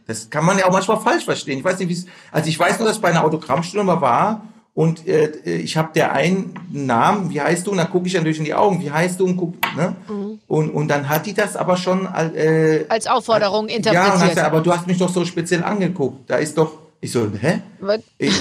Das 0.08 0.30
kann 0.32 0.44
man 0.44 0.58
ja 0.58 0.66
auch 0.66 0.72
manchmal 0.72 1.00
falsch 1.00 1.26
verstehen. 1.26 1.60
Ich 1.60 1.64
weiß 1.64 1.78
nicht, 1.78 1.90
wie 1.90 1.94
es. 1.94 2.06
Also 2.32 2.50
ich 2.50 2.60
weiß 2.60 2.80
nur, 2.80 2.88
dass 2.88 2.98
bei 3.00 3.10
einer 3.10 3.24
Autogrammstunde 3.24 3.84
mal 3.84 4.02
war 4.02 4.42
und 4.74 5.08
äh, 5.08 5.30
ich 5.46 5.78
habe 5.78 5.90
der 5.94 6.14
einen 6.14 6.54
Namen, 6.72 7.30
wie 7.30 7.42
heißt 7.42 7.68
du? 7.68 7.72
Und 7.72 7.78
dann 7.78 7.90
gucke 7.90 8.08
ich 8.08 8.14
durch 8.14 8.38
in 8.40 8.46
die 8.46 8.54
Augen, 8.54 8.82
wie 8.82 8.90
heißt 8.90 9.20
du? 9.20 9.26
Und 9.26 9.38
guck, 9.38 9.54
ne? 9.76 9.96
Mhm. 10.08 10.40
Und, 10.48 10.70
und 10.72 10.88
dann 10.88 11.10
hat 11.10 11.26
die 11.26 11.34
das 11.34 11.56
aber 11.56 11.78
schon 11.78 12.06
äh, 12.06 12.86
als 12.90 13.06
Aufforderung 13.06 13.68
ja, 13.68 13.76
und 13.78 13.86
hat 13.86 13.94
interpretiert. 13.94 14.36
sie, 14.36 14.42
aber 14.42 14.62
du 14.62 14.72
hast 14.74 14.88
mich 14.88 14.98
doch 14.98 15.10
so 15.10 15.26
speziell 15.26 15.64
angeguckt. 15.64 16.30
Da 16.30 16.38
ist 16.38 16.58
doch. 16.58 16.72
Ich 17.02 17.12
so, 17.14 17.30
hä? 17.40 17.62
Was? 17.80 18.02
Ich, 18.18 18.34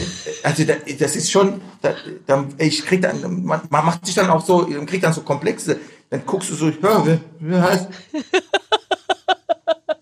also 0.42 0.64
da, 0.64 0.75
das 0.99 1.14
ist 1.16 1.31
schon, 1.31 1.61
da, 1.81 1.94
da, 2.27 2.44
ich 2.59 2.85
krieg 2.85 3.01
dann, 3.03 3.44
man, 3.44 3.61
man 3.71 3.87
macht 3.87 4.05
sich 4.05 4.14
dann 4.16 4.29
auch 4.31 4.44
so, 4.44 4.66
man 4.66 4.87
kriegt 4.87 5.05
dann 5.05 5.12
so 5.12 5.21
Komplexe. 5.23 5.79
Dann 6.11 6.25
guckst 6.27 6.51
du 6.51 6.55
so, 6.55 6.68
ja, 6.68 7.03
wer, 7.07 7.21
wer 7.38 7.62
heißt? 7.62 7.88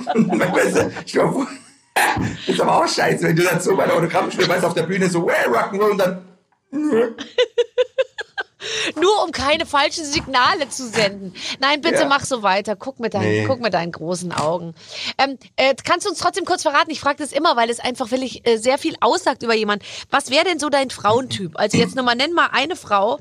Weißt 0.07 0.77
du, 0.77 0.91
ich 1.05 1.17
wo- 1.17 1.47
ist 2.47 2.61
aber 2.61 2.77
auch 2.85 2.89
scheiße, 2.89 3.25
wenn 3.25 3.37
du 3.37 3.43
dann 3.43 3.61
so 3.61 3.77
bei 3.77 3.85
der 3.87 3.95
Autogrammstunde 3.97 4.49
weißt 4.49 4.65
auf 4.65 4.75
der 4.75 4.85
Bühne 4.85 5.09
so, 5.11 5.27
well, 5.27 5.35
Rock'n'Roll 5.55 5.91
und 5.91 5.99
dann, 5.99 6.23
keine 9.47 9.67
falschen 9.67 10.05
Signale 10.05 10.69
zu 10.69 10.89
senden. 10.89 11.35
Nein, 11.61 11.81
bitte 11.81 12.01
Ja. 12.03 12.07
mach 12.07 12.25
so 12.25 12.43
weiter. 12.43 12.77
Guck 12.77 12.99
mit 13.01 13.15
deinen, 13.15 13.23
Nee. 13.31 13.45
guck 13.47 13.61
mit 13.61 13.75
deinen 13.75 13.93
großen 13.93 14.33
Augen. 14.33 14.75
Ähm, 15.19 15.39
äh, 15.57 15.75
kannst 15.85 16.07
du 16.07 16.11
uns 16.11 16.19
trotzdem 16.19 16.45
kurz 16.45 16.63
verraten? 16.63 16.91
Ich 16.91 17.01
frage 17.01 17.19
das 17.19 17.33
immer, 17.33 17.57
weil 17.57 17.71
es 17.71 17.79
einfach 17.81 18.11
wirklich 18.11 18.47
äh, 18.47 18.57
sehr 18.57 18.79
viel 18.79 18.97
aussagt 19.01 19.43
über 19.43 19.55
jemanden. 19.55 19.85
Was 20.11 20.31
wäre 20.31 20.45
denn 20.45 20.59
so 20.59 20.69
dein 20.69 20.91
Frauentyp? 20.91 21.53
Also 21.59 21.79
jetzt 21.79 21.95
nur 21.95 22.05
mal 22.05 22.15
nenn 22.17 22.33
mal 22.33 22.49
eine 22.53 22.77
Frau. 22.77 23.19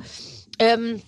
Ähm, 0.59 1.01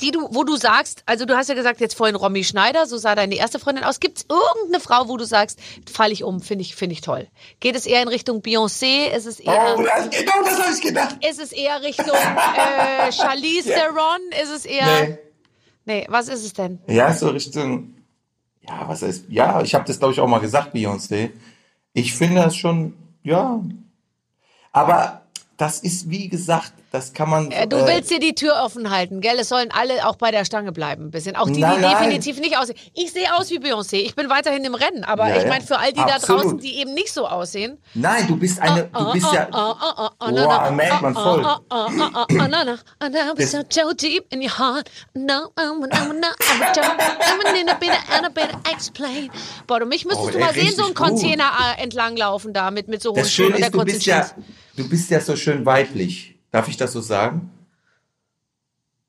die 0.00 0.10
du, 0.10 0.28
wo 0.32 0.44
du 0.44 0.56
sagst, 0.56 1.02
also 1.06 1.24
du 1.24 1.36
hast 1.36 1.48
ja 1.48 1.54
gesagt, 1.54 1.80
jetzt 1.80 1.94
vorhin 1.96 2.14
Romy 2.16 2.44
Schneider, 2.44 2.86
so 2.86 2.96
sah 2.98 3.14
deine 3.14 3.34
erste 3.36 3.58
Freundin 3.58 3.84
aus. 3.84 4.00
Gibt 4.00 4.18
es 4.18 4.26
irgendeine 4.28 4.80
Frau, 4.82 5.08
wo 5.08 5.16
du 5.16 5.24
sagst, 5.24 5.58
falle 5.90 6.12
ich 6.12 6.24
um, 6.24 6.40
finde 6.40 6.62
ich, 6.62 6.74
finde 6.76 6.92
ich 6.92 7.00
toll? 7.00 7.26
Geht 7.60 7.74
es 7.76 7.86
eher 7.86 8.02
in 8.02 8.08
Richtung 8.08 8.40
Beyoncé? 8.42 9.06
Ist 9.08 9.26
es 9.26 9.40
eher, 9.40 9.76
oh, 9.78 9.82
das, 9.82 10.10
genau 10.10 10.42
das 10.44 10.60
habe 10.62 10.72
ich 10.74 10.80
gedacht. 10.82 11.16
ist 11.26 11.40
es 11.40 11.52
eher 11.52 11.82
Richtung 11.82 12.06
äh, 12.14 13.12
Charlize 13.12 13.70
Ja. 13.70 13.76
Theron? 13.76 14.20
Ist 14.42 14.50
es 14.50 14.64
eher, 14.66 14.86
Nee. 15.06 15.18
nee, 15.84 16.06
was 16.08 16.28
ist 16.28 16.44
es 16.44 16.52
denn? 16.52 16.78
Ja, 16.86 17.12
so 17.14 17.30
Richtung, 17.30 17.94
ja, 18.68 18.88
was 18.88 19.02
heißt, 19.02 19.24
ja, 19.28 19.62
ich 19.62 19.74
habe 19.74 19.84
das 19.86 19.98
glaube 19.98 20.12
ich 20.14 20.20
auch 20.20 20.28
mal 20.28 20.40
gesagt, 20.40 20.74
Beyoncé. 20.74 21.30
Ich 21.94 22.14
finde 22.14 22.42
das 22.42 22.54
schon, 22.56 22.94
ja. 23.22 23.60
Aber 24.72 25.17
das 25.58 25.80
ist, 25.80 26.08
wie 26.08 26.28
gesagt, 26.28 26.72
das 26.92 27.12
kann 27.12 27.28
man. 27.28 27.50
Äh, 27.50 27.66
du 27.66 27.76
äh, 27.76 27.86
willst 27.86 28.10
dir 28.12 28.20
die 28.20 28.34
Tür 28.34 28.62
offen 28.64 28.90
halten, 28.90 29.20
gell? 29.20 29.36
Es 29.40 29.48
sollen 29.48 29.70
alle 29.72 30.06
auch 30.06 30.14
bei 30.14 30.30
der 30.30 30.44
Stange 30.44 30.70
bleiben, 30.70 31.06
ein 31.06 31.10
bisschen. 31.10 31.34
Auch 31.34 31.48
die, 31.48 31.54
die 31.54 31.60
Nein, 31.60 31.80
nein. 31.80 31.90
definitiv 31.90 32.38
nicht 32.38 32.56
aussehen. 32.56 32.78
Ich 32.94 33.10
sehe 33.12 33.26
aus 33.36 33.50
wie 33.50 33.58
Beyoncé. 33.58 33.96
Ich 33.96 34.14
bin 34.14 34.30
weiterhin 34.30 34.64
imNnen, 34.64 35.02
aber 35.02 35.28
Ja, 35.28 35.38
ich 35.42 35.48
meine, 35.48 35.64
für 35.64 35.76
all 35.76 35.92
die 35.92 35.96
da 35.96 36.14
Absolut. 36.14 36.44
draußen, 36.44 36.58
die 36.60 36.76
eben 36.78 36.94
nicht 36.94 37.12
so 37.12 37.26
aussehen. 37.26 37.78
Nein, 37.94 38.28
du 38.28 38.36
bist 38.36 38.60
eine, 38.60 38.84
du 38.84 39.12
bist 39.12 39.26
ja. 39.32 39.48
Oh, 39.52 39.74
Boah, 40.30 40.70
merkt 40.70 41.02
man 41.02 41.14
voll. 41.14 41.44
I'm 41.44 41.60
I'm 41.68 42.14
I'm 42.14 42.54
I'm. 42.54 42.78
Boah, 49.66 49.80
du 49.80 49.86
mich 49.86 50.04
müsstest 50.04 50.28
Oh, 50.28 50.30
du 50.30 50.38
mal 50.38 50.54
sehen, 50.54 50.72
so 50.74 50.84
ein 50.84 50.92
richtig 50.92 50.96
gut. 50.96 51.08
Container 51.08 51.50
äh, 51.76 51.82
entlang 51.82 52.16
laufen 52.16 52.52
da 52.52 52.70
mit, 52.70 52.86
mit 52.88 53.02
so 53.02 53.12
hohen 53.14 53.24
Schuhen 53.24 53.54
und 53.54 53.60
der 53.60 53.70
kurzen 53.72 53.86
bist 53.86 54.06
ja, 54.06 54.20
Jeans. 54.20 54.34
Du 54.78 54.88
bist 54.88 55.10
ja 55.10 55.20
so 55.20 55.36
schön 55.36 55.66
weiblich. 55.66 56.36
Darf 56.50 56.68
ich 56.68 56.76
das 56.78 56.92
so 56.92 57.00
sagen? 57.02 57.50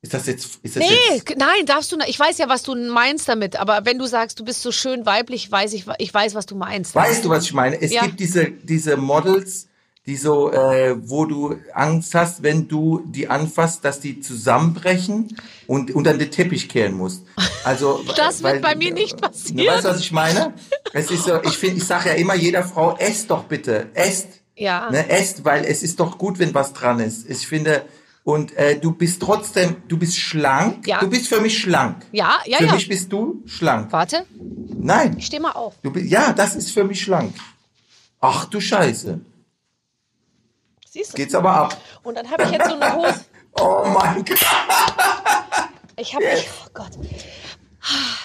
Ist 0.02 0.14
das 0.14 0.26
jetzt, 0.26 0.58
ist 0.62 0.76
das 0.76 0.82
Nee, 0.82 0.88
jetzt, 1.14 1.28
nein, 1.36 1.66
darfst 1.66 1.92
du 1.92 1.96
nicht. 1.96 2.08
Ich 2.08 2.18
weiß 2.18 2.38
ja, 2.38 2.48
was 2.48 2.62
du 2.62 2.74
meinst 2.74 3.28
damit, 3.28 3.56
aber 3.56 3.84
wenn 3.84 3.98
du 3.98 4.06
sagst, 4.06 4.40
du 4.40 4.44
bist 4.44 4.62
so 4.62 4.72
schön 4.72 5.04
weiblich, 5.04 5.50
weiß 5.50 5.74
ich, 5.74 5.84
ich 5.98 6.12
weiß, 6.14 6.34
was 6.34 6.46
du 6.46 6.56
meinst. 6.56 6.94
weißt 6.94 7.24
du, 7.24 7.28
was 7.28 7.44
ich 7.44 7.52
meine? 7.52 7.80
Es 7.80 7.92
Ja. 7.92 8.06
gibt 8.06 8.18
diese, 8.18 8.46
diese 8.50 8.96
Models, 8.96 9.68
die 10.06 10.16
so, 10.16 10.50
äh, 10.52 10.96
wo 11.06 11.26
du 11.26 11.56
Angst 11.74 12.14
hast, 12.14 12.42
wenn 12.42 12.66
du 12.66 13.02
die 13.06 13.28
anfasst, 13.28 13.84
dass 13.84 14.00
die 14.00 14.20
zusammenbrechen 14.20 15.36
und 15.66 15.90
unter 15.94 16.14
den 16.16 16.30
Teppich 16.30 16.70
kehren 16.70 16.94
musst. 16.94 17.22
Also, 17.64 18.02
Das 18.16 18.42
wird 18.42 18.54
weil- 18.54 18.60
bei 18.60 18.74
mir 18.76 18.94
nicht 18.94 19.20
passieren. 19.20 19.58
Du 19.58 19.66
weißt, 19.66 19.84
was 19.84 20.00
ich 20.00 20.12
meine? 20.12 20.54
Es 20.94 21.10
ist 21.10 21.24
so, 21.24 21.42
ich 21.42 21.58
finde, 21.58 21.76
ich 21.76 21.84
sage 21.84 22.08
ja 22.08 22.14
immer 22.14 22.34
jeder 22.34 22.64
Frau, 22.64 22.96
esst 22.96 23.30
doch 23.30 23.44
bitte, 23.44 23.90
esst. 23.92 24.28
Ja. 24.60 24.90
Ne, 24.90 25.08
esst, 25.08 25.44
weil 25.44 25.64
es 25.64 25.82
ist 25.82 25.98
doch 26.00 26.18
gut, 26.18 26.38
wenn 26.38 26.52
was 26.52 26.74
dran 26.74 27.00
ist. 27.00 27.28
Ich 27.28 27.46
finde, 27.46 27.82
und 28.24 28.54
äh, 28.56 28.78
du 28.78 28.92
bist 28.92 29.22
trotzdem, 29.22 29.76
du 29.88 29.96
bist 29.96 30.18
schlank. 30.18 30.86
Ja. 30.86 31.00
Du 31.00 31.08
bist 31.08 31.28
für 31.28 31.40
mich 31.40 31.58
schlank. 31.58 32.04
Ja, 32.12 32.38
ja, 32.44 32.58
für 32.58 32.66
ja. 32.66 32.74
mich 32.74 32.86
bist 32.86 33.10
du 33.10 33.42
schlank. 33.46 33.90
Warte, 33.90 34.26
Nein, 34.78 35.16
ich 35.18 35.26
steh 35.26 35.38
mal 35.38 35.52
auf. 35.52 35.74
du 35.82 35.90
bist, 35.90 36.10
ja, 36.10 36.34
das 36.34 36.56
ist 36.56 36.72
für 36.72 36.84
mich 36.84 37.00
schlank. 37.00 37.34
Ach 38.20 38.44
du 38.44 38.60
Scheiße. 38.60 39.20
Siehst 40.90 41.12
du? 41.12 41.16
Geht's 41.16 41.34
aber 41.34 41.52
ab. 41.52 41.80
Und 42.02 42.16
dann 42.16 42.30
habe 42.30 42.42
ich 42.42 42.50
jetzt 42.50 42.68
so 42.68 42.74
eine 42.74 42.94
Hose. 42.94 43.24
Oh 43.54 43.84
mein 43.84 44.24
Gott. 44.24 44.38
Ich 45.96 46.14
habe, 46.14 46.24
oh 46.24 46.70
Gott. 46.72 46.92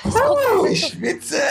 Oh, 0.04 0.66
ich 0.66 0.86
schwitze. 0.88 1.42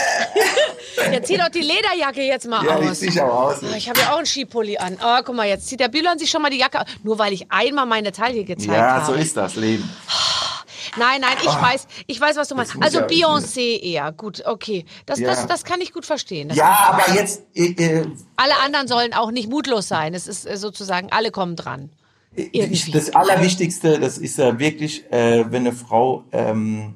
Jetzt 1.12 1.26
zieh 1.26 1.36
doch 1.36 1.48
die 1.48 1.60
Lederjacke 1.60 2.22
jetzt 2.22 2.46
mal 2.46 2.64
Ja, 2.64 2.78
die 2.78 2.88
aus. 2.88 3.00
zieh 3.00 3.08
ich 3.08 3.20
auch 3.20 3.32
aus. 3.50 3.56
Oh, 3.62 3.74
ich 3.76 3.88
habe 3.88 3.98
ja 4.00 4.12
auch 4.12 4.18
einen 4.18 4.26
Skipulli 4.26 4.76
an. 4.78 4.96
Oh, 5.02 5.18
guck 5.24 5.34
mal, 5.34 5.46
jetzt 5.48 5.66
zieht 5.68 5.80
der 5.80 5.88
Bühler 5.88 6.16
sich 6.18 6.30
schon 6.30 6.40
mal 6.42 6.50
die 6.50 6.58
Jacke 6.58 6.80
aus. 6.82 6.86
Nur 7.02 7.18
weil 7.18 7.32
ich 7.32 7.50
einmal 7.50 7.86
meine 7.86 8.12
Taille 8.12 8.44
gezeigt 8.44 8.70
Ja, 8.72 9.02
habe. 9.02 9.06
so 9.06 9.12
ist 9.14 9.36
das 9.36 9.56
Leben. 9.56 9.88
Nein, 10.96 11.22
nein, 11.22 11.36
ich 11.42 11.48
weiß, 11.48 11.88
ich 12.06 12.20
weiß, 12.20 12.36
was 12.36 12.46
du 12.48 12.54
meinst. 12.54 12.74
Also 12.80 13.00
ja- 13.00 13.06
Beyoncé 13.06 13.80
eher. 13.82 14.12
Gut, 14.12 14.44
okay. 14.46 14.84
Das, 15.06 15.18
Ja. 15.18 15.28
das, 15.30 15.46
das 15.48 15.64
kann 15.64 15.80
ich 15.80 15.92
gut 15.92 16.06
verstehen. 16.06 16.48
Das 16.50 16.56
Ja, 16.58 16.78
aber 17.02 17.12
jetzt, 17.16 17.42
äh, 17.56 17.70
äh, 17.72 18.06
Alle 18.36 18.56
anderen 18.64 18.86
sollen 18.86 19.12
auch 19.12 19.32
nicht 19.32 19.50
mutlos 19.50 19.88
sein. 19.88 20.14
Es 20.14 20.28
ist 20.28 20.46
äh, 20.46 20.56
sozusagen, 20.56 21.08
alle 21.10 21.32
kommen 21.32 21.56
dran. 21.56 21.90
Irgendwie. 22.36 22.74
Ich, 22.74 22.90
das 22.92 23.12
Allerwichtigste, 23.14 23.98
das 23.98 24.18
ist 24.18 24.38
ja 24.38 24.56
wirklich, 24.60 25.10
äh, 25.10 25.44
wenn 25.50 25.66
eine 25.66 25.72
Frau 25.72 26.22
ähm, 26.30 26.94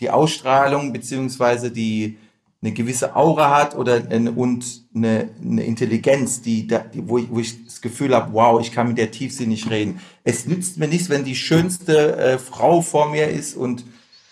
die 0.00 0.10
Ausstrahlung 0.10 0.92
beziehungsweise 0.92 1.70
die 1.70 2.18
eine 2.62 2.72
gewisse 2.72 3.14
Aura 3.14 3.50
hat 3.50 3.76
oder 3.76 4.02
eine, 4.10 4.32
und 4.32 4.64
eine, 4.94 5.28
eine 5.42 5.62
Intelligenz, 5.64 6.40
die, 6.40 6.66
die 6.66 7.08
wo, 7.08 7.18
ich, 7.18 7.30
wo 7.30 7.38
ich 7.38 7.64
das 7.64 7.80
Gefühl 7.80 8.14
habe, 8.14 8.32
wow, 8.32 8.60
ich 8.60 8.72
kann 8.72 8.88
mit 8.88 8.98
der 8.98 9.10
tiefsinnig 9.10 9.70
reden. 9.70 10.00
Es 10.24 10.46
nützt 10.46 10.78
mir 10.78 10.88
nichts, 10.88 11.10
wenn 11.10 11.24
die 11.24 11.36
schönste 11.36 12.16
äh, 12.16 12.38
Frau 12.38 12.80
vor 12.80 13.10
mir 13.10 13.28
ist 13.28 13.56
und 13.56 13.84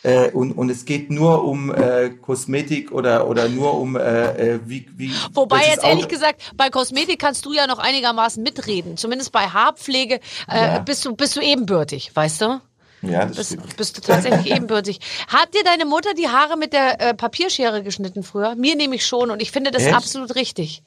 äh, 0.03 0.31
und, 0.33 0.53
und 0.53 0.68
es 0.70 0.85
geht 0.85 1.11
nur 1.11 1.44
um 1.44 1.72
äh, 1.72 2.11
Kosmetik 2.11 2.92
oder 2.92 3.27
oder 3.29 3.48
nur 3.48 3.79
um 3.81 3.96
äh, 3.96 4.55
äh, 4.55 4.61
wie 4.66 4.87
wie 4.96 5.11
Wobei 5.33 5.62
jetzt 5.68 5.85
ehrlich 5.85 6.09
gesagt, 6.09 6.53
bei 6.57 6.68
Kosmetik 6.68 7.18
kannst 7.18 7.46
du 7.46 7.53
ja 7.55 7.66
noch 7.66 7.79
einigermaßen 7.79 8.42
mitreden. 8.42 8.96
Zumindest 8.98 9.33
bei 9.33 9.46
Haarpflege 9.46 10.20
äh, 10.48 10.57
Ja. 10.57 10.79
bist, 10.81 11.05
du, 11.07 11.16
bist 11.16 11.37
du 11.37 11.40
ebenbürtig, 11.40 12.11
weißt 12.14 12.42
du? 12.42 12.61
Ja 13.08 13.26
das 13.26 13.36
Bist, 13.36 13.52
stimmt. 13.52 13.76
bist 13.76 13.96
du 13.96 14.00
tatsächlich 14.00 14.54
ebenbürtig. 14.54 15.00
Hat 15.28 15.54
dir 15.54 15.62
deine 15.64 15.84
Mutter 15.84 16.14
die 16.14 16.28
Haare 16.28 16.56
mit 16.56 16.72
der 16.72 17.00
äh, 17.00 17.14
Papierschere 17.14 17.82
geschnitten 17.82 18.22
früher? 18.22 18.54
Mir 18.54 18.76
nämlich 18.76 19.06
schon 19.06 19.30
und 19.30 19.40
ich 19.40 19.50
finde 19.50 19.70
das 19.70 19.84
Echt? 19.84 19.94
absolut 19.94 20.34
richtig. 20.34 20.82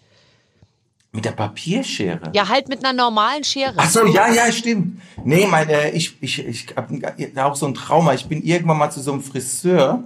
mit 1.11 1.25
der 1.25 1.31
Papierschere 1.31 2.31
Ja, 2.33 2.47
halt 2.47 2.69
mit 2.69 2.83
einer 2.85 2.93
normalen 2.93 3.43
Schere. 3.43 3.73
Ach 3.77 3.89
so, 3.89 4.05
ja, 4.05 4.31
ja, 4.31 4.51
stimmt. 4.51 5.01
Nee, 5.23 5.47
meine, 5.47 5.91
ich, 5.91 6.21
ich, 6.21 6.45
ich 6.45 6.67
habe 6.75 7.45
auch 7.45 7.55
so 7.55 7.65
ein 7.65 7.73
Trauma. 7.73 8.13
Ich 8.13 8.27
bin 8.27 8.43
irgendwann 8.43 8.77
mal 8.77 8.91
zu 8.91 9.01
so 9.01 9.11
einem 9.13 9.23
Friseur 9.23 10.03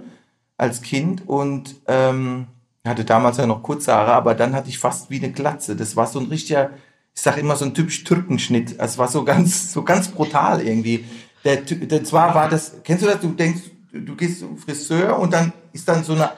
als 0.56 0.80
Kind 0.80 1.28
und 1.28 1.74
ähm, 1.86 2.46
hatte 2.86 3.04
damals 3.04 3.36
ja 3.36 3.46
noch 3.46 3.62
kurze 3.62 3.92
Haare, 3.92 4.12
aber 4.12 4.34
dann 4.34 4.54
hatte 4.54 4.68
ich 4.68 4.78
fast 4.78 5.10
wie 5.10 5.18
eine 5.18 5.32
Glatze. 5.32 5.76
Das 5.76 5.96
war 5.96 6.06
so 6.06 6.18
ein 6.18 6.26
richtiger, 6.26 6.70
ich 7.14 7.20
sag 7.20 7.36
immer 7.36 7.56
so 7.56 7.64
ein 7.64 7.74
typisch 7.74 8.04
Türkenschnitt. 8.04 8.76
Es 8.78 8.96
war 8.96 9.08
so 9.08 9.24
ganz, 9.24 9.72
so 9.72 9.82
ganz 9.82 10.08
brutal 10.08 10.62
irgendwie. 10.62 11.04
Der, 11.44 11.56
der 11.56 12.04
zwar 12.04 12.34
war 12.34 12.48
das, 12.48 12.74
kennst 12.84 13.04
du 13.04 13.08
das? 13.08 13.20
Du 13.20 13.28
denkst, 13.30 13.62
du 13.92 14.16
gehst 14.16 14.40
zum 14.40 14.56
Friseur 14.56 15.18
und 15.18 15.32
dann 15.32 15.52
ist 15.72 15.88
dann 15.88 16.04
so 16.04 16.14
eine 16.14 16.30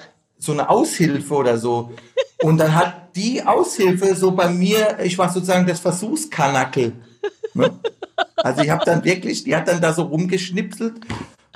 so 0.44 0.52
eine 0.52 0.68
Aushilfe 0.68 1.34
oder 1.34 1.58
so. 1.58 1.92
Und 2.42 2.58
dann 2.58 2.74
hat 2.74 3.16
die 3.16 3.42
Aushilfe 3.42 4.14
so 4.14 4.32
bei 4.32 4.48
mir, 4.48 4.98
ich 5.02 5.16
war 5.16 5.30
sozusagen 5.32 5.66
das 5.66 5.80
Versuchskanackel. 5.80 6.92
Ne? 7.54 7.70
Also 8.36 8.62
ich 8.62 8.70
habe 8.70 8.84
dann 8.84 9.04
wirklich, 9.04 9.44
die 9.44 9.56
hat 9.56 9.68
dann 9.68 9.80
da 9.80 9.92
so 9.92 10.02
rumgeschnipselt 10.02 10.94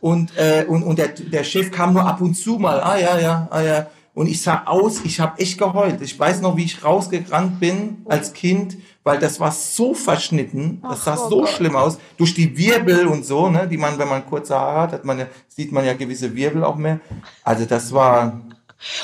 und, 0.00 0.36
äh, 0.36 0.64
und, 0.66 0.82
und 0.82 0.98
der, 0.98 1.08
der 1.08 1.44
Chef 1.44 1.70
kam 1.70 1.92
nur 1.92 2.06
ab 2.06 2.20
und 2.20 2.34
zu 2.34 2.58
mal, 2.58 2.80
ah 2.80 2.98
ja, 2.98 3.18
ja, 3.18 3.48
ah 3.50 3.60
ja. 3.60 3.90
und 4.14 4.28
ich 4.28 4.40
sah 4.40 4.62
aus, 4.64 5.00
ich 5.04 5.20
habe 5.20 5.38
echt 5.40 5.58
geheult. 5.58 6.00
Ich 6.00 6.18
weiß 6.18 6.40
noch, 6.40 6.56
wie 6.56 6.64
ich 6.64 6.84
rausgerannt 6.84 7.60
bin 7.60 7.98
als 8.06 8.32
Kind, 8.32 8.76
weil 9.08 9.18
das 9.18 9.40
war 9.40 9.50
so 9.52 9.94
verschnitten, 9.94 10.82
das 10.82 11.04
sah 11.04 11.16
so 11.16 11.40
Gott. 11.40 11.48
schlimm 11.48 11.74
aus, 11.76 11.98
durch 12.18 12.34
die 12.34 12.56
Wirbel 12.58 13.06
und 13.06 13.24
so, 13.24 13.48
ne, 13.48 13.66
die 13.66 13.78
man, 13.78 13.98
wenn 13.98 14.08
man 14.08 14.26
kurze 14.26 14.54
Haare 14.58 14.80
hat, 14.82 14.92
hat 14.92 15.04
man 15.06 15.18
ja, 15.18 15.26
sieht 15.48 15.72
man 15.72 15.84
ja 15.86 15.94
gewisse 15.94 16.34
Wirbel 16.36 16.62
auch 16.62 16.76
mehr. 16.76 17.00
Also 17.42 17.64
das 17.64 17.92
war, 17.92 18.40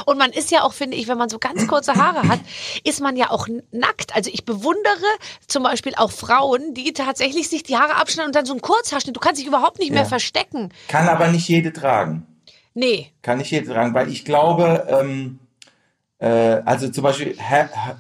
Und 0.05 0.19
man 0.19 0.31
ist 0.31 0.51
ja 0.53 0.63
auch, 0.63 0.73
finde 0.75 0.97
ich, 0.97 1.09
wenn 1.09 1.19
man 1.19 1.29
so 1.29 1.39
ganz 1.39 1.67
kurze 1.67 1.95
Haare 1.95 2.29
hat, 2.29 2.39
ist 2.85 3.01
man 3.01 3.17
ja 3.17 3.31
auch 3.31 3.49
nackt. 3.73 4.15
Also 4.15 4.31
ich 4.33 4.45
bewundere 4.45 5.11
zum 5.49 5.63
Beispiel 5.65 5.95
auch 5.97 6.13
Frauen, 6.13 6.75
die 6.75 6.93
tatsächlich 6.93 7.49
sich 7.49 7.63
die 7.65 7.77
Haare 7.77 7.97
abschneiden 7.97 8.29
und 8.29 8.37
dann 8.37 8.47
so 8.47 8.53
einen 8.53 8.61
Kurzhaarschnitt. 8.61 9.17
Du 9.17 9.21
kannst 9.21 9.41
dich 9.41 9.49
überhaupt 9.49 9.79
nicht 9.81 9.91
mehr 9.91 10.03
Ja. 10.03 10.09
verstecken. 10.09 10.71
kann 10.89 11.09
aber 11.09 11.29
nicht 11.29 11.49
jede 11.49 11.73
tragen. 11.73 12.27
Nee. 12.75 13.11
Kann 13.23 13.39
nicht 13.39 13.51
jede 13.51 13.67
tragen, 13.73 13.95
weil 13.95 14.09
ich 14.11 14.25
glaube, 14.25 14.87
ähm, 14.89 15.39
äh, 16.19 16.29
also 16.65 16.89
zum 16.91 17.03
Beispiel, 17.05 17.37
ha, 17.41 17.69
ha, 17.75 17.97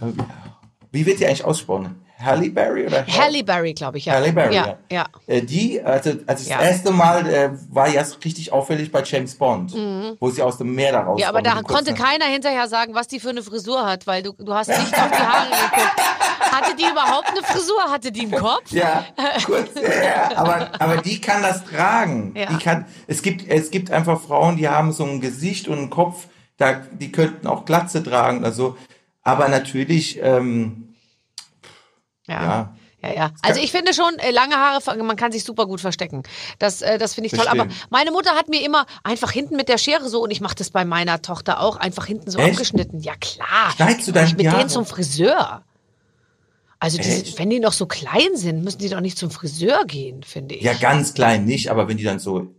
wie 0.95 1.05
wird 1.05 1.19
die 1.21 1.27
eigentlich 1.27 1.45
ausgesprochen? 1.45 2.01
Halle 2.17 2.49
Berry 2.49 2.87
oder 2.87 3.05
Halle 3.07 3.43
Berry, 3.43 3.75
glaube 3.75 3.99
ich, 3.99 4.07
ja. 4.07 4.15
Halle 4.15 4.33
Berry, 4.33 4.55
ja. 4.55 4.67
ja. 4.67 4.77
ja. 4.91 5.07
Äh, 5.27 5.43
die, 5.43 5.83
also, 5.83 6.11
also 6.11 6.23
das 6.27 6.49
Ja. 6.49 6.63
erste 6.63 6.93
Mal 6.93 7.27
äh, 7.29 7.51
war 7.71 7.89
ja 7.89 8.05
so 8.05 8.17
richtig 8.25 8.53
auffällig 8.53 8.91
bei 8.93 9.03
James 9.03 9.35
Bond, 9.35 9.75
wo 10.21 10.31
sie 10.31 10.41
aus 10.41 10.57
dem 10.57 10.75
Meer 10.75 10.93
da 10.93 11.01
rauskommt. 11.01 11.17
Mhm. 11.17 11.21
Ja, 11.23 11.29
aber 11.29 11.43
da 11.43 11.61
konnte 11.63 11.93
keiner 11.93 12.27
hinterher 12.27 12.69
sagen, 12.69 12.95
was 12.95 13.09
die 13.09 13.19
für 13.19 13.31
eine 13.31 13.43
Frisur 13.43 13.85
hat, 13.85 14.07
weil 14.07 14.23
du, 14.23 14.33
du 14.39 14.55
hast 14.55 14.69
nicht 14.69 14.95
auf 14.95 15.11
die 15.11 15.17
Haare 15.27 15.49
geguckt. 15.51 16.01
Hatte 16.41 16.77
die 16.77 16.85
überhaupt 16.85 17.29
eine 17.31 17.43
Frisur? 17.43 17.83
Hatte 17.91 18.13
die 18.13 18.21
einen 18.23 18.31
Kopf? 18.33 18.71
Ja, 18.71 19.05
kurz, 19.45 19.71
ja, 19.75 20.37
aber, 20.37 20.71
aber 20.79 20.97
die 20.99 21.21
kann 21.21 21.43
das 21.43 21.65
tragen. 21.65 22.33
Die 22.35 22.59
kann, 22.59 22.87
es 23.09 23.23
gibt, 23.23 23.49
es 23.49 23.71
gibt 23.73 23.91
einfach 23.91 24.21
Frauen, 24.21 24.57
die 24.57 24.69
haben 24.69 24.93
so 24.93 25.05
ein 25.05 25.21
Gesicht 25.21 25.67
und 25.67 25.79
einen 25.79 25.91
Kopf, 25.91 26.29
da, 26.57 26.75
die 26.93 27.11
könnten 27.11 27.49
auch 27.49 27.65
Glatze 27.65 28.03
tragen 28.05 28.39
oder 28.39 28.53
so. 28.53 28.77
Aber 29.25 29.49
natürlich, 29.49 30.19
ähm, 30.23 30.95
Ja. 32.27 32.43
Ja. 32.43 32.77
Ja, 33.05 33.13
ja. 33.15 33.31
Also 33.43 33.61
ich 33.61 33.71
finde 33.71 33.93
schon, 33.93 34.19
äh, 34.19 34.31
lange 34.31 34.55
Haare, 34.55 35.03
man 35.03 35.17
kann 35.17 35.31
sich 35.31 35.45
super 35.45 35.67
gut 35.67 35.81
verstecken. 35.81 36.23
Das, 36.59 36.81
äh, 36.81 36.97
das 36.97 37.15
finde 37.15 37.27
ich 37.27 37.33
toll. 37.33 37.47
Aber 37.49 37.67
meine 37.91 38.11
Mutter 38.11 38.31
hat 38.31 38.49
mir 38.49 38.65
immer 38.65 38.87
einfach 39.03 39.31
hinten 39.31 39.57
mit 39.57 39.69
der 39.69 39.77
Schere 39.77 40.09
so, 40.09 40.23
und 40.23 40.31
ich 40.31 40.41
mache 40.41 40.55
das 40.55 40.71
bei 40.71 40.87
meiner 40.87 41.21
Tochter 41.21 41.61
auch, 41.61 41.77
einfach 41.77 42.07
hinten 42.07 42.31
so 42.31 42.39
Echt? 42.39 42.53
abgeschnitten. 42.53 43.01
Ja 43.01 43.15
klar. 43.17 43.73
Schneidest 43.77 44.09
du 44.09 44.13
deine 44.13 44.33
mit 44.35 44.47
Haare? 44.47 44.59
denen 44.59 44.71
zum 44.71 44.87
Friseur. 44.87 45.65
Also 46.79 46.99
die, 46.99 47.39
wenn 47.39 47.51
die 47.51 47.61
noch 47.61 47.73
so 47.73 47.87
klein 47.87 48.37
sind, 48.37 48.65
müssen 48.65 48.79
die 48.79 48.89
doch 48.89 49.01
nicht 49.01 49.19
zum 49.19 49.31
Friseur 49.31 49.85
gehen, 49.87 50.23
finde 50.23 50.55
ich. 50.55 50.63
ja, 50.63 50.75
ganz 50.75 51.15
klein 51.15 51.45
nicht, 51.45 51.71
aber 51.71 51.89
wenn 51.89 51.97
die 51.97 52.05
dann 52.05 52.19
so, 52.19 52.55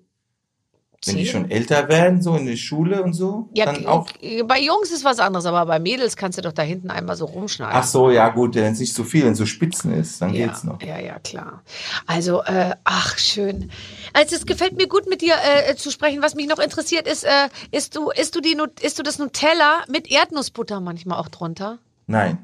wenn 1.08 1.18
die 1.18 1.26
schon 1.28 1.50
älter 1.52 1.88
werden, 1.90 2.22
so 2.22 2.36
in 2.36 2.46
der 2.46 2.56
Schule 2.56 3.04
und 3.04 3.14
so, 3.14 3.50
Ja, 3.54 3.66
dann 3.66 3.86
auch. 3.86 4.08
bei 4.46 4.60
Jungs 4.60 4.92
ist 4.92 5.04
was 5.04 5.20
anderes, 5.20 5.46
aber 5.46 5.66
bei 5.66 5.80
Mädels 5.80 6.16
kannst 6.18 6.38
du 6.38 6.42
doch 6.42 6.52
da 6.54 6.62
hinten 6.62 6.90
einmal 6.90 7.16
so 7.16 7.26
rumschneiden. 7.26 7.76
Ach 7.76 7.84
so, 7.86 8.10
ja 8.10 8.30
gut, 8.30 8.56
wenn 8.56 8.74
es 8.74 8.80
nicht 8.80 8.94
so 8.94 9.04
viel, 9.04 9.24
wenn 9.26 9.34
es 9.34 9.38
so 9.38 9.46
Spitzen 9.46 9.94
ist, 9.94 10.22
dann 10.22 10.34
Ja, 10.34 10.48
geht's 10.48 10.64
noch. 10.64 10.82
ja, 10.82 11.00
ja, 11.00 11.20
klar. 11.20 11.62
Also, 12.08 12.42
äh, 12.44 12.76
ach, 12.84 13.18
schön. 13.18 13.72
Also, 14.14 14.36
es 14.36 14.46
gefällt 14.46 14.78
mir 14.78 14.88
gut, 14.88 15.08
mit 15.08 15.22
dir 15.22 15.36
äh, 15.68 15.76
zu 15.76 15.92
sprechen. 15.92 16.22
Was 16.22 16.36
mich 16.36 16.48
noch 16.48 16.60
interessiert 16.60 17.08
ist, 17.08 17.24
äh, 17.24 17.50
isst 17.72 17.96
du, 17.96 18.10
isst 18.12 18.36
du 18.36 18.42
die, 18.42 18.58
isst 18.82 18.98
du 19.00 19.04
das 19.04 19.20
Nutella 19.20 19.84
mit 19.88 20.10
Erdnussbutter 20.12 20.80
manchmal 20.80 21.20
auch 21.20 21.28
drunter? 21.30 21.78
Nein, 22.08 22.40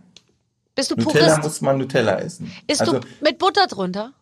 Bist 0.75 0.89
du 0.91 0.95
Nutella 0.95 1.25
Purist? 1.27 1.43
muss 1.43 1.61
man 1.61 1.77
Nutella 1.77 2.19
essen. 2.19 2.51
Isst 2.67 2.81
also, 2.81 2.99
du 2.99 3.07
mit 3.21 3.37
Butter 3.39 3.67
drunter? 3.67 4.13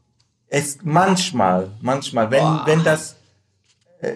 Es 0.48 0.80
manchmal, 0.82 1.70
manchmal, 1.82 2.32
wenn 2.32 2.44
wenn 2.66 2.84
das 2.84 3.12
äh, 3.14 3.16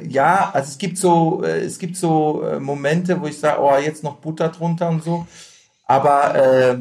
ja, 0.07 0.51
also 0.53 0.69
es 0.69 0.77
gibt 0.77 0.97
so 0.97 1.43
äh, 1.43 1.59
es 1.61 1.77
gibt 1.79 1.97
so 1.97 2.43
äh, 2.43 2.59
Momente, 2.59 3.19
wo 3.21 3.27
ich 3.27 3.39
sage, 3.39 3.61
oh, 3.61 3.77
jetzt 3.77 4.03
noch 4.03 4.15
Butter 4.17 4.49
drunter 4.49 4.89
und 4.89 5.03
so, 5.03 5.27
aber 5.85 6.35
äh, 6.35 6.77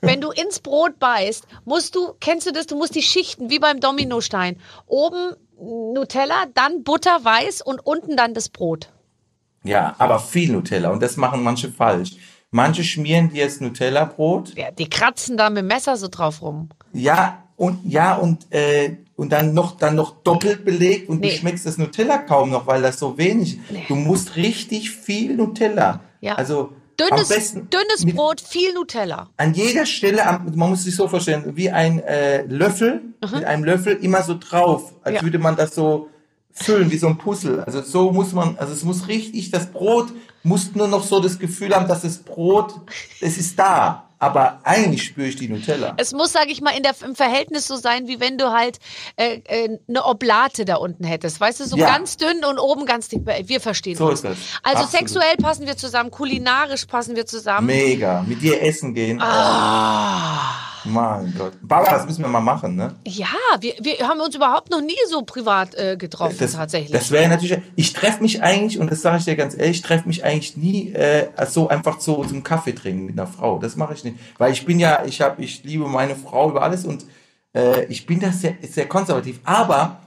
Wenn 0.00 0.20
du 0.20 0.30
ins 0.30 0.58
Brot 0.60 0.98
beißt, 0.98 1.46
musst 1.64 1.94
du, 1.94 2.14
kennst 2.20 2.46
du 2.46 2.52
das, 2.52 2.66
du 2.66 2.76
musst 2.76 2.94
die 2.94 3.02
Schichten, 3.02 3.48
wie 3.50 3.58
beim 3.58 3.80
Dominostein. 3.80 4.58
Oben 4.86 5.34
Nutella, 5.58 6.44
dann 6.54 6.82
Butter 6.84 7.18
weiß 7.24 7.62
und 7.62 7.80
unten 7.84 8.16
dann 8.16 8.34
das 8.34 8.48
Brot. 8.48 8.90
ja, 9.64 9.94
aber 9.98 10.18
viel 10.20 10.52
Nutella 10.52 10.90
und 10.90 11.02
das 11.02 11.16
machen 11.16 11.42
manche 11.42 11.70
falsch. 11.72 12.12
Manche 12.52 12.84
schmieren 12.84 13.30
dir 13.30 13.44
das 13.46 13.60
Nutella-Brot, 13.60 14.54
Ja, 14.56 14.70
die 14.70 14.88
kratzen 14.88 15.36
da 15.36 15.50
mit 15.50 15.58
dem 15.58 15.66
Messer 15.66 15.96
so 15.96 16.08
drauf 16.08 16.40
rum. 16.42 16.68
ja 16.92 17.42
und 17.56 17.78
ja 17.90 18.14
und 18.16 18.46
äh, 18.52 18.96
und 19.16 19.32
dann 19.32 19.54
noch 19.54 19.76
dann 19.78 19.94
noch 19.94 20.22
doppelt 20.22 20.64
belegt 20.64 21.08
und 21.08 21.20
Nee. 21.20 21.30
du 21.30 21.36
schmeckst 21.36 21.64
das 21.66 21.78
Nutella 21.78 22.18
kaum 22.18 22.50
noch, 22.50 22.66
weil 22.66 22.82
das 22.82 22.98
so 22.98 23.16
wenig. 23.18 23.58
Nee. 23.70 23.84
Du 23.88 23.94
musst 23.96 24.36
richtig 24.36 24.90
viel 24.90 25.36
Nutella. 25.36 26.00
Ja. 26.20 26.34
Also 26.34 26.72
Dünnes, 26.98 27.30
am 27.30 27.36
besten 27.36 27.68
dünnes 27.70 28.14
Brot, 28.14 28.40
viel 28.40 28.72
Nutella. 28.72 29.28
an 29.36 29.52
jeder 29.54 29.84
Stelle, 29.86 30.26
am- 30.26 30.50
man 30.54 30.70
muss 30.70 30.84
sich 30.84 30.96
so 30.96 31.08
vorstellen, 31.08 31.52
wie 31.56 31.70
ein 31.70 31.98
äh, 32.00 32.42
Löffel, 32.44 33.02
mit 33.34 33.44
einem 33.44 33.64
Löffel 33.64 33.96
immer 33.96 34.22
so 34.22 34.36
drauf, 34.38 34.94
als 35.02 35.16
Ja. 35.16 35.22
würde 35.22 35.38
man 35.38 35.56
das 35.56 35.74
so 35.74 36.08
füllen, 36.52 36.90
wie 36.90 36.96
so 36.96 37.06
ein 37.08 37.18
Puzzle. 37.18 37.62
Also 37.64 37.82
so 37.82 38.12
muss 38.12 38.32
man, 38.32 38.56
also 38.58 38.72
es 38.72 38.82
muss 38.82 39.08
richtig, 39.08 39.50
das 39.50 39.66
Brot 39.66 40.08
muss 40.42 40.74
nur 40.74 40.88
noch 40.88 41.02
so 41.02 41.20
das 41.20 41.38
Gefühl 41.38 41.74
haben, 41.74 41.86
dass 41.86 42.00
das 42.02 42.16
Brot, 42.18 42.74
es 43.20 43.36
ist 43.36 43.58
da. 43.58 44.05
Aber 44.18 44.60
eigentlich 44.64 45.02
spüre 45.04 45.26
ich 45.28 45.36
die 45.36 45.48
Nutella. 45.48 45.94
Es 45.98 46.12
muss, 46.12 46.32
sage 46.32 46.50
ich 46.50 46.62
mal, 46.62 46.70
in 46.70 46.82
der, 46.82 46.94
im 47.04 47.14
Verhältnis 47.14 47.66
so 47.66 47.76
sein, 47.76 48.08
wie 48.08 48.18
wenn 48.18 48.38
du 48.38 48.50
halt 48.50 48.78
äh, 49.16 49.40
äh, 49.44 49.78
eine 49.88 50.04
Oblate 50.04 50.64
da 50.64 50.76
unten 50.76 51.04
hättest. 51.04 51.38
Weißt 51.38 51.60
du, 51.60 51.64
so 51.66 51.76
Ja. 51.76 51.86
ganz 51.86 52.16
dünn 52.16 52.42
und 52.44 52.58
oben 52.58 52.86
ganz 52.86 53.08
dick. 53.08 53.22
Wir 53.26 53.60
verstehen 53.60 53.96
So 53.96 54.06
uns. 54.06 54.20
ist 54.20 54.24
das. 54.24 54.38
Also 54.62 54.84
Absolut. 54.84 54.90
sexuell 55.08 55.36
passen 55.36 55.66
wir 55.66 55.76
zusammen, 55.76 56.10
kulinarisch 56.10 56.86
passen 56.86 57.14
wir 57.14 57.26
zusammen. 57.26 57.66
Mega. 57.66 58.24
Mit 58.26 58.40
dir 58.40 58.62
essen 58.62 58.94
gehen. 58.94 59.20
Ah. 59.20 60.75
Mein 60.86 61.34
Gott. 61.36 61.52
Baba, 61.62 61.90
das 61.90 62.06
müssen 62.06 62.22
wir 62.22 62.28
mal 62.28 62.40
machen, 62.40 62.76
ne? 62.76 62.94
Ja, 63.06 63.26
wir, 63.60 63.74
wir 63.80 63.98
haben 64.08 64.20
uns 64.20 64.34
überhaupt 64.34 64.70
noch 64.70 64.80
nie 64.80 64.96
so 65.08 65.22
privat 65.22 65.74
äh, 65.74 65.96
getroffen, 65.96 66.48
tatsächlich. 66.50 66.92
Das 66.92 67.10
wäre 67.10 67.28
natürlich. 67.28 67.58
Ich 67.74 67.92
treffe 67.92 68.22
mich 68.22 68.42
eigentlich, 68.42 68.78
und 68.78 68.90
das 68.90 69.02
sage 69.02 69.18
ich 69.18 69.24
dir 69.24 69.36
ganz 69.36 69.54
ehrlich, 69.56 69.76
ich 69.78 69.82
treffe 69.82 70.06
mich 70.06 70.24
eigentlich 70.24 70.56
nie 70.56 70.92
äh, 70.92 71.28
so 71.48 71.68
einfach 71.68 72.00
so 72.00 72.24
zum 72.24 72.42
Kaffee 72.42 72.72
trinken 72.72 73.06
mit 73.06 73.18
einer 73.18 73.26
Frau. 73.28 73.58
Das 73.58 73.76
mache 73.76 73.94
ich 73.94 74.04
nicht. 74.04 74.16
Weil 74.38 74.52
ich 74.52 74.64
bin 74.64 74.78
ja, 74.78 75.04
ich 75.04 75.20
habe, 75.20 75.42
ich 75.42 75.64
liebe 75.64 75.86
meine 75.88 76.16
Frau 76.16 76.50
über 76.50 76.62
alles 76.62 76.84
und 76.84 77.04
äh, 77.54 77.84
ich 77.86 78.06
bin 78.06 78.20
da 78.20 78.30
sehr, 78.32 78.54
sehr 78.62 78.86
konservativ. 78.86 79.40
Aber 79.44 80.00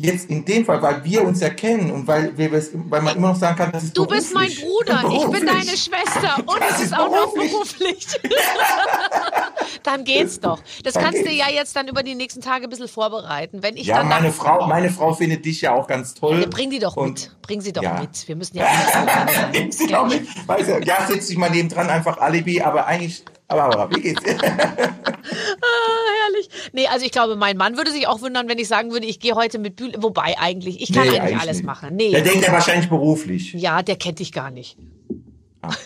jetzt 0.00 0.30
in 0.30 0.44
dem 0.44 0.64
Fall, 0.64 0.80
weil 0.80 1.02
wir 1.04 1.24
uns 1.24 1.40
ja 1.40 1.50
kennen 1.50 1.90
und 1.90 2.06
weil, 2.06 2.36
wir, 2.38 2.52
weil 2.52 3.02
man 3.02 3.16
immer 3.16 3.28
noch 3.30 3.36
sagen 3.36 3.56
kann, 3.56 3.72
das 3.72 3.82
ist 3.84 3.96
du 3.98 4.06
bist 4.06 4.32
mein 4.32 4.46
beruflich. 4.46 4.64
Bruder, 4.64 4.94
ich 4.96 5.02
bin 5.02 5.10
Beruflich. 5.20 5.44
deine 5.50 5.76
Schwester 5.76 6.36
und 6.38 6.60
Das 6.60 6.70
es 6.70 6.76
ist 6.76 6.84
ist 6.86 6.98
auch 6.98 7.10
noch 7.10 7.34
beruflich. 7.34 8.06
dann 9.82 10.04
geht's 10.04 10.40
doch. 10.40 10.60
Das 10.84 10.94
Dann 10.94 11.04
kannst 11.04 11.20
du 11.20 11.24
geht's. 11.24 11.38
ja 11.38 11.52
jetzt 11.52 11.74
dann 11.76 11.88
über 11.88 12.02
die 12.02 12.14
nächsten 12.14 12.40
Tage 12.40 12.64
ein 12.64 12.70
bisschen 12.70 12.88
vorbereiten. 12.88 13.62
Wenn 13.62 13.76
ich 13.76 13.86
Ja, 13.86 13.98
dann 13.98 14.08
meine 14.08 14.32
Frau, 14.32 14.66
meine 14.66 14.90
Frau 14.90 15.12
findet 15.14 15.44
dich 15.44 15.60
ja 15.60 15.72
auch 15.74 15.86
ganz 15.86 16.14
toll. 16.14 16.40
Ja, 16.40 16.46
bring 16.48 16.70
die 16.70 16.78
doch 16.78 16.96
und 16.96 17.08
mit. 17.20 17.36
Bring 17.42 17.60
sie 17.60 17.72
doch 17.72 17.82
ja. 17.82 18.00
mit. 18.00 18.26
Wir 18.28 18.36
müssen 18.36 18.56
ja 18.58 18.66
Nimm 19.52 19.72
sie 19.72 19.86
doch 19.86 20.06
mit. 20.08 20.26
Weißt 20.48 20.68
du, 20.68 20.80
ja, 20.84 21.06
setz 21.06 21.26
dich 21.28 21.36
mal 21.36 21.50
neben 21.50 21.68
dran, 21.68 21.88
einfach 21.88 22.18
Alibi, 22.18 22.60
aber 22.60 22.86
eigentlich, 22.86 23.24
aber, 23.48 23.64
aber 23.64 23.94
wie 23.96 24.00
geht's? 24.00 24.22
Ah, 25.60 26.24
herrlich. 26.24 26.48
Nee, 26.72 26.86
also 26.86 27.04
ich 27.04 27.12
glaube, 27.12 27.36
mein 27.36 27.56
Mann 27.56 27.76
würde 27.76 27.90
sich 27.90 28.06
auch 28.06 28.20
wundern, 28.20 28.48
wenn 28.48 28.58
ich 28.58 28.68
sagen 28.68 28.92
würde, 28.92 29.06
ich 29.06 29.20
gehe 29.20 29.34
heute 29.34 29.58
mit 29.58 29.76
Bühle. 29.76 29.94
Wobei 30.02 30.38
eigentlich, 30.38 30.80
ich 30.80 30.92
kann 30.92 31.08
Nee, 31.08 31.18
eigentlich 31.18 31.38
alles 31.40 31.56
nicht. 31.58 31.66
machen. 31.66 31.96
Nee. 31.96 32.10
Der 32.12 32.22
denkt 32.22 32.46
ja 32.46 32.52
wahrscheinlich 32.52 32.88
beruflich. 32.88 33.52
ja, 33.54 33.82
der 33.82 33.96
kennt 33.96 34.18
dich 34.20 34.32
gar 34.32 34.50
nicht. 34.50 34.76
Okay. 35.62 35.76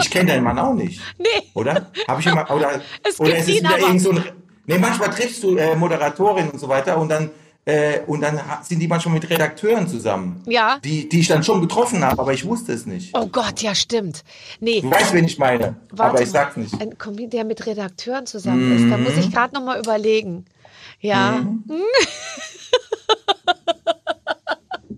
Ich 0.00 0.10
kenne 0.10 0.30
deinen 0.32 0.44
Mann 0.44 0.58
auch 0.58 0.74
nicht, 0.74 1.00
Nee. 1.18 1.26
oder? 1.54 1.90
Habe 2.08 2.20
ich 2.20 2.26
immer, 2.26 2.50
oder, 2.50 2.80
Es 3.08 3.18
oder 3.20 3.36
ist 3.36 3.48
es 3.48 3.56
ihn 3.56 3.64
wieder 3.64 3.78
irgend 3.78 4.00
so 4.02 4.10
ein, 4.10 4.24
nee, 4.66 4.78
manchmal 4.78 5.10
triffst 5.10 5.42
du 5.42 5.56
äh, 5.56 5.74
Moderatorin 5.76 6.50
und 6.50 6.58
so 6.58 6.68
weiter 6.68 6.98
und 6.98 7.08
dann, 7.08 7.30
äh, 7.66 8.00
und 8.06 8.22
dann 8.22 8.40
sind 8.62 8.80
die 8.80 8.88
manchmal 8.88 9.14
mit 9.14 9.28
Redakteuren 9.28 9.86
zusammen. 9.86 10.42
Ja. 10.46 10.78
Die, 10.82 11.08
die 11.08 11.20
ich 11.20 11.28
dann 11.28 11.42
schon 11.44 11.60
getroffen 11.60 12.02
habe, 12.04 12.20
aber 12.20 12.32
ich 12.32 12.44
wusste 12.46 12.72
es 12.72 12.86
nicht. 12.86 13.14
Oh 13.16 13.26
Gott, 13.26 13.60
ja, 13.60 13.74
stimmt. 13.74 14.24
Nee. 14.60 14.80
Du 14.80 14.90
weißt, 14.90 15.12
wen 15.12 15.24
ich 15.26 15.38
meine, 15.38 15.76
Warte 15.90 16.02
aber 16.14 16.20
ich 16.22 16.26
mal. 16.28 16.32
sag's 16.32 16.56
nicht. 16.56 16.72
Mhm. 16.74 16.80
Ein 16.80 16.98
Comedian, 16.98 17.30
der 17.30 17.44
mit 17.44 17.66
Redakteuren 17.66 18.24
zusammen 18.26 18.76
ist. 18.76 18.90
Da 18.90 18.96
muss 18.96 19.16
ich 19.18 19.30
gerade 19.30 19.54
noch 19.54 19.62
mal 19.62 19.78
überlegen. 19.78 20.46
Ja. 21.00 21.44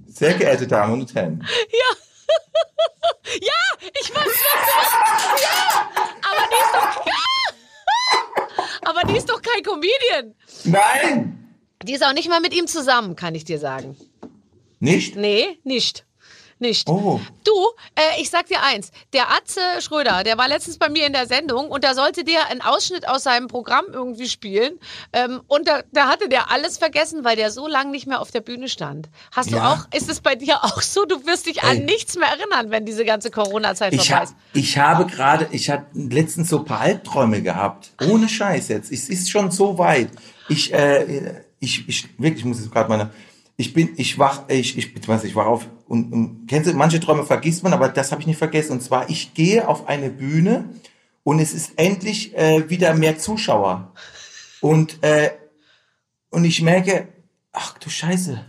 Sehr 0.07 0.35
geehrte 0.35 0.67
Damen 0.67 1.01
und 1.01 1.15
Herren. 1.15 1.45
Ja, 1.71 1.97
ich 4.01 4.15
weiß, 4.15 4.27
was 4.27 4.91
du 4.91 5.43
Ja, 5.43 5.91
aber 6.31 6.49
die 6.51 6.57
ist 6.57 6.75
doch. 6.75 7.07
Ja. 7.07 7.13
Aber 8.85 9.05
die 9.05 9.17
ist 9.17 9.31
doch 9.31 9.41
kein 9.41 9.63
Comedian. 9.63 10.35
Nein! 10.65 11.57
Die 11.85 11.95
ist 11.95 12.05
auch 12.05 12.13
nicht 12.13 12.29
mal 12.29 12.41
mit 12.41 12.53
ihm 12.53 12.67
zusammen, 12.67 13.17
kann 13.17 13.35
ich 13.35 13.45
dir 13.45 13.59
sagen. 13.59 13.97
Nicht? 14.81 15.15
Nee, 15.17 15.59
nicht. 15.63 16.05
Nicht. 16.63 16.89
Oh. 16.89 17.21
Du, 17.45 17.53
äh, 17.95 18.21
ich 18.23 18.31
sag 18.31 18.47
dir 18.47 18.63
eins, 18.63 18.91
der 19.13 19.31
Atze 19.31 19.61
Schröder, 19.81 20.25
der 20.25 20.39
war 20.39 20.49
letztens 20.49 20.79
bei 20.79 20.89
mir 20.89 21.07
in 21.07 21.13
der 21.13 21.27
Sendung 21.27 21.69
und 21.69 21.85
da 21.85 21.93
sollte 21.95 22.25
der 22.25 22.49
einen 22.49 22.63
Ausschnitt 22.63 23.07
aus 23.07 23.25
seinem 23.25 23.49
Programm 23.49 23.85
irgendwie 23.93 24.29
spielen 24.29 24.79
ähm, 25.13 25.43
und 25.49 25.69
da, 25.69 25.83
da 25.93 26.09
hatte 26.09 26.31
der 26.31 26.51
alles 26.51 26.79
vergessen, 26.79 27.25
weil 27.25 27.37
der 27.37 27.51
so 27.51 27.69
lange 27.69 27.91
nicht 27.91 28.07
mehr 28.07 28.21
auf 28.21 28.31
der 28.31 28.41
Bühne 28.41 28.69
stand. 28.71 29.11
Hast 29.33 29.51
du 29.51 29.57
Ja. 29.57 29.73
auch, 29.75 29.95
ist 29.95 30.09
es 30.09 30.21
bei 30.23 30.35
dir 30.37 30.65
auch 30.65 30.81
so, 30.81 31.05
du 31.05 31.27
wirst 31.27 31.47
dich 31.47 31.63
an 31.63 31.79
Ey. 31.79 31.85
nichts 31.85 32.17
mehr 32.17 32.29
erinnern, 32.29 32.71
wenn 32.71 32.87
diese 32.87 33.05
ganze 33.05 33.31
Corona-Zeit 33.31 33.93
Ich, 33.93 34.07
vorbei 34.09 34.21
ha 34.21 34.23
ist? 34.25 34.35
ich 34.55 34.79
habe 34.79 35.05
gerade, 35.07 35.49
ich 35.51 35.69
hatte 35.69 35.87
letztens 35.95 36.49
so 36.49 36.61
ein 36.61 36.65
paar 36.65 36.81
Albträume 36.81 37.43
gehabt. 37.43 37.91
Ohne 38.09 38.29
Scheiß 38.29 38.69
jetzt. 38.69 38.93
Es 38.93 39.09
ist 39.09 39.29
schon 39.31 39.51
so 39.51 39.77
weit. 39.79 40.11
Ich, 40.49 40.73
äh, 40.73 41.43
ich, 41.61 41.89
ich, 41.89 42.09
wirklich, 42.19 42.41
ich 42.41 42.45
muss 42.45 42.59
jetzt 42.61 42.71
gerade 42.73 42.89
meine, 42.89 43.11
ich 43.57 43.73
bin, 43.73 43.91
ich 43.97 44.19
wach, 44.19 44.43
ich, 44.49 44.77
ich, 44.79 44.95
beziehungsweise 44.95 45.27
ich 45.29 45.35
wach 45.37 45.47
auf 45.47 45.67
und, 45.89 46.13
und 46.13 46.47
kennst 46.47 46.71
du, 46.71 46.75
manche 46.75 47.01
Träume 47.01 47.25
vergisst 47.25 47.63
man, 47.63 47.73
aber 47.73 47.89
das 47.89 48.13
habe 48.13 48.21
ich 48.21 48.27
nicht 48.27 48.39
vergessen. 48.39 48.73
Und 48.73 48.83
zwar, 48.83 49.11
ich 49.11 49.35
gehe 49.35 49.67
auf 49.67 49.89
eine 49.89 50.11
Bühne 50.11 50.65
und 51.25 51.39
es 51.39 51.53
ist 51.53 51.73
endlich 51.77 52.37
äh, 52.37 52.69
wieder 52.69 52.95
mehr 52.95 53.19
Zuschauer. 53.19 53.93
Und, 54.61 55.03
äh, 55.03 55.31
und 56.31 56.45
ich 56.45 56.63
merke, 56.63 57.09
ach 57.53 57.79
du 57.79 57.91
Scheiße, 57.91 58.45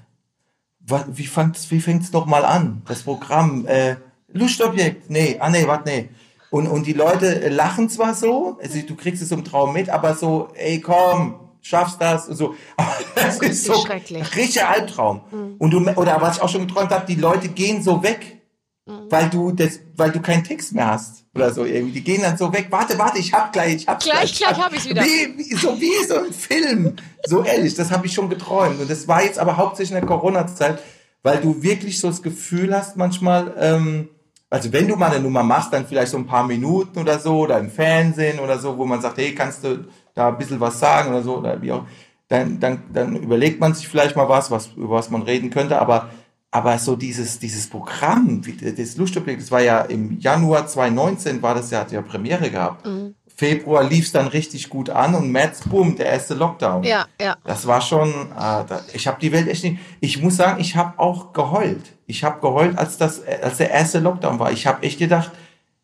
wie 1.08 1.26
fängt's, 1.26 1.72
wie 1.72 1.82
fängt's 1.82 2.12
noch 2.12 2.26
mal 2.26 2.46
an? 2.46 2.82
Das 2.88 3.04
Programm, 3.04 3.66
äh, 3.68 3.96
Lustobjekt, 4.32 5.10
nee, 5.10 5.38
ah 5.40 5.50
nee, 5.50 5.68
warte, 5.68 5.90
nee. 5.90 6.10
Und, 6.50 6.68
und 6.68 6.86
die 6.86 6.94
Leute 6.94 7.50
lachen 7.50 7.90
zwar 7.90 8.14
so, 8.14 8.60
also 8.62 8.80
du 8.82 8.96
kriegst 8.96 9.22
es 9.24 9.32
im 9.32 9.44
Traum 9.44 9.74
mit, 9.74 9.90
aber 9.90 10.16
so, 10.16 10.50
ey, 10.56 10.82
komm, 10.82 11.43
schaffst 11.64 12.00
das 12.00 12.28
und 12.28 12.36
so. 12.36 12.56
Aber 12.78 12.94
das 13.16 13.40
ist 13.40 13.66
so 13.66 13.74
schrecklich. 13.86 14.36
richtiger 14.36 14.70
Albtraum. 14.70 15.22
Und 15.58 15.72
du, 15.72 15.80
oder 15.80 16.22
was 16.22 16.38
ich 16.38 16.44
auch 16.44 16.50
schon 16.50 16.68
geträumt 16.68 16.92
habe, 16.92 17.06
die 17.08 17.16
Leute 17.16 17.48
gehen 17.50 17.82
so 17.82 18.04
weg, 18.04 18.42
weil 18.86 19.30
du 19.30 19.52
das, 19.52 19.80
weil 19.96 20.12
du 20.12 20.22
keinen 20.22 20.44
Text 20.44 20.74
mehr 20.74 20.88
hast 20.88 21.24
oder 21.34 21.52
so 21.54 21.64
irgendwie. 21.64 21.94
Die 21.94 22.04
gehen 22.04 22.22
dann 22.22 22.38
so 22.38 22.52
weg. 22.52 22.68
Warte, 22.70 23.00
warte, 23.00 23.18
ich 23.18 23.34
hab 23.34 23.54
gleich, 23.54 23.76
ich 23.76 23.88
hab 23.88 24.00
Gleich, 24.02 24.38
gleich 24.38 24.58
hab 24.58 24.74
ich's 24.74 24.88
wieder. 24.88 25.04
Wie, 25.04 25.38
wie, 25.38 25.56
so 25.56 25.80
wie 25.80 26.06
so 26.06 26.18
ein 26.18 26.34
Film. 26.34 26.96
So 27.26 27.44
ehrlich, 27.44 27.74
das 27.76 27.92
habe 27.92 28.06
ich 28.06 28.14
schon 28.14 28.30
geträumt. 28.30 28.82
Und 28.82 28.90
das 28.90 29.08
war 29.08 29.24
jetzt 29.24 29.40
aber 29.40 29.56
hauptsächlich 29.58 29.96
in 29.98 30.06
der 30.06 30.08
Corona-Zeit, 30.08 30.80
weil 31.24 31.38
du 31.38 31.64
wirklich 31.64 32.00
so 32.00 32.10
das 32.10 32.22
Gefühl 32.22 32.76
hast 32.76 32.98
manchmal, 32.98 33.54
ähm, 33.58 34.10
also 34.50 34.72
wenn 34.74 34.88
du 34.88 34.98
mal 34.98 35.12
eine 35.12 35.22
Nummer 35.22 35.44
machst, 35.44 35.72
dann 35.72 35.88
vielleicht 35.88 36.12
so 36.12 36.18
ein 36.18 36.28
paar 36.28 36.46
Minuten 36.46 37.00
oder 37.00 37.18
so 37.20 37.40
oder 37.40 37.58
im 37.60 37.72
Fernsehen 37.72 38.40
oder 38.40 38.60
so, 38.60 38.78
wo 38.78 38.86
man 38.86 39.02
sagt, 39.02 39.18
hey, 39.18 39.34
kannst 39.34 39.64
du 39.64 39.86
da 40.14 40.28
ein 40.30 40.38
bisschen 40.38 40.60
was 40.60 40.80
sagen 40.80 41.10
oder 41.10 41.24
so 41.24 41.38
oder 41.38 41.62
wie 41.62 41.72
auch, 41.72 41.86
dann, 42.28 42.60
dann, 42.60 42.84
dann 42.92 43.16
überlegt 43.16 43.60
man 43.60 43.74
sich 43.74 43.88
vielleicht 43.88 44.16
mal 44.16 44.30
was, 44.30 44.50
was, 44.52 44.68
über 44.76 44.96
was 44.96 45.10
man 45.10 45.22
reden 45.24 45.50
könnte, 45.50 45.80
aber, 45.80 46.10
aber 46.52 46.78
so 46.80 46.96
dieses, 46.96 47.40
dieses 47.40 47.68
Programm, 47.70 48.46
wie- 48.46 48.56
das 48.76 48.98
Lustobjekt, 48.98 49.42
das 49.42 49.52
war 49.52 49.62
ja 49.62 49.82
im 49.82 50.20
Januar 50.20 50.68
2019 50.68 51.42
war 51.42 51.56
das 51.56 51.70
ja, 51.72 51.80
hat 51.80 51.92
ja 51.92 52.02
Premiere 52.02 52.50
gehabt. 52.50 52.88
Februar 53.36 53.84
lief 53.84 54.06
es 54.06 54.12
dann 54.12 54.28
richtig 54.28 54.70
gut 54.70 54.92
an 54.92 55.16
und 55.16 55.32
März, 55.32 55.62
boom, 55.68 55.96
der 55.96 56.06
erste 56.06 56.36
Lockdown. 56.36 56.84
Ja, 56.84 57.06
ja. 57.20 57.36
Das 57.44 57.66
war 57.66 57.82
schon, 57.82 58.14
ah, 58.36 58.64
da, 58.64 58.82
ich 58.94 59.08
habe 59.08 59.20
die 59.20 59.32
Welt 59.32 59.48
echt 59.48 59.64
nicht. 59.64 59.80
Ich 60.02 60.22
muss 60.22 60.36
sagen, 60.38 60.62
ich 60.62 60.76
habe 60.76 61.00
auch 61.00 61.34
geheult. 61.34 61.94
Ich 62.06 62.24
habe 62.24 62.40
geheult, 62.42 62.78
als 62.78 62.98
das, 63.00 63.24
als 63.26 63.58
der 63.58 63.72
erste 63.72 64.00
Lockdown 64.00 64.38
war. 64.38 64.52
Ich 64.52 64.68
habe 64.68 64.84
echt 64.84 65.00
gedacht, 65.00 65.32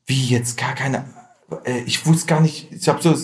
wie 0.06 0.28
jetzt 0.28 0.58
gar 0.60 0.76
keine. 0.76 1.06
Äh, 1.66 1.80
ich 1.88 2.06
wusste 2.06 2.28
gar 2.28 2.40
nicht. 2.40 2.72
Ich 2.72 2.88
habe 2.88 3.02
so, 3.02 3.16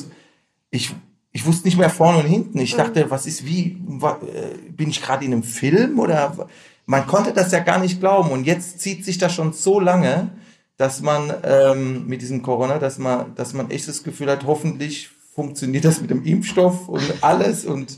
ich, 0.75 0.93
ich 1.31 1.45
wusste 1.45 1.67
nicht 1.67 1.77
mehr 1.77 1.89
vorne 1.89 2.19
und 2.19 2.25
hinten. 2.25 2.59
Ich 2.59 2.75
dachte, 2.75 3.09
was 3.09 3.25
ist 3.25 3.45
wie? 3.45 3.77
äh, 4.01 4.71
Bin 4.71 4.89
ich 4.89 5.01
gerade 5.01 5.25
in 5.25 5.33
einem 5.33 5.43
Film 5.43 5.99
oder? 5.99 6.47
Man 6.85 7.07
konnte 7.07 7.33
das 7.33 7.51
ja 7.51 7.59
gar 7.59 7.79
nicht 7.79 7.99
glauben. 7.99 8.29
Und 8.29 8.45
jetzt 8.45 8.79
zieht 8.79 9.03
sich 9.03 9.17
das 9.17 9.33
schon 9.33 9.53
so 9.53 9.79
lange, 9.79 10.29
dass 10.77 11.01
man 11.01 11.33
ähm, 11.43 12.05
mit 12.07 12.21
diesem 12.21 12.41
Corona, 12.41 12.79
dass 12.79 12.99
man, 12.99 13.33
dass 13.35 13.53
man 13.53 13.71
echt 13.71 13.87
das 13.87 14.03
Gefühl 14.03 14.29
hat, 14.29 14.45
hoffentlich 14.45 15.09
funktioniert 15.33 15.85
das 15.85 16.01
mit 16.01 16.09
dem 16.09 16.23
Impfstoff 16.23 16.87
und 16.87 17.03
alles 17.21 17.65
und 17.65 17.97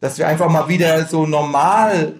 dass 0.00 0.16
wir 0.18 0.26
einfach 0.26 0.48
mal 0.48 0.68
wieder 0.68 1.04
so 1.06 1.26
normal, 1.26 2.14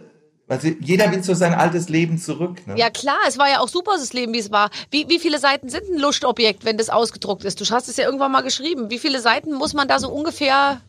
also 0.51 0.69
jeder 0.81 1.11
will 1.13 1.23
so 1.23 1.35
sein 1.35 1.55
altes 1.55 1.89
Leben 1.89 2.19
zurück. 2.19 2.67
Ne? 2.67 2.77
Ja 2.77 2.91
klar, 2.91 3.19
es 3.29 3.39
war 3.39 3.49
ja 3.49 3.61
auch 3.61 3.69
super, 3.69 3.93
das 3.93 4.13
Leben, 4.13 4.33
wie 4.33 4.39
es 4.39 4.51
war. 4.51 4.71
Wie, 4.91 5.09
wie 5.09 5.19
viele 5.19 5.39
Seiten 5.39 5.69
sind 5.69 5.85
ein 5.91 5.99
Lustobjekt, 5.99 6.65
wenn 6.65 6.77
das 6.77 6.91
ausgedruckt 6.91 7.45
ist? 7.45 7.61
Du 7.61 7.65
hast 7.71 7.89
es 7.89 7.97
ja 7.97 8.05
irgendwann 8.05 8.33
mal 8.33 8.43
geschrieben. 8.43 8.91
Wie 8.91 8.99
viele 8.99 9.21
Seiten 9.21 9.55
muss 9.55 9.75
man 9.75 9.87
da 9.89 9.99
so 9.99 10.11
ungefähr... 10.11 10.81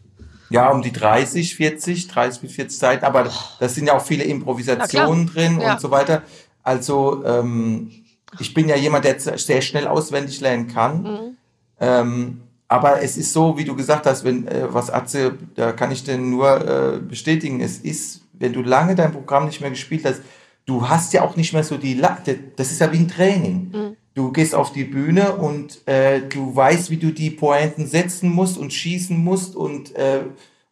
Ja, 0.50 0.70
um 0.72 0.82
die 0.82 0.92
30, 0.92 1.56
40, 1.56 2.08
30 2.08 2.42
bis 2.42 2.52
40 2.54 2.78
Seiten, 2.78 3.06
aber 3.06 3.32
das 3.60 3.76
sind 3.76 3.88
ja 3.88 3.96
auch 3.96 4.04
viele 4.04 4.24
Improvisationen 4.26 5.28
drin 5.28 5.62
Ja. 5.62 5.74
und 5.74 5.80
so 5.82 5.92
weiter. 5.92 6.24
Also 6.64 7.24
ähm, 7.24 7.92
ich 8.40 8.54
bin 8.54 8.68
ja 8.68 8.76
jemand, 8.76 9.06
der 9.06 9.20
sehr 9.20 9.62
schnell 9.62 9.88
auswendig 9.88 10.42
lernen 10.42 10.68
kann. 10.68 11.04
Mhm. 11.04 11.38
Ähm, 11.80 12.42
aber 12.68 13.02
es 13.02 13.18
ist 13.18 13.34
so, 13.34 13.58
wie 13.58 13.66
du 13.66 13.76
gesagt 13.76 14.06
hast, 14.06 14.24
wenn 14.24 14.48
äh, 14.48 14.74
was 14.74 14.90
Atze, 14.90 15.38
da 15.56 15.72
kann 15.74 15.92
ich 15.92 16.04
denn 16.04 16.30
nur 16.30 16.96
äh, 16.96 17.00
bestätigen, 17.00 17.60
es 17.60 17.78
ist, 17.80 18.21
wenn 18.42 18.54
du 18.54 18.62
lange 18.62 18.96
dein 18.96 19.12
Programm 19.12 19.46
nicht 19.46 19.62
mehr 19.62 19.70
gespielt 19.70 20.04
hast, 20.06 20.22
du 20.66 20.88
hast 20.90 21.14
ja 21.14 21.22
auch 21.24 21.36
nicht 21.36 21.54
mehr 21.54 21.64
so 21.64 21.78
die 21.78 21.94
La 21.94 22.18
das 22.56 22.72
ist 22.72 22.80
ja 22.82 22.92
wie 22.92 22.98
ein 22.98 23.08
Training. 23.08 23.96
Du 24.14 24.32
gehst 24.32 24.54
auf 24.54 24.74
die 24.74 24.84
Bühne 24.84 25.36
und 25.36 25.88
äh, 25.88 26.22
du 26.22 26.54
weißt, 26.54 26.90
wie 26.90 26.98
du 26.98 27.12
die 27.12 27.32
Pointen 27.32 27.88
setzen 27.88 28.30
musst 28.30 28.58
und 28.58 28.74
schießen 28.74 29.18
musst 29.18 29.56
und 29.56 29.96
äh, 29.96 30.24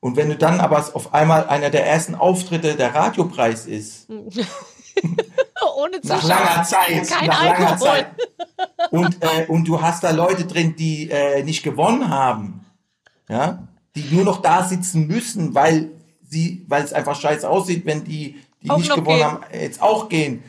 und 0.01 0.15
wenn 0.15 0.29
du 0.29 0.37
dann 0.37 0.59
aber 0.61 0.77
auf 0.93 1.13
einmal 1.13 1.47
einer 1.47 1.69
der 1.69 1.85
ersten 1.85 2.15
Auftritte 2.15 2.75
der 2.75 2.95
Radiopreis 2.95 3.65
ist, 3.65 4.07
Ohne 5.77 5.99
nach 6.03 6.21
Zuschauer. 6.21 6.39
langer 6.39 6.63
Zeit, 6.63 7.09
Kein 7.09 7.27
nach 7.27 7.43
langer 7.43 7.67
Alkohol. 7.71 7.87
Zeit. 7.87 8.07
Und, 8.91 9.17
äh, 9.21 9.45
und 9.47 9.67
du 9.67 9.81
hast 9.81 10.03
da 10.03 10.11
Leute 10.11 10.45
drin, 10.45 10.75
die 10.75 11.09
äh, 11.09 11.43
nicht 11.43 11.63
gewonnen 11.63 12.09
haben, 12.09 12.65
ja, 13.29 13.67
die 13.95 14.03
nur 14.13 14.23
noch 14.23 14.41
da 14.41 14.63
sitzen 14.63 15.05
müssen, 15.07 15.53
weil 15.53 15.91
sie, 16.29 16.65
weil 16.67 16.83
es 16.83 16.93
einfach 16.93 17.19
scheiße 17.19 17.49
aussieht, 17.49 17.85
wenn 17.85 18.03
die, 18.03 18.39
die 18.61 18.69
Auch 18.69 18.77
nicht 18.77 18.89
gewonnen 18.93 19.17
gehen. 19.17 19.25
haben, 19.25 19.43
jetzt 19.53 19.81
auch 19.81 20.07
gehen. 20.09 20.43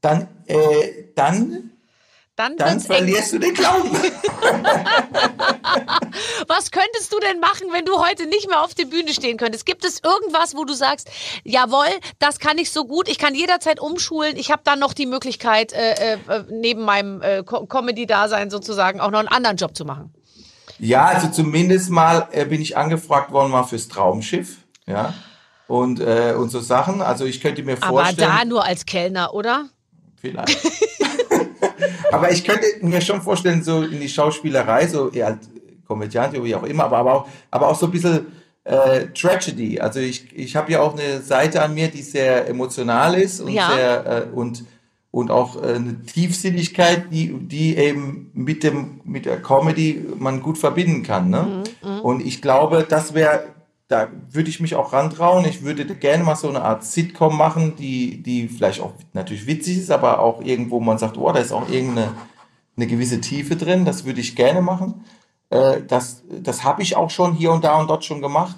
Dann, 0.00 0.28
äh, 0.46 0.56
dann, 1.14 1.70
Dann, 2.36 2.56
dann 2.56 2.72
wird's 2.74 2.84
eng. 2.84 2.96
verlierst 2.96 3.32
du 3.32 3.38
den 3.38 3.54
Glauben. 3.54 3.90
Was 6.48 6.70
könntest 6.70 7.12
du 7.12 7.18
denn 7.20 7.40
machen, 7.40 7.68
wenn 7.72 7.84
du 7.84 7.98
heute 7.98 8.26
nicht 8.26 8.48
mehr 8.48 8.62
auf 8.62 8.74
der 8.74 8.84
Bühne 8.84 9.12
stehen 9.14 9.36
könntest? 9.36 9.66
Gibt 9.66 9.84
es 9.84 10.00
irgendwas, 10.02 10.54
wo 10.56 10.64
du 10.64 10.74
sagst, 10.74 11.08
jawohl, 11.44 11.86
das 12.18 12.38
kann 12.38 12.58
ich 12.58 12.70
so 12.70 12.84
gut, 12.84 13.08
ich 13.08 13.18
kann 13.18 13.34
jederzeit 13.34 13.80
umschulen, 13.80 14.36
ich 14.36 14.50
habe 14.50 14.62
dann 14.64 14.78
noch 14.78 14.92
die 14.92 15.06
Möglichkeit, 15.06 15.72
äh, 15.72 16.14
äh, 16.14 16.18
neben 16.50 16.82
meinem 16.82 17.22
äh, 17.22 17.42
Co- 17.44 17.66
Comedy-Dasein 17.66 18.50
sozusagen 18.50 19.00
auch 19.00 19.10
noch 19.10 19.20
einen 19.20 19.28
anderen 19.28 19.56
Job 19.56 19.76
zu 19.76 19.84
machen? 19.84 20.12
Ja, 20.78 21.06
also 21.06 21.28
zumindest 21.28 21.90
mal 21.90 22.28
äh, 22.32 22.44
bin 22.44 22.60
ich 22.60 22.76
angefragt 22.76 23.30
worden 23.32 23.52
mal 23.52 23.62
fürs 23.64 23.88
Traumschiff, 23.88 24.58
ja. 24.86 25.14
Und, 25.66 26.00
äh, 26.00 26.34
und 26.36 26.50
so 26.50 26.60
Sachen. 26.60 27.00
Also 27.00 27.24
ich 27.24 27.40
könnte 27.40 27.62
mir 27.62 27.76
Aber 27.80 28.04
vorstellen. 28.04 28.30
da 28.38 28.44
nur 28.44 28.64
als 28.64 28.84
Kellner, 28.84 29.34
oder? 29.34 29.66
Vielleicht. 30.20 30.58
aber 32.12 32.30
ich 32.30 32.44
könnte 32.44 32.66
mir 32.82 33.00
schon 33.00 33.22
vorstellen, 33.22 33.62
so 33.62 33.82
in 33.82 34.00
die 34.00 34.08
Schauspielerei, 34.08 34.86
so 34.86 35.10
eher 35.10 35.28
als 35.28 35.48
Komödiant, 35.86 36.32
wie 36.42 36.54
auch 36.54 36.62
immer, 36.62 36.84
aber, 36.84 36.98
aber, 36.98 37.14
auch, 37.14 37.28
aber 37.50 37.68
auch 37.68 37.78
so 37.78 37.86
ein 37.86 37.92
bisschen 37.92 38.26
äh, 38.64 39.06
Tragedy. 39.08 39.80
Also 39.80 40.00
ich, 40.00 40.36
ich 40.36 40.56
habe 40.56 40.72
ja 40.72 40.80
auch 40.80 40.98
eine 40.98 41.20
Seite 41.20 41.62
an 41.62 41.74
mir, 41.74 41.88
die 41.88 42.02
sehr 42.02 42.48
emotional 42.48 43.14
ist 43.14 43.40
und 43.40 43.52
Ja. 43.52 43.70
sehr 43.74 44.06
äh, 44.06 44.34
und 44.34 44.64
und 45.10 45.30
auch 45.30 45.62
äh, 45.62 45.74
eine 45.74 46.02
Tiefsinnigkeit, 46.04 47.04
die, 47.12 47.32
die 47.38 47.76
eben 47.76 48.32
mit 48.34 48.64
dem 48.64 49.00
mit 49.04 49.26
der 49.26 49.40
Comedy 49.40 50.04
man 50.18 50.42
gut 50.42 50.58
verbinden 50.58 51.04
kann. 51.04 51.30
Ne? 51.30 51.62
Und 52.02 52.20
ich 52.26 52.42
glaube, 52.42 52.84
das 52.88 53.14
wäre, 53.14 53.53
da 53.88 54.08
würde 54.30 54.48
ich 54.48 54.60
mich 54.60 54.74
auch 54.74 54.92
rantrauen. 54.92 55.44
Ich 55.44 55.62
würde 55.62 55.84
gerne 55.84 56.24
mal 56.24 56.36
so 56.36 56.48
eine 56.48 56.62
Art 56.62 56.84
Sitcom 56.84 57.36
machen, 57.36 57.76
die, 57.76 58.22
die 58.22 58.48
vielleicht 58.48 58.80
auch 58.80 58.92
natürlich 59.12 59.46
witzig 59.46 59.78
ist, 59.78 59.90
aber 59.90 60.20
auch 60.20 60.40
irgendwo 60.42 60.80
man 60.80 60.98
sagt, 60.98 61.18
oh, 61.18 61.30
da 61.32 61.38
ist 61.38 61.52
auch 61.52 61.68
irgendeine 61.68 62.12
eine 62.76 62.86
gewisse 62.86 63.20
Tiefe 63.20 63.56
drin. 63.56 63.84
Das 63.84 64.04
würde 64.04 64.20
ich 64.20 64.36
gerne 64.36 64.62
machen. 64.62 65.04
Äh, 65.50 65.82
das 65.86 66.22
das 66.30 66.64
habe 66.64 66.82
ich 66.82 66.96
auch 66.96 67.10
schon 67.10 67.34
hier 67.34 67.52
und 67.52 67.64
da 67.64 67.78
und 67.78 67.88
dort 67.88 68.04
schon 68.04 68.22
gemacht. 68.22 68.56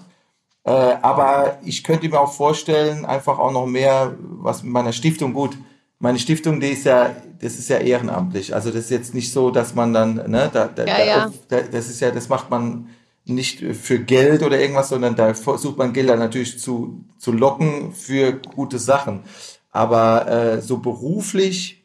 Äh, 0.64 0.70
aber 1.02 1.58
ich 1.64 1.84
könnte 1.84 2.08
mir 2.08 2.20
auch 2.20 2.32
vorstellen, 2.32 3.04
einfach 3.04 3.38
auch 3.38 3.52
noch 3.52 3.66
mehr, 3.66 4.14
was 4.18 4.62
mit 4.62 4.72
meiner 4.72 4.92
Stiftung 4.92 5.32
gut. 5.32 5.56
Meine 5.98 6.18
Stiftung, 6.18 6.60
die 6.60 6.68
ist 6.68 6.84
ja, 6.84 7.10
das 7.40 7.54
ist 7.58 7.68
ja 7.68 7.78
ehrenamtlich. 7.78 8.54
Also 8.54 8.70
das 8.70 8.84
ist 8.84 8.90
jetzt 8.90 9.14
nicht 9.14 9.32
so, 9.32 9.50
dass 9.50 9.74
man 9.74 9.92
dann, 9.92 10.14
ne, 10.30 10.50
da, 10.52 10.66
da, 10.66 10.84
Ja, 10.84 11.04
ja. 11.04 11.32
da 11.48 11.60
das 11.62 11.88
ist 11.88 12.00
ja, 12.00 12.10
das 12.10 12.28
macht 12.28 12.50
man 12.50 12.88
nicht 13.26 13.60
für 13.60 13.98
Geld 13.98 14.42
oder 14.42 14.58
irgendwas, 14.60 14.88
sondern 14.88 15.16
da 15.16 15.34
versucht 15.34 15.78
man 15.78 15.92
Gelder 15.92 16.16
natürlich 16.16 16.58
zu, 16.58 17.04
zu 17.18 17.32
locken 17.32 17.92
für 17.92 18.32
gute 18.54 18.78
Sachen. 18.78 19.24
Aber 19.72 20.28
äh, 20.28 20.60
so 20.62 20.78
beruflich, 20.78 21.84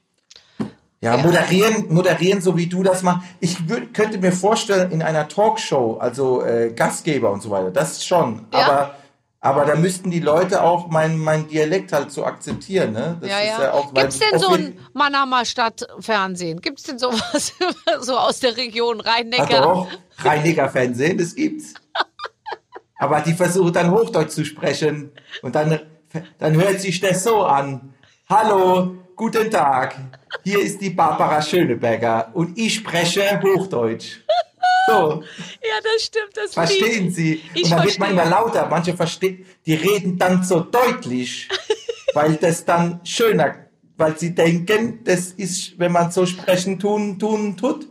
ja, 1.02 1.18
Ja. 1.18 1.24
moderieren, 1.24 1.88
moderieren, 1.94 2.42
so 2.42 2.56
wie 2.58 2.68
du 2.68 2.84
das 2.84 3.02
machst. 3.04 3.28
Ich 3.40 3.68
würd, 3.68 3.94
könnte 3.94 4.20
mir 4.20 4.32
vorstellen, 4.32 4.92
in 4.92 5.02
einer 5.02 5.28
Talkshow, 5.28 5.98
also 6.00 6.44
äh, 6.44 6.72
Gastgeber 6.76 7.32
und 7.32 7.42
so 7.42 7.50
weiter, 7.50 7.72
das 7.72 8.06
schon. 8.06 8.46
Ja. 8.54 8.60
Aber 8.68 8.96
Aber 9.44 9.66
da 9.66 9.76
müssten 9.76 10.12
die 10.12 10.20
Leute 10.20 10.62
auch 10.62 10.90
mein, 10.90 11.18
mein 11.18 11.48
Dialekt 11.48 11.92
halt 11.94 12.12
so 12.12 12.24
akzeptieren. 12.24 12.92
Ne? 12.94 13.18
Das 13.20 13.28
Ja, 13.32 13.40
ist 13.40 13.48
ja. 13.60 13.74
auch, 13.74 13.92
weil 13.96 14.04
Gibt's 14.04 14.20
denn 14.20 14.40
so 14.40 14.50
ein 14.54 14.78
Mannheimer 14.94 15.46
Stadtfernsehen? 15.46 16.62
Gibt's 16.62 16.84
denn 16.84 17.00
sowas 17.00 17.54
so 18.02 18.16
aus 18.20 18.40
der 18.40 18.56
Region 18.56 19.02
Rhein-Neckar? 19.02 19.88
Auch 20.22 20.26
Rheiniger 20.26 20.70
Fernsehen, 20.70 21.18
das 21.18 21.36
gibt's. 21.36 21.74
Aber 23.00 23.22
die 23.22 23.34
versuchen 23.34 23.74
dann 23.74 23.92
Hochdeutsch 23.92 24.32
zu 24.32 24.46
sprechen 24.46 25.12
und 25.42 25.56
dann, 25.56 25.80
dann 26.38 26.56
hört 26.56 26.80
sich 26.82 27.00
das 27.00 27.24
so 27.24 27.44
an. 27.44 27.94
Hallo, 28.30 28.96
guten 29.16 29.50
Tag. 29.50 29.96
Hier 30.44 30.60
ist 30.62 30.80
die 30.82 30.92
Barbara 30.92 31.42
Schöneberger 31.42 32.30
und 32.34 32.58
ich 32.58 32.76
spreche 32.76 33.42
Hochdeutsch. 33.42 34.20
So, 34.88 35.24
Ja, 35.64 35.80
das 35.84 36.04
stimmt. 36.04 36.36
Das 36.36 36.54
verstehen. 36.54 37.12
Sie? 37.12 37.42
Ich 37.54 37.66
und 37.66 37.72
dann 37.72 37.84
wird 37.86 38.00
man 38.00 38.10
verstehe. 38.10 38.12
immer 38.12 38.26
lauter. 38.26 38.68
Manche 38.70 38.96
verstehen, 38.96 39.46
die 39.66 39.74
reden 39.76 40.18
dann 40.18 40.44
so 40.44 40.60
deutlich, 40.62 41.50
weil 42.14 42.36
das 42.36 42.66
dann 42.66 43.00
schöner, 43.04 43.56
weil 43.98 44.18
sie 44.18 44.34
denken, 44.36 45.04
das 45.04 45.28
ist, 45.32 45.78
wenn 45.80 45.92
man 45.92 46.12
so 46.12 46.26
sprechen 46.26 46.80
tun, 46.80 47.18
tun, 47.18 47.58
tut. 47.58 47.91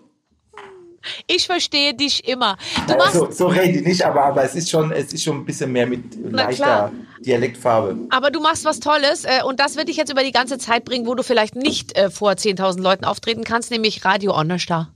Ich 1.26 1.46
verstehe 1.46 1.94
dich 1.94 2.28
immer. 2.28 2.56
Du 2.86 2.94
machst, 2.96 3.14
so, 3.14 3.30
so 3.30 3.46
rede 3.46 3.78
ich 3.78 3.86
nicht, 3.86 4.04
aber, 4.04 4.24
aber 4.24 4.44
es, 4.44 4.54
ist 4.54 4.68
schon, 4.70 4.92
es 4.92 5.12
ist 5.12 5.22
schon 5.22 5.38
ein 5.38 5.44
bisschen 5.44 5.72
mehr 5.72 5.86
mit 5.86 6.02
leichter 6.30 6.92
Dialektfarbe. 7.20 7.96
aber 8.10 8.30
du 8.30 8.40
machst 8.40 8.64
was 8.64 8.80
Tolles 8.80 9.24
äh, 9.24 9.42
und 9.44 9.60
das 9.60 9.76
wird 9.76 9.88
dich 9.88 9.96
jetzt 9.96 10.10
über 10.10 10.22
die 10.22 10.32
ganze 10.32 10.58
Zeit 10.58 10.84
bringen, 10.84 11.06
wo 11.06 11.14
du 11.14 11.22
vielleicht 11.22 11.54
nicht 11.56 11.96
äh, 11.96 12.10
vor 12.10 12.32
10.000 12.32 12.80
Leuten 12.80 13.04
auftreten 13.04 13.44
kannst, 13.44 13.70
nämlich 13.70 14.04
Radio 14.04 14.34
Onnerstar. 14.36 14.92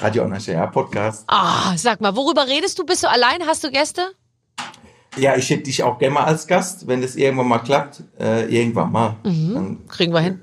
Radio 0.00 0.24
Onnersche, 0.24 0.52
ja, 0.52 0.66
Podcast. 0.66 1.24
Ah, 1.26 1.76
sag 1.76 2.00
mal, 2.00 2.14
worüber 2.14 2.46
redest 2.46 2.78
du? 2.78 2.84
Bist 2.84 3.02
du 3.02 3.08
allein? 3.10 3.38
Hast 3.46 3.64
du 3.64 3.70
Gäste? 3.70 4.02
Ja, 5.16 5.34
ich 5.36 5.50
hätte 5.50 5.64
dich 5.64 5.82
auch 5.82 5.98
gerne 5.98 6.14
mal 6.14 6.24
als 6.24 6.46
Gast, 6.46 6.86
wenn 6.86 7.02
das 7.02 7.16
irgendwann 7.16 7.48
mal 7.48 7.58
klappt. 7.58 8.02
Äh, 8.20 8.44
irgendwann 8.54 8.92
mal. 8.92 9.16
Dann 9.24 9.78
Kriegen 9.88 10.12
wir 10.12 10.20
hin. 10.20 10.40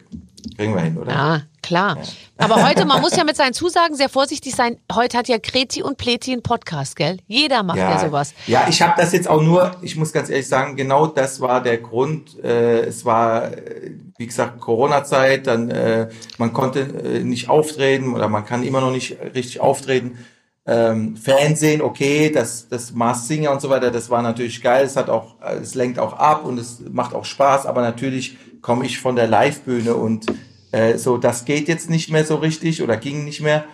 kriegen 0.58 0.74
wir 0.74 0.82
hin, 0.82 0.98
oder? 0.98 1.12
Ja, 1.12 1.42
klar. 1.66 1.98
Aber 2.38 2.68
heute, 2.68 2.86
man 2.86 3.02
muss 3.02 3.16
ja 3.16 3.24
mit 3.24 3.36
seinen 3.36 3.54
Zusagen 3.54 3.96
sehr 3.96 4.10
vorsichtig 4.10 4.54
sein. 4.56 4.78
Heute 4.94 5.18
hat 5.18 5.28
ja 5.28 5.40
Kreti 5.40 5.82
und 5.82 5.98
Pleti 5.98 6.32
einen 6.32 6.44
Podcast, 6.44 6.96
gell? 6.96 7.18
Jeder 7.28 7.64
macht 7.64 7.78
ja, 7.78 7.98
sowas. 7.98 8.34
Ja, 8.46 8.68
ich 8.70 8.82
habe 8.82 8.94
das 8.98 9.14
jetzt 9.14 9.28
auch 9.28 9.42
nur, 9.42 9.72
ich 9.82 9.96
muss 9.96 10.12
ganz 10.12 10.30
ehrlich 10.30 10.48
sagen, 10.48 10.76
genau 10.76 11.08
das 11.08 11.42
war 11.42 11.64
der 11.64 11.78
Grund. 11.78 12.42
Äh, 12.44 12.82
es 12.82 13.04
war, 13.06 13.54
äh, 13.54 13.92
wie 14.18 14.28
gesagt, 14.28 14.60
Corona-Zeit, 14.60 15.48
dann 15.48 15.72
äh, 15.72 16.10
man 16.38 16.54
konnte 16.54 16.82
äh, 16.82 17.24
nicht 17.24 17.50
auftreten 17.50 18.14
oder 18.14 18.28
man 18.28 18.46
kann 18.46 18.64
immer 18.64 18.82
noch 18.82 18.92
nicht 18.92 19.18
richtig 19.34 19.60
auftreten. 19.60 20.20
Ähm, 20.68 21.16
Fernsehen, 21.16 21.82
okay, 21.82 22.32
das, 22.32 22.68
das 22.70 22.92
Mars 22.92 23.28
Singer 23.28 23.52
und 23.52 23.62
so 23.62 23.70
weiter, 23.70 23.92
das 23.92 24.10
war 24.10 24.22
natürlich 24.22 24.62
geil. 24.62 24.86
Es 24.86 24.96
hat 24.96 25.10
auch, 25.10 25.36
es 25.62 25.74
lenkt 25.74 26.00
auch 26.00 26.14
ab 26.14 26.46
und 26.46 26.60
es 26.60 26.82
macht 26.92 27.14
auch 27.14 27.26
Spaß, 27.26 27.66
aber 27.66 27.82
natürlich 27.82 28.38
komme 28.62 28.86
ich 28.86 29.00
von 29.00 29.16
der 29.16 29.28
Live-Bühne 29.28 29.96
und 29.96 30.26
äh, 30.72 30.98
so, 30.98 31.18
das 31.18 31.46
geht 31.46 31.68
jetzt 31.68 31.90
nicht 31.90 32.10
mehr 32.12 32.26
so 32.26 32.36
richtig 32.36 32.82
oder 32.84 32.98
ging 32.98 33.24
nicht 33.26 33.42
mehr. 33.42 33.66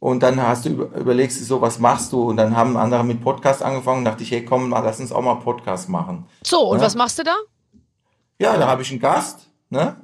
Und 0.00 0.22
dann 0.22 0.40
hast 0.40 0.64
du 0.64 0.68
über- 0.70 0.96
überlegst 0.96 1.40
du 1.40 1.44
so, 1.44 1.60
was 1.60 1.78
machst 1.80 2.12
du? 2.12 2.22
Und 2.22 2.36
dann 2.36 2.56
haben 2.56 2.76
andere 2.76 3.02
mit 3.04 3.20
Podcast 3.22 3.62
angefangen 3.62 3.98
und 3.98 4.04
dachte 4.04 4.22
ich, 4.22 4.30
hey, 4.30 4.44
komm, 4.44 4.68
mal, 4.68 4.80
lass 4.80 5.00
uns 5.00 5.10
auch 5.10 5.22
mal 5.22 5.34
Podcast 5.36 5.88
machen. 5.88 6.24
So, 6.44 6.60
und 6.70 6.78
Ja. 6.78 6.84
was 6.84 6.94
machst 6.94 7.18
du 7.18 7.24
da? 7.24 7.34
Ja, 8.38 8.56
da 8.56 8.68
habe 8.68 8.82
ich 8.82 8.90
einen 8.90 9.00
Gast, 9.00 9.48
ne? 9.70 9.96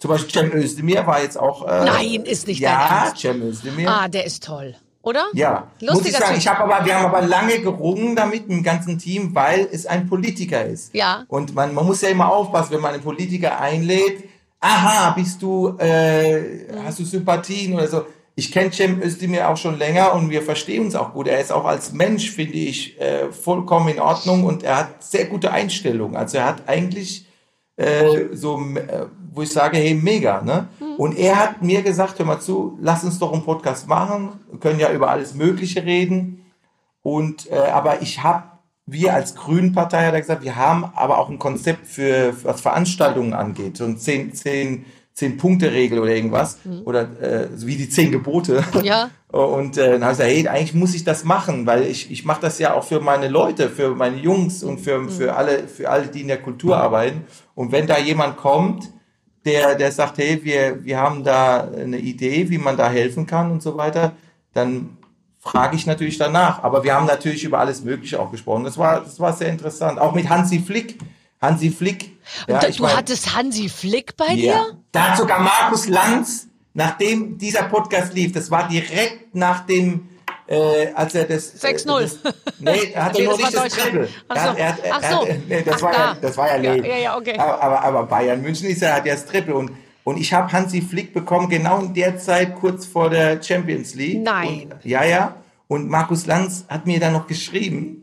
Zum 0.00 0.08
Beispiel 0.08 0.30
Cem 0.50 0.52
Özdemir 0.58 1.06
war 1.06 1.20
jetzt 1.22 1.38
auch. 1.38 1.66
Äh, 1.68 1.80
Mhm. 1.80 1.86
Nein, 1.86 2.22
ist 2.24 2.46
nicht 2.46 2.62
dein 2.62 2.70
Ja, 2.72 3.04
Ernst. 3.04 3.18
Cem 3.20 3.42
Özdemir. 3.42 3.90
Ah, 3.90 4.08
der 4.08 4.24
ist 4.24 4.42
toll, 4.42 4.74
oder? 5.02 5.26
Ja, 5.34 5.66
muss 5.80 5.82
ich 5.82 5.88
Lustiger 5.90 6.18
sagen, 6.20 6.38
ich 6.38 6.48
habe 6.48 6.64
aber, 6.74 6.86
wir 6.86 6.94
haben 6.98 7.04
aber 7.14 7.20
lange 7.20 7.60
gerungen 7.60 8.16
damit 8.16 8.48
mit 8.48 8.56
dem 8.58 8.62
ganzen 8.62 8.98
Team, 8.98 9.34
weil 9.34 9.68
es 9.70 9.84
ein 9.84 10.08
Politiker 10.08 10.64
ist. 10.64 10.94
Ja. 10.94 11.24
Und 11.28 11.54
man, 11.54 11.74
man 11.74 11.84
muss 11.84 12.00
ja 12.00 12.08
immer 12.08 12.32
aufpassen, 12.32 12.72
wenn 12.72 12.80
man 12.80 12.94
einen 12.94 13.02
Politiker 13.02 13.60
einlädt. 13.60 14.24
Aha, 14.64 15.10
bist 15.10 15.42
du, 15.42 15.76
äh, 15.78 16.68
hast 16.84 17.00
du 17.00 17.04
Sympathien 17.04 17.74
oder 17.74 17.88
so. 17.88 18.06
Ich 18.36 18.52
kenne 18.52 18.70
Cem 18.70 19.02
Özdemir 19.02 19.50
auch 19.50 19.56
schon 19.56 19.76
länger 19.76 20.14
und 20.14 20.30
wir 20.30 20.40
verstehen 20.40 20.84
uns 20.84 20.94
auch 20.94 21.12
gut. 21.12 21.26
Er 21.26 21.40
ist 21.40 21.50
auch 21.50 21.64
als 21.64 21.92
Mensch, 21.92 22.30
finde 22.30 22.54
ich, 22.54 22.98
äh, 23.00 23.32
vollkommen 23.32 23.88
in 23.88 23.98
Ordnung 23.98 24.44
und 24.44 24.62
er 24.62 24.78
hat 24.78 25.02
sehr 25.02 25.26
gute 25.26 25.50
Einstellungen. 25.50 26.16
Also 26.16 26.38
er 26.38 26.46
hat 26.46 26.68
eigentlich 26.68 27.26
äh, 27.76 28.28
so, 28.32 28.60
äh, 28.76 29.06
wo 29.34 29.42
ich 29.42 29.50
sage, 29.50 29.78
hey, 29.78 29.94
mega, 29.94 30.42
ne? 30.42 30.68
Und 30.96 31.18
er 31.18 31.40
hat 31.40 31.62
mir 31.62 31.82
gesagt, 31.82 32.20
hör 32.20 32.26
mal 32.26 32.38
zu, 32.38 32.78
lass 32.80 33.02
uns 33.02 33.18
doch 33.18 33.32
einen 33.32 33.44
Podcast 33.44 33.88
machen. 33.88 34.40
Wir 34.48 34.60
können 34.60 34.78
ja 34.78 34.92
über 34.92 35.10
alles 35.10 35.34
Mögliche 35.34 35.84
reden. 35.84 36.44
Und, 37.02 37.50
äh, 37.50 37.56
aber 37.56 38.00
ich 38.00 38.22
habe, 38.22 38.44
wir 38.92 39.14
als 39.14 39.34
Grünen-Partei 39.34 40.06
hat 40.06 40.14
er 40.14 40.20
gesagt, 40.20 40.44
wir 40.44 40.56
haben 40.56 40.84
aber 40.94 41.18
auch 41.18 41.28
ein 41.30 41.38
Konzept 41.38 41.86
für, 41.86 42.34
was 42.44 42.60
Veranstaltungen 42.60 43.32
angeht. 43.32 43.76
So 43.76 43.84
ein 43.84 43.98
zehn, 43.98 44.34
zehn, 44.34 44.84
zehn 45.14 45.36
Punkte-Regel 45.36 45.98
oder 45.98 46.14
irgendwas. 46.14 46.58
Oder 46.84 47.02
äh, 47.20 47.48
wie 47.56 47.76
die 47.76 47.88
zehn 47.88 48.12
Gebote. 48.12 48.64
Ja. 48.82 49.10
Und 49.32 49.78
äh, 49.78 49.92
dann 49.92 50.02
habe 50.04 50.12
ich 50.12 50.18
gesagt, 50.18 50.30
hey, 50.30 50.48
eigentlich 50.48 50.74
muss 50.74 50.94
ich 50.94 51.04
das 51.04 51.24
machen, 51.24 51.66
weil 51.66 51.84
ich, 51.84 52.10
ich 52.10 52.26
mache 52.26 52.42
das 52.42 52.58
ja 52.58 52.74
auch 52.74 52.84
für 52.84 53.00
meine 53.00 53.28
Leute, 53.28 53.70
für 53.70 53.94
meine 53.94 54.18
Jungs 54.18 54.62
und 54.62 54.78
für, 54.78 55.08
für 55.08 55.34
alle, 55.34 55.68
für 55.68 55.88
alle, 55.88 56.08
die 56.08 56.20
in 56.20 56.28
der 56.28 56.42
Kultur 56.42 56.76
arbeiten. 56.76 57.24
Und 57.54 57.72
wenn 57.72 57.86
da 57.86 57.98
jemand 57.98 58.36
kommt, 58.36 58.90
der, 59.46 59.74
der 59.74 59.90
sagt, 59.90 60.18
hey, 60.18 60.44
wir, 60.44 60.84
wir 60.84 60.98
haben 60.98 61.24
da 61.24 61.66
eine 61.66 61.98
Idee, 61.98 62.50
wie 62.50 62.58
man 62.58 62.76
da 62.76 62.90
helfen 62.90 63.26
kann 63.26 63.50
und 63.50 63.62
so 63.62 63.78
weiter, 63.78 64.12
dann 64.52 64.98
frage 65.44 65.74
ich 65.76 65.86
natürlich 65.86 66.18
danach. 66.18 66.62
Aber 66.62 66.84
wir 66.84 66.94
haben 66.94 67.06
natürlich 67.06 67.42
über 67.42 67.58
alles 67.58 67.82
Mögliche 67.82 68.20
auch 68.20 68.30
gesprochen. 68.30 68.62
Das 68.64 68.78
war, 68.78 69.00
das 69.00 69.18
war 69.18 69.32
sehr 69.32 69.48
interessant. 69.48 69.98
Auch 69.98 70.14
mit 70.14 70.28
Hansi 70.28 70.60
Flick. 70.60 70.98
Hansi 71.40 71.70
Flick. 71.70 72.16
Ja, 72.46 72.60
Da- 72.60 72.68
du 72.68 72.82
mein- 72.82 72.96
hattest 72.96 73.34
Hansi 73.34 73.68
Flick 73.68 74.16
bei 74.16 74.28
ja. 74.28 74.34
dir? 74.34 74.78
Da 74.92 75.08
hat 75.10 75.18
sogar 75.18 75.40
Markus 75.40 75.88
Lanz, 75.88 76.46
nachdem 76.72 77.36
dieser 77.38 77.64
Podcast 77.64 78.14
lief, 78.14 78.32
das 78.32 78.48
war 78.52 78.68
direkt 78.68 79.34
nach 79.34 79.66
dem, 79.66 80.08
äh, 80.46 80.92
als 80.94 81.16
er 81.16 81.24
das... 81.24 81.60
6-0. 81.60 81.98
Äh, 81.98 82.02
das- 82.04 82.18
nee, 82.60 82.92
er 82.94 83.04
hatte 83.06 83.18
Nee, 83.18 83.24
nur 83.24 83.32
das 83.38 83.42
nicht 83.50 83.56
das. 83.56 83.72
Triple. 83.72 84.08
Ach 84.28 84.36
Er 84.36 84.42
so. 84.44 84.48
hat- 84.50 84.58
er 84.58 84.68
hat- 84.68 84.78
er 84.84 84.94
Ach 84.94 85.10
so. 85.10 85.28
nee, 85.48 85.62
das, 85.62 85.74
Ach, 85.74 85.82
war 85.82 85.92
da. 85.92 85.98
ja, 85.98 86.16
das 86.20 86.36
war 86.36 86.46
ja 86.46 86.56
Ja, 86.62 86.72
Leben. 86.74 86.86
ja, 86.86 86.96
ja, 86.98 87.16
okay. 87.18 87.36
Aber, 87.36 87.60
aber, 87.60 87.82
aber 87.82 88.02
Bayern 88.04 88.40
München 88.40 88.68
ist 88.68 88.80
ja, 88.82 88.94
hat 88.94 89.04
ja 89.06 89.14
das 89.14 89.26
Triple. 89.26 89.56
Und, 89.56 89.72
und 90.04 90.18
ich 90.18 90.32
habe 90.32 90.52
Hansi 90.52 90.80
Flick 90.80 91.12
bekommen, 91.14 91.48
genau 91.48 91.80
in 91.80 91.94
der 91.94 92.18
Zeit, 92.18 92.56
kurz 92.56 92.86
vor 92.86 93.10
der 93.10 93.42
Champions 93.42 93.94
League. 93.94 94.22
Nein. 94.22 94.72
Und, 94.72 94.84
ja, 94.84 95.04
ja. 95.04 95.36
Und 95.68 95.88
Markus 95.88 96.26
Lanz 96.26 96.64
hat 96.68 96.86
mir 96.86 97.00
dann 97.00 97.12
noch 97.12 97.26
geschrieben, 97.26 98.02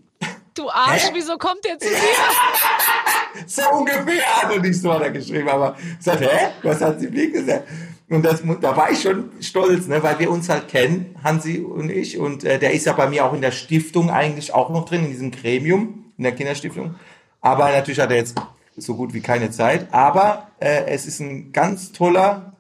Du 0.55 0.69
Arsch, 0.69 1.05
Hä? 1.05 1.11
wieso 1.13 1.37
kommt 1.37 1.63
der 1.63 1.79
zu 1.79 1.87
dir? 1.87 1.95
so 3.47 3.61
ungefähr 3.71 4.25
hat 4.25 4.51
er 4.51 4.59
nicht 4.59 4.81
so 4.81 4.91
hat 4.93 5.03
er 5.03 5.11
geschrieben, 5.11 5.47
aber 5.47 5.77
ich 5.77 6.03
sagte, 6.03 6.25
hä, 6.25 6.47
was 6.63 6.81
hat 6.81 6.99
sie 6.99 7.07
Flick 7.07 7.33
gesagt? 7.33 7.65
Und 8.09 8.25
das, 8.25 8.41
da 8.59 8.75
war 8.75 8.91
ich 8.91 9.01
schon 9.01 9.29
stolz, 9.39 9.87
ne, 9.87 10.01
weil 10.01 10.17
wir 10.19 10.29
uns 10.29 10.49
halt 10.49 10.67
kennen, 10.67 11.15
Hansi 11.23 11.59
und 11.59 11.89
ich. 11.89 12.17
Und 12.17 12.43
äh, 12.43 12.57
der 12.59 12.73
ist 12.73 12.87
ja 12.87 12.93
bei 12.93 13.07
mir 13.07 13.23
auch 13.23 13.33
in 13.33 13.41
der 13.41 13.51
Stiftung 13.51 14.09
eigentlich 14.09 14.53
auch 14.53 14.69
noch 14.69 14.85
drin, 14.85 15.05
in 15.05 15.11
diesem 15.11 15.31
Gremium, 15.31 16.11
in 16.17 16.23
der 16.23 16.33
Kinderstiftung. 16.33 16.95
Aber 17.39 17.71
natürlich 17.71 17.99
hat 17.99 18.09
er 18.09 18.17
jetzt 18.17 18.35
so 18.82 18.95
gut 18.95 19.13
wie 19.13 19.21
keine 19.21 19.51
Zeit. 19.51 19.88
Aber 19.91 20.47
äh, 20.59 20.86
es 20.88 21.05
ist 21.05 21.19
ein 21.19 21.51
ganz 21.51 21.91
toller, 21.91 22.53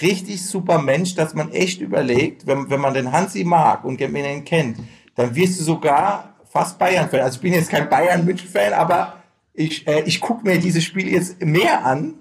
richtig 0.00 0.44
super 0.44 0.78
Mensch, 0.78 1.14
dass 1.14 1.34
man 1.34 1.52
echt 1.52 1.80
überlegt, 1.80 2.46
wenn, 2.46 2.70
wenn 2.70 2.80
man 2.80 2.94
den 2.94 3.12
Hansi 3.12 3.44
mag 3.44 3.84
und 3.84 4.00
wenn 4.00 4.14
ihn 4.16 4.44
kennt, 4.44 4.78
dann 5.14 5.34
wirst 5.34 5.60
du 5.60 5.64
sogar 5.64 6.34
fast 6.50 6.78
Bayern-Fan. 6.78 7.20
Also 7.20 7.36
ich 7.36 7.42
bin 7.42 7.52
jetzt 7.52 7.70
kein 7.70 7.88
Bayern-Fan, 7.88 8.72
aber 8.72 9.22
ich, 9.52 9.86
äh, 9.86 10.02
ich 10.04 10.20
gucke 10.20 10.46
mir 10.46 10.58
dieses 10.58 10.84
Spiel 10.84 11.08
jetzt 11.08 11.40
mehr 11.40 11.84
an, 11.84 12.14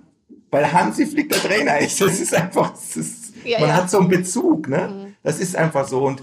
weil 0.52 0.72
Hansi 0.72 1.06
Flick 1.08 1.30
der 1.30 1.40
Trainer 1.40 1.80
ist. 1.80 2.00
Das 2.00 2.20
ist 2.20 2.34
einfach, 2.36 2.72
das 2.72 2.96
ist, 2.96 3.34
Ja, 3.44 3.60
man 3.60 3.70
ja. 3.70 3.76
hat 3.76 3.90
so 3.90 4.00
einen 4.00 4.10
Bezug, 4.10 4.70
ne? 4.70 5.14
Das 5.24 5.40
ist 5.40 5.56
einfach 5.56 5.88
so. 5.88 6.04
Und 6.04 6.22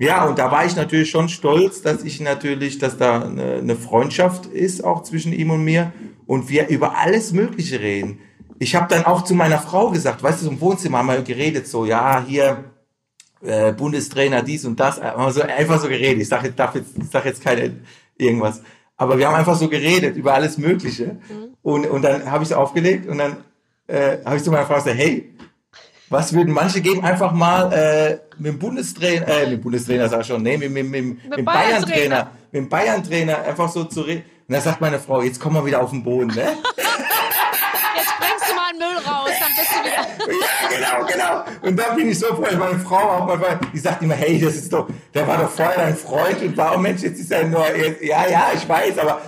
ja, 0.00 0.24
und 0.26 0.38
da 0.38 0.50
war 0.50 0.64
ich 0.64 0.76
natürlich 0.76 1.10
schon 1.10 1.28
stolz, 1.28 1.82
dass 1.82 2.04
ich 2.04 2.20
natürlich, 2.20 2.78
dass 2.78 2.96
da 2.96 3.22
eine, 3.22 3.54
eine 3.54 3.76
Freundschaft 3.76 4.46
ist, 4.46 4.84
auch 4.84 5.02
zwischen 5.02 5.32
ihm 5.32 5.50
und 5.50 5.64
mir, 5.64 5.92
und 6.28 6.50
wir 6.50 6.68
über 6.68 6.96
alles 6.98 7.32
Mögliche 7.32 7.80
reden. 7.80 8.20
Ich 8.58 8.76
habe 8.76 8.86
dann 8.94 9.04
auch 9.06 9.24
zu 9.24 9.34
meiner 9.34 9.58
Frau 9.58 9.90
gesagt, 9.90 10.22
weißt 10.22 10.42
du, 10.42 10.50
im 10.50 10.60
Wohnzimmer 10.60 10.98
haben 10.98 11.08
wir 11.08 11.22
geredet, 11.22 11.66
so, 11.66 11.86
ja, 11.86 12.22
hier, 12.24 12.64
äh, 13.42 13.72
Bundestrainer, 13.72 14.42
dies 14.42 14.66
und 14.66 14.78
das, 14.78 15.00
aber 15.00 15.32
so, 15.32 15.40
einfach 15.40 15.80
so 15.80 15.88
geredet. 15.88 16.20
Ich 16.20 16.28
sage 16.28 16.52
darf 16.52 16.74
jetzt, 16.74 16.98
ich 16.98 17.08
sag 17.08 17.24
jetzt 17.24 17.42
keine 17.42 17.76
irgendwas. 18.18 18.60
Aber 18.98 19.16
wir 19.16 19.26
haben 19.26 19.36
einfach 19.36 19.56
so 19.56 19.68
geredet 19.68 20.16
über 20.16 20.34
alles 20.34 20.58
Mögliche. 20.58 21.16
Und, 21.62 21.86
und 21.86 22.02
dann 22.02 22.30
habe 22.30 22.44
ich 22.44 22.50
es 22.50 22.56
aufgelegt 22.56 23.08
und 23.08 23.18
dann 23.18 23.36
äh, 23.86 24.18
habe 24.24 24.36
ich 24.36 24.42
zu 24.42 24.50
meiner 24.50 24.66
Frau 24.66 24.74
gesagt, 24.74 24.98
hey, 24.98 25.34
was 26.10 26.34
würden 26.34 26.52
manche 26.52 26.82
geben, 26.82 27.04
einfach 27.04 27.32
mal 27.32 27.72
äh, 27.72 28.18
mit 28.36 28.52
dem 28.52 28.58
Bundestrainer, 28.58 29.28
äh, 29.28 29.42
mit 29.44 29.52
dem 29.52 29.60
Bundestrainer 29.62 30.08
sag 30.10 30.20
ich 30.20 30.26
schon, 30.26 30.42
nee, 30.42 30.58
mit, 30.58 30.70
mit, 30.72 30.84
mit, 30.90 31.04
mit, 31.04 31.38
dem 31.38 31.44
Bayern-Trainer. 31.44 31.84
Bayern-Trainer, 31.86 32.30
mit 32.52 32.62
dem 32.62 32.68
Bayern-Trainer 32.68 33.42
einfach 33.44 33.70
so 33.70 33.84
zu 33.84 34.02
reden. 34.02 34.24
Und 34.48 34.54
dann 34.54 34.62
sagt 34.62 34.80
meine 34.80 34.98
Frau, 34.98 35.20
jetzt 35.20 35.38
kommen 35.40 35.56
wir 35.56 35.66
wieder 35.66 35.82
auf 35.82 35.90
den 35.90 36.02
Boden, 36.02 36.28
ne? 36.28 36.36
Jetzt 36.42 38.14
bringst 38.18 38.50
du 38.50 38.54
mal 38.54 38.70
einen 38.70 38.78
Müll 38.78 38.96
raus, 39.06 39.30
dann 39.38 39.52
bist 39.54 39.70
du 39.74 39.84
wieder. 39.84 40.06
Ja, 40.80 40.98
genau, 41.02 41.06
genau. 41.06 41.44
Und 41.68 41.76
dann 41.78 41.96
bin 41.96 42.08
ich 42.10 42.18
so 42.18 42.26
froh, 42.28 42.46
meine 42.58 42.78
Frau 42.78 42.96
auch 42.96 43.26
mal, 43.26 43.58
die 43.72 43.78
sagt 43.78 44.02
immer, 44.02 44.14
hey, 44.14 44.38
das 44.40 44.54
ist 44.56 44.72
doch, 44.72 44.86
der 45.14 45.26
war 45.26 45.38
doch 45.38 45.50
vorher 45.50 45.76
dein 45.76 45.96
Freund 45.96 46.40
und 46.42 46.56
warum 46.56 46.82
Mensch, 46.82 47.02
jetzt 47.02 47.18
ist 47.18 47.30
er 47.32 47.46
nur, 47.46 47.64
ja, 48.02 48.26
ja, 48.28 48.46
ich 48.54 48.66
weiß, 48.68 48.98
aber 48.98 49.20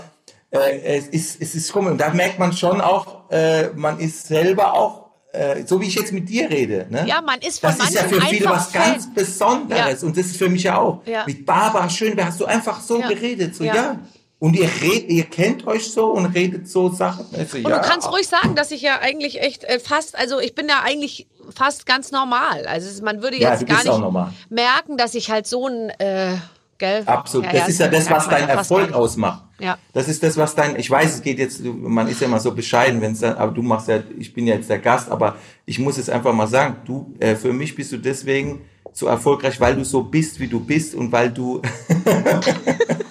äh, 0.50 0.96
es 0.98 1.08
ist, 1.08 1.40
es 1.40 1.54
ist 1.54 1.72
komisch. 1.72 1.92
Und 1.92 1.98
da 1.98 2.10
merkt 2.10 2.38
man 2.38 2.52
schon 2.52 2.80
auch, 2.80 3.30
äh, 3.30 3.68
man 3.74 3.98
ist 3.98 4.26
selber 4.26 4.72
auch, 4.74 5.10
äh, 5.32 5.64
so 5.66 5.80
wie 5.80 5.86
ich 5.86 5.94
jetzt 5.96 6.12
mit 6.12 6.28
dir 6.28 6.48
rede. 6.50 6.86
Ne? 6.90 7.04
Ja, 7.06 7.20
man 7.22 7.40
ist 7.40 7.60
von 7.60 7.70
Das 7.76 7.88
ist 7.88 7.94
ja 7.94 8.02
für 8.04 8.20
viele 8.22 8.48
was 8.48 8.72
ganz 8.72 9.04
Fan. 9.04 9.14
Besonderes. 9.14 10.02
Ja. 10.02 10.06
Und 10.08 10.16
das 10.16 10.26
ist 10.26 10.36
für 10.38 10.48
mich 10.48 10.62
ja 10.64 10.78
auch. 10.78 11.02
Ja. 11.06 11.24
Mit 11.26 11.44
Barbara 11.46 11.88
Schönberg 11.90 12.28
hast 12.28 12.40
du 12.40 12.46
einfach 12.46 12.80
so 12.80 13.00
Ja. 13.00 13.08
geredet. 13.08 13.54
So, 13.54 13.64
Ja. 13.64 13.96
Ja. 14.40 14.46
Und 14.46 14.54
ihr 14.56 14.68
redet, 14.82 15.10
ihr 15.10 15.24
kennt 15.24 15.66
euch 15.66 15.92
so 15.92 16.06
und 16.06 16.26
redet 16.26 16.68
so 16.68 16.88
Sachen. 16.88 17.26
Also, 17.36 17.58
Und 17.58 17.68
ja. 17.68 17.78
du 17.78 17.88
kannst 17.88 18.10
ruhig 18.10 18.26
sagen, 18.26 18.54
dass 18.54 18.70
ich 18.70 18.82
ja 18.82 18.98
eigentlich 19.00 19.40
echt 19.40 19.64
äh, 19.64 19.78
fast, 19.78 20.16
also 20.16 20.40
ich 20.40 20.54
bin 20.54 20.68
ja 20.68 20.80
eigentlich 20.82 21.26
fast 21.54 21.86
ganz 21.86 22.10
normal. 22.10 22.66
Also 22.66 23.02
man 23.04 23.22
würde 23.22 23.36
Ja, 23.38 23.50
jetzt 23.50 23.62
du 23.62 23.66
gar 23.66 23.84
nicht 23.84 24.34
merken, 24.48 24.96
dass 24.96 25.14
ich 25.14 25.30
halt 25.30 25.46
so 25.46 25.68
ein, 25.68 25.90
äh, 25.98 26.36
gell? 26.78 27.02
Absolut. 27.06 27.46
Ja, 27.46 27.52
das 27.52 27.60
ja, 27.60 27.66
ist 27.68 27.78
ja 27.80 27.88
das, 27.88 28.10
was 28.10 28.28
dein 28.28 28.48
ja 28.48 28.54
Erfolg 28.54 28.92
ausmacht. 28.92 29.42
Ja. 29.58 29.78
Das 29.92 30.08
ist 30.08 30.22
das, 30.22 30.36
was 30.36 30.54
dein, 30.54 30.76
ich 30.76 30.90
weiß, 30.90 31.16
es 31.16 31.22
geht 31.22 31.38
jetzt, 31.38 31.62
man 31.62 32.08
ist 32.08 32.20
ja 32.20 32.26
immer 32.26 32.40
so 32.40 32.52
bescheiden, 32.52 33.00
wenn 33.00 33.12
es 33.12 33.20
dann, 33.20 33.36
aber 33.36 33.52
du 33.52 33.62
machst 33.62 33.88
ja, 33.88 34.02
ich 34.18 34.32
bin 34.32 34.46
ja 34.46 34.54
jetzt 34.54 34.70
der 34.70 34.78
Gast, 34.78 35.10
aber 35.10 35.36
ich 35.66 35.78
muss 35.78 35.98
es 35.98 36.08
einfach 36.08 36.32
mal 36.32 36.48
sagen, 36.48 36.78
du, 36.86 37.14
äh, 37.20 37.36
für 37.36 37.52
mich 37.52 37.74
bist 37.76 37.92
du 37.92 37.98
deswegen 37.98 38.62
so 38.92 39.06
erfolgreich, 39.06 39.60
weil 39.60 39.76
du 39.76 39.84
so 39.84 40.02
bist, 40.02 40.40
wie 40.40 40.48
du 40.48 40.60
bist 40.60 40.94
und 40.94 41.12
weil 41.12 41.30
du, 41.30 41.60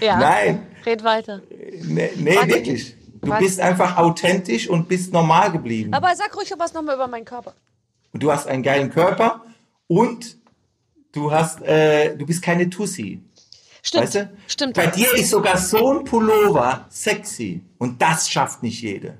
Ja. 0.00 0.18
nein, 0.18 0.66
Red 0.86 1.04
weiter. 1.04 1.42
nee, 1.82 2.10
nee 2.16 2.36
Warte. 2.36 2.48
wirklich. 2.48 2.96
Du 3.20 3.28
Warte. 3.28 3.44
bist 3.44 3.60
einfach 3.60 3.98
authentisch 3.98 4.68
und 4.68 4.88
bist 4.88 5.12
normal 5.12 5.52
geblieben. 5.52 5.92
Aber 5.92 6.14
sag 6.16 6.34
ruhig 6.34 6.50
was 6.56 6.72
nochmal 6.72 6.94
über 6.94 7.06
meinen 7.06 7.26
Körper. 7.26 7.54
Du 8.14 8.32
hast 8.32 8.46
einen 8.46 8.62
geilen 8.62 8.90
Körper 8.90 9.44
und 9.86 10.38
du 11.12 11.30
hast, 11.30 11.62
äh, 11.62 12.16
du 12.16 12.24
bist 12.26 12.42
keine 12.42 12.70
Tussi. 12.70 13.22
Stimmt. 13.82 14.04
Weißt 14.04 14.14
du? 14.14 14.30
Stimmt. 14.46 14.74
Bei 14.74 14.86
dir 14.86 15.14
ist 15.14 15.30
sogar 15.30 15.56
so 15.56 15.92
ein 15.98 16.04
Pullover 16.04 16.86
sexy. 16.90 17.62
Und 17.78 18.00
das 18.02 18.30
schafft 18.30 18.62
nicht 18.62 18.82
jede. 18.82 19.18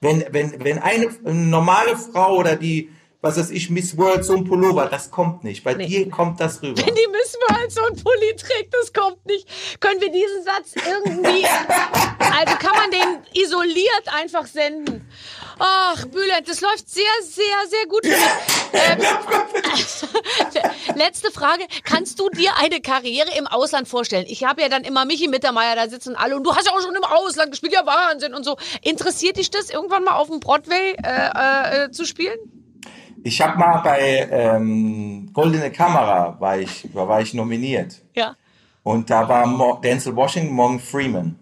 Wenn, 0.00 0.24
wenn, 0.30 0.62
wenn 0.62 0.78
eine, 0.78 1.08
eine 1.24 1.34
normale 1.34 1.96
Frau 1.96 2.36
oder 2.36 2.56
die, 2.56 2.90
was 3.22 3.36
weiß 3.38 3.50
ich, 3.50 3.70
Miss 3.70 3.96
World 3.96 4.24
so 4.24 4.34
ein 4.34 4.44
Pullover, 4.44 4.86
das 4.86 5.10
kommt 5.10 5.42
nicht. 5.44 5.64
Bei 5.64 5.74
Nee. 5.74 5.86
dir 5.86 6.10
kommt 6.10 6.40
das 6.40 6.62
rüber. 6.62 6.80
Wenn 6.86 6.94
die 6.94 7.06
Miss 7.10 7.36
World 7.48 7.72
so 7.72 7.82
ein 7.82 7.96
Pulli 7.96 8.36
trägt, 8.36 8.72
das 8.74 8.92
kommt 8.92 9.24
nicht. 9.26 9.48
Können 9.80 10.00
wir 10.00 10.10
diesen 10.12 10.42
Satz 10.44 10.74
irgendwie, 10.76 11.44
also 12.18 12.54
kann 12.56 12.76
man 12.76 12.90
den 12.90 13.42
isoliert 13.42 14.04
einfach 14.14 14.46
senden. 14.46 15.08
Ach, 15.58 16.04
Bülent, 16.06 16.46
das 16.46 16.60
läuft 16.60 16.88
sehr, 16.90 17.04
sehr, 17.22 17.44
sehr 17.70 17.86
gut 17.88 18.04
für 18.04 18.10
mich. 18.10 18.20
Ähm, 18.74 19.00
letzte 20.96 21.30
Frage. 21.30 21.64
Kannst 21.82 22.20
du 22.20 22.28
dir 22.28 22.50
eine 22.58 22.82
Karriere 22.82 23.30
im 23.38 23.46
Ausland 23.46 23.88
vorstellen? 23.88 24.26
Ich 24.28 24.44
habe 24.44 24.60
ja 24.60 24.68
dann 24.68 24.84
immer 24.84 25.06
Michi 25.06 25.28
Mittermeier, 25.28 25.74
da 25.74 25.88
sitzen 25.88 26.14
alle 26.14 26.36
und 26.36 26.44
du 26.44 26.54
hast 26.54 26.66
ja 26.66 26.72
auch 26.72 26.82
schon 26.82 26.94
im 26.94 27.04
Ausland 27.04 27.52
gespielt, 27.52 27.72
ja 27.72 27.86
Wahnsinn 27.86 28.34
und 28.34 28.44
so. 28.44 28.56
Interessiert 28.82 29.38
dich 29.38 29.50
das, 29.50 29.70
irgendwann 29.70 30.04
mal 30.04 30.16
auf 30.16 30.28
dem 30.28 30.40
Broadway 30.40 30.94
äh, 31.02 31.84
äh, 31.86 31.90
zu 31.90 32.04
spielen? 32.04 32.36
Ich 33.26 33.40
habe 33.40 33.58
mal 33.58 33.78
bei 33.78 34.28
ähm, 34.30 35.30
Goldene 35.32 35.72
Kamera 35.72 36.36
war 36.38 36.58
ich, 36.58 36.88
war 36.94 37.20
ich 37.20 37.34
nominiert. 37.34 38.00
Ja. 38.14 38.36
Und 38.84 39.10
da 39.10 39.28
war 39.28 39.44
Mo 39.46 39.80
Denzel 39.82 40.14
Washington, 40.14 40.54
Morgan 40.54 40.78
Freeman. 40.78 41.34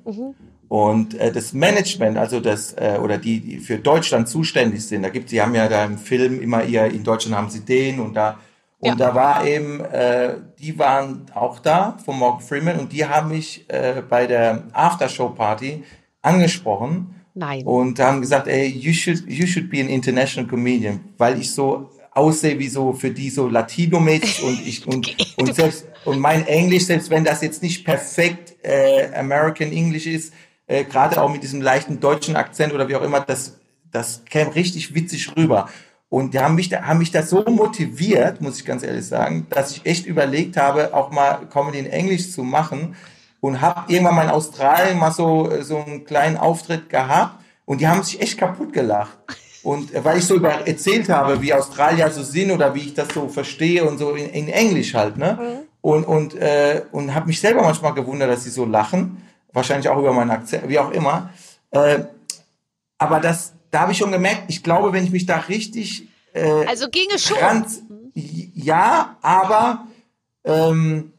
Und 0.68 1.12
äh, 1.12 1.30
das 1.30 1.53
Management, 1.53 2.16
also 2.16 2.41
das, 2.41 2.72
äh, 2.72 2.99
oder 3.03 3.18
die, 3.18 3.39
die 3.39 3.59
für 3.59 3.76
Deutschland 3.76 4.30
zuständig 4.30 4.87
sind, 4.87 5.03
da 5.03 5.11
gibt 5.11 5.30
die 5.30 5.43
haben 5.43 5.55
ja 5.55 5.68
da 5.68 5.85
im 5.85 5.99
Film 5.99 6.41
immer 6.41 6.64
ihr, 6.64 6.87
in 6.87 7.05
Deutschland 7.05 7.37
haben 7.37 7.51
sie 7.51 7.61
den 7.61 8.01
und 8.01 8.14
da, 8.14 8.39
und 8.78 8.89
Ja. 8.89 8.95
da 8.95 9.14
war 9.14 9.45
eben, 9.45 9.80
äh, 9.80 10.37
die 10.59 10.78
waren 10.78 11.26
auch 11.35 11.59
da 11.59 11.99
von 12.03 12.18
Morgan 12.18 12.41
Freeman 12.41 12.78
und 12.78 12.93
die 12.95 13.05
haben 13.05 13.28
mich 13.28 13.66
äh, 13.68 14.03
bei 14.09 14.26
der 14.26 14.62
Aftershow-Party 14.72 15.85
angesprochen 16.22 17.14
Nein. 17.35 17.64
und 17.64 17.99
haben 17.99 18.20
gesagt, 18.20 18.47
ey, 18.47 18.68
you 18.68 18.93
should, 18.93 19.28
you 19.28 19.47
should 19.47 19.68
be 19.68 19.80
an 19.80 19.89
international 19.89 20.49
comedian, 20.49 21.01
weil 21.18 21.41
ich 21.41 21.51
so 21.51 21.91
aussehe 22.12 22.59
wie 22.59 22.68
so 22.68 22.93
für 22.93 23.11
die 23.11 23.28
so 23.28 23.49
Latino-mäßig 23.49 24.43
und 24.45 24.66
ich 24.66 24.87
und, 24.87 25.16
und 25.37 25.55
selbst 25.55 25.87
und 26.05 26.20
mein 26.20 26.47
Englisch, 26.47 26.87
selbst 26.87 27.11
wenn 27.11 27.24
das 27.24 27.43
jetzt 27.43 27.62
nicht 27.62 27.85
perfekt 27.85 28.55
äh, 28.62 29.12
American 29.16 29.72
English 29.72 30.07
ist, 30.07 30.32
äh, 30.66 30.85
gerade 30.85 31.20
auch 31.20 31.32
mit 31.32 31.43
diesem 31.43 31.61
leichten 31.61 31.99
deutschen 31.99 32.37
Akzent 32.37 32.72
oder 32.72 32.89
wie 32.89 32.95
auch 32.95 33.03
immer, 33.03 33.20
das 33.20 33.59
das 33.91 34.24
käme 34.24 34.55
richtig 34.55 34.95
witzig 34.95 35.37
rüber. 35.37 35.68
Und 36.09 36.35
die 36.35 36.39
haben 36.39 36.55
mich 36.55 36.68
da, 36.68 36.82
haben 36.82 36.99
mich 36.99 37.11
da 37.11 37.22
so 37.22 37.45
motiviert, 37.45 38.41
muss 38.41 38.59
ich 38.59 38.64
ganz 38.64 38.82
ehrlich 38.82 39.07
sagen, 39.07 39.47
dass 39.51 39.72
ich 39.72 39.87
echt 39.87 40.07
überlegt 40.07 40.57
habe, 40.57 40.95
auch 40.95 41.11
mal 41.11 41.47
Comedy 41.51 41.78
in 41.78 41.87
Englisch 41.87 42.30
zu 42.30 42.43
machen 42.43 42.95
und 43.45 43.61
habe 43.61 43.92
irgendwann 43.92 44.14
mal 44.14 44.22
in 44.22 44.30
Australien 44.30 44.99
mal 44.99 45.12
so, 45.12 45.51
äh, 45.51 45.62
so 45.62 45.76
einen 45.76 46.07
kleinen 46.07 46.38
Auftritt 46.38 46.88
gehabt 46.88 47.45
und 47.66 47.82
die 47.82 47.86
haben 47.86 48.03
sich 48.03 48.18
echt 48.22 48.38
kaputt 48.38 48.72
gelacht. 48.72 49.18
Und 49.62 49.92
äh, 49.92 50.03
weil 50.03 50.16
ich 50.16 50.24
so 50.24 50.36
über 50.36 50.66
erzählt 50.66 51.11
habe, 51.11 51.42
wie 51.42 51.53
Australier 51.53 52.11
so 52.11 52.22
sind 52.22 52.51
oder 52.53 52.74
wie 52.74 52.80
ich 52.80 52.95
das 52.95 53.09
so 53.12 53.28
verstehe 53.28 53.84
und 53.84 53.99
so 53.99 54.12
in, 54.12 54.30
in 54.30 54.49
Englisch 54.49 54.95
halt, 54.95 55.18
ne? 55.18 55.66
Und, 55.82 56.05
und, 56.05 56.34
äh, 56.36 56.84
und 56.90 57.14
habe 57.14 57.26
mich 57.26 57.38
selber 57.38 57.61
manchmal 57.61 57.92
gewundert, 57.92 58.30
dass 58.30 58.45
sie 58.45 58.51
so 58.51 58.64
lachen. 58.64 59.22
Wahrscheinlich 59.53 59.90
auch 59.90 59.99
über 59.99 60.14
meinen 60.14 60.30
Akzent, 60.30 60.66
wie 60.70 60.78
auch 60.78 60.90
immer. 60.90 61.28
Äh, 61.70 62.05
aber 62.97 63.20
das, 63.20 63.53
da 63.70 63.80
habe 63.80 63.92
ich 63.92 63.99
schon 63.99 64.11
gemerkt, 64.11 64.45
ich 64.49 64.62
glaube, 64.62 64.95
wenn 64.95 65.05
ich 65.05 65.11
mich 65.11 65.26
da 65.26 65.36
richtig 65.36 66.09
äh, 66.32 66.64
Also 66.66 66.88
ginge 66.88 67.18
schon. 67.18 67.36
Trans, 67.36 67.82
ja, 68.14 69.18
aber 69.20 69.86
ähm, 70.45 71.12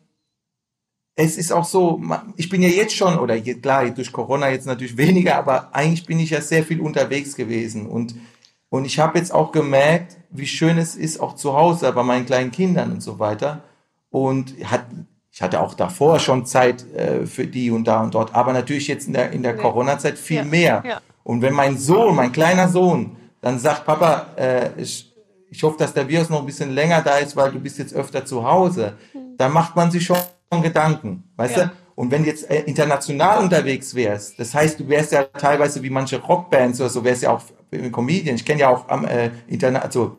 es 1.16 1.38
ist 1.38 1.52
auch 1.52 1.64
so, 1.66 2.02
ich 2.36 2.50
bin 2.50 2.62
ja 2.62 2.68
jetzt 2.68 2.96
schon, 2.96 3.18
oder 3.18 3.40
klar, 3.40 3.90
durch 3.90 4.12
Corona 4.12 4.50
jetzt 4.50 4.68
natürlich 4.68 4.98
weniger, 5.06 5.38
aber 5.38 5.70
eigentlich 5.74 6.06
bin 6.06 6.20
ich 6.20 6.32
ja 6.32 6.42
sehr 6.42 6.64
viel 6.64 6.82
unterwegs 6.82 7.36
gewesen 7.36 7.88
und, 7.88 8.16
und 8.70 8.86
ich 8.86 9.00
habe 9.00 9.18
jetzt 9.18 9.34
auch 9.34 9.52
gemerkt, 9.52 10.18
wie 10.32 10.48
schön 10.48 10.78
es 10.78 10.96
ist, 10.96 11.20
auch 11.20 11.36
zu 11.36 11.56
Hause 11.56 11.92
bei 11.94 12.04
meinen 12.04 12.26
kleinen 12.26 12.52
Kindern 12.52 12.92
und 12.92 13.02
so 13.02 13.20
weiter. 13.20 13.62
Und 14.10 14.54
hat, 14.70 14.86
ich 15.32 15.42
hatte 15.42 15.62
auch 15.62 15.76
davor 15.76 16.20
schon 16.20 16.46
Zeit 16.46 16.86
äh, 16.94 17.26
für 17.26 17.46
die 17.48 17.72
und 17.72 17.86
da 17.86 18.02
und 18.02 18.14
dort, 18.16 18.36
aber 18.36 18.52
natürlich 18.52 18.88
jetzt 18.88 19.08
in 19.08 19.14
der, 19.14 19.32
in 19.32 19.44
der 19.44 19.56
Corona-Zeit 19.56 20.18
viel 20.18 20.38
Ja, 20.38 20.44
mehr. 20.44 20.84
ja. 20.86 21.02
Und 21.24 21.42
wenn 21.42 21.54
mein 21.54 21.78
Sohn, 21.78 22.16
mein 22.16 22.32
kleiner 22.34 22.68
Sohn, 22.68 23.16
dann 23.42 23.60
sagt, 23.60 23.86
Papa, 23.86 24.28
äh, 24.36 24.70
ich, 24.82 25.14
ich 25.50 25.64
hoffe, 25.64 25.78
dass 25.78 25.94
der 25.94 26.08
Virus 26.10 26.30
noch 26.30 26.40
ein 26.40 26.46
bisschen 26.46 26.72
länger 26.72 27.02
da 27.02 27.18
ist, 27.18 27.36
weil 27.36 27.52
du 27.52 27.60
bist 27.60 27.78
jetzt 27.78 27.94
öfter 27.94 28.26
zu 28.26 28.44
Hause, 28.46 28.94
dann 29.38 29.54
macht 29.54 29.76
man 29.76 29.90
sich 29.92 30.04
schon 30.06 30.18
Gedanken, 30.62 31.24
weißt 31.36 31.58
Ja. 31.58 31.66
du? 31.66 31.72
Und 31.96 32.12
wenn 32.12 32.24
du 32.24 32.30
jetzt 32.30 32.50
äh, 32.50 32.62
international 32.64 33.42
unterwegs 33.42 33.96
wärst, 33.96 34.38
das 34.38 34.54
heißt, 34.54 34.80
du 34.82 34.90
wärst 34.90 35.14
ja 35.14 35.24
teilweise 35.24 35.82
wie 35.82 35.90
manche 35.90 36.22
Rockbands 36.22 36.82
oder 36.82 36.90
so, 36.90 37.04
wärst 37.06 37.24
ja 37.24 37.32
auch 37.32 37.42
äh, 37.72 37.90
Comedian. 37.90 38.36
Ich 38.36 38.44
kenne 38.46 38.62
ja 38.62 38.70
auch 38.70 38.90
am 38.90 39.06
äh, 39.06 39.32
interna 39.48 39.80
also 39.80 40.18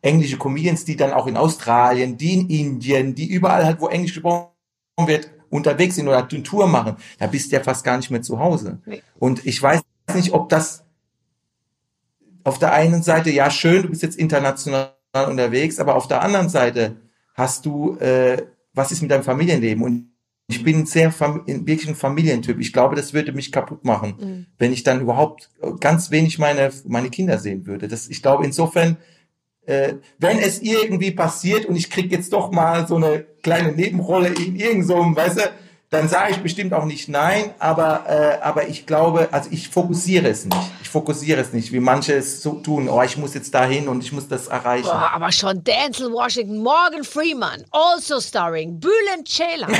englische 0.00 0.38
Comedians, 0.38 0.84
die 0.84 0.96
dann 0.96 1.12
auch 1.12 1.26
in 1.26 1.36
Australien, 1.36 2.16
die 2.16 2.34
in 2.34 2.48
Indien, 2.48 3.14
die 3.14 3.26
überall 3.26 3.64
halt, 3.64 3.80
wo 3.80 3.88
Englisch 3.88 4.14
gesprochen 4.14 4.48
wird, 5.06 5.30
unterwegs 5.50 5.96
sind 5.96 6.08
oder 6.08 6.26
eine 6.26 6.42
Tour 6.42 6.66
machen. 6.66 6.96
Da 7.18 7.26
bist 7.26 7.52
du 7.52 7.56
ja 7.56 7.62
fast 7.62 7.84
gar 7.84 7.98
nicht 7.98 8.10
mehr 8.10 8.22
zu 8.22 8.38
Hause. 8.38 8.80
Nee. 8.86 9.02
Und 9.18 9.44
ich 9.44 9.62
weiß 9.62 9.82
nicht, 10.14 10.32
ob 10.32 10.48
das 10.48 10.84
auf 12.44 12.58
der 12.58 12.72
einen 12.72 13.02
Seite, 13.02 13.30
ja 13.30 13.50
schön, 13.50 13.82
du 13.82 13.88
bist 13.90 14.02
jetzt 14.02 14.16
international 14.18 14.92
unterwegs, 15.28 15.78
aber 15.78 15.94
auf 15.94 16.08
der 16.08 16.22
anderen 16.22 16.48
Seite 16.48 16.96
hast 17.34 17.66
du, 17.66 17.96
äh, 17.98 18.42
was 18.74 18.92
ist 18.92 19.02
mit 19.02 19.10
deinem 19.10 19.22
Familienleben? 19.22 19.82
Und 19.82 20.12
ich 20.48 20.64
bin 20.64 20.86
sehr 20.86 21.12
wirklich 21.18 21.88
ein 21.88 21.94
Familientyp. 21.94 22.60
Ich 22.60 22.72
glaube, 22.72 22.94
das 22.94 23.14
würde 23.14 23.32
mich 23.32 23.52
kaputt 23.52 23.84
machen, 23.84 24.46
wenn 24.58 24.72
ich 24.72 24.82
dann 24.82 25.00
überhaupt 25.00 25.50
ganz 25.80 26.10
wenig 26.10 26.38
meine, 26.38 26.70
meine 26.86 27.10
Kinder 27.10 27.38
sehen 27.38 27.66
würde. 27.66 27.88
Das, 27.88 28.08
ich 28.08 28.22
glaube, 28.22 28.44
insofern, 28.44 28.98
äh, 29.64 29.94
wenn 30.18 30.38
es 30.38 30.60
irgendwie 30.60 31.12
passiert 31.12 31.66
und 31.66 31.76
ich 31.76 31.90
krieg 31.90 32.10
jetzt 32.10 32.32
doch 32.32 32.50
mal 32.50 32.86
so 32.86 32.96
eine 32.96 33.20
kleine 33.42 33.72
Nebenrolle 33.72 34.28
in 34.28 34.56
irgendeinem, 34.56 34.82
so, 34.82 35.16
weißt 35.16 35.38
du, 35.38 35.42
dann 35.92 36.08
sage 36.08 36.32
ich 36.32 36.38
bestimmt 36.38 36.72
auch 36.72 36.86
nicht 36.86 37.10
nein, 37.10 37.52
aber, 37.58 38.06
äh, 38.08 38.42
aber 38.42 38.66
ich 38.66 38.86
glaube, 38.86 39.28
also 39.30 39.50
ich 39.52 39.68
fokussiere 39.68 40.26
es 40.26 40.46
nicht. 40.46 40.70
Ich 40.80 40.88
fokussiere 40.88 41.38
es 41.38 41.52
nicht, 41.52 41.70
wie 41.70 41.80
manche 41.80 42.14
es 42.14 42.42
so 42.42 42.54
tun. 42.54 42.88
Oh, 42.88 43.02
ich 43.02 43.18
muss 43.18 43.34
jetzt 43.34 43.52
dahin 43.52 43.88
und 43.88 44.02
ich 44.02 44.10
muss 44.10 44.26
das 44.26 44.46
erreichen. 44.46 44.86
Boah, 44.86 45.10
aber 45.12 45.30
schon 45.30 45.62
Denzel 45.62 46.10
Washington, 46.10 46.62
Morgan 46.62 47.04
Freeman, 47.04 47.64
also 47.70 48.22
starring 48.22 48.80
Bülent 48.80 49.28
Ceylan, 49.28 49.74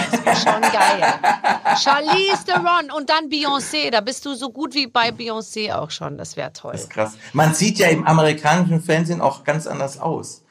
schon 0.45 0.61
geil. 0.61 1.03
Charlize 1.83 2.45
Theron 2.45 2.91
und 2.95 3.09
dann 3.09 3.31
Beyoncé, 3.31 3.91
da 3.91 4.03
bist 4.03 4.27
du 4.27 4.35
so 4.35 4.51
gut 4.51 4.75
wie 4.75 4.89
bei 4.89 5.09
Beyoncé 5.09 5.73
auch 5.73 5.91
schon, 5.91 6.19
das 6.19 6.37
wäre 6.37 6.53
toll. 6.53 6.73
Das 6.73 6.83
ist 6.83 6.91
krass. 6.91 7.17
Man 7.33 7.55
sieht 7.55 7.79
ja 7.79 7.89
im 7.89 8.07
amerikanischen 8.07 8.83
Fernsehen 8.83 9.23
auch 9.23 9.45
ganz 9.45 9.67
anders 9.67 9.99
aus. 9.99 10.42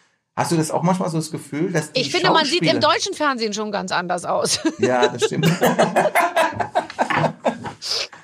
Hast 0.42 0.52
du 0.52 0.58
das 0.58 0.72
auch 0.72 0.82
manchmal 0.82 1.08
so 1.10 1.18
das 1.18 1.30
Gefühl, 1.30 1.72
dass 1.72 1.92
die 1.92 2.02
Ich 2.02 2.12
finde, 2.12 2.32
man 2.32 2.46
sieht 2.46 2.64
im 2.64 2.80
deutschen 2.80 3.14
Fernsehen 3.14 3.54
schon 3.54 3.72
ganz 3.72 3.92
anders 3.92 4.26
aus. 4.26 4.60
Ja, 4.80 5.08
das 5.08 5.26
stimmt. 5.26 5.48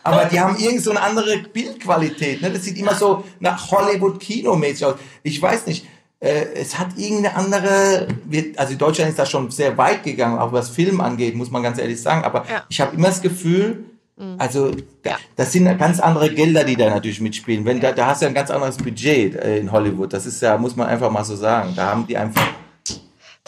Aber 0.04 0.26
die 0.26 0.40
haben 0.40 0.58
irgend 0.58 0.82
so 0.84 0.92
eine 0.92 1.02
andere 1.02 1.38
Bildqualität. 1.54 2.42
Ne? 2.42 2.50
Das 2.52 2.64
sieht 2.64 2.78
immer 2.78 2.96
so 2.96 3.24
nach 3.40 3.70
Hollywood-Kino-mäßig 3.72 4.86
aus. 4.86 4.96
Ich 5.24 5.42
weiß 5.42 5.68
nicht. 5.68 5.86
äh, 6.20 6.46
es 6.56 6.80
hat 6.80 6.98
irgendeine 6.98 7.36
andere, 7.36 8.08
also 8.56 8.74
Deutschland 8.76 9.10
ist 9.12 9.20
da 9.20 9.26
schon 9.28 9.52
sehr 9.52 9.78
weit 9.78 10.04
gegangen, 10.04 10.40
auch 10.40 10.52
was 10.52 10.70
Film 10.70 11.02
angeht, 11.02 11.36
muss 11.36 11.52
man 11.52 11.62
ganz 11.62 11.78
ehrlich 11.78 12.02
sagen. 12.02 12.24
Aber 12.24 12.46
Ja. 12.50 12.64
ich 12.70 12.82
habe 12.82 12.96
immer 12.96 13.10
das 13.10 13.22
Gefühl, 13.22 13.84
also 14.40 14.72
da, 15.04 15.18
das 15.36 15.52
sind 15.52 15.66
ganz 15.78 16.00
andere 16.00 16.34
Gelder, 16.34 16.64
die 16.64 16.76
da 16.76 16.90
natürlich 16.90 17.22
mitspielen. 17.22 17.66
Wenn 17.66 17.80
da, 17.80 17.92
da 17.92 18.08
hast 18.08 18.22
du 18.22 18.26
ja 18.26 18.30
ein 18.30 18.36
ganz 18.36 18.50
anderes 18.50 18.78
Budget 18.78 19.36
äh, 19.36 19.60
in 19.60 19.72
Hollywood. 19.72 20.12
Das 20.12 20.26
ist 20.26 20.42
ja, 20.42 20.58
muss 20.58 20.76
man 20.76 20.88
einfach 20.88 21.12
mal 21.12 21.24
so 21.24 21.36
sagen. 21.36 21.74
Da 21.76 21.92
haben 21.92 22.08
die 22.08 22.18
einfach. 22.18 22.48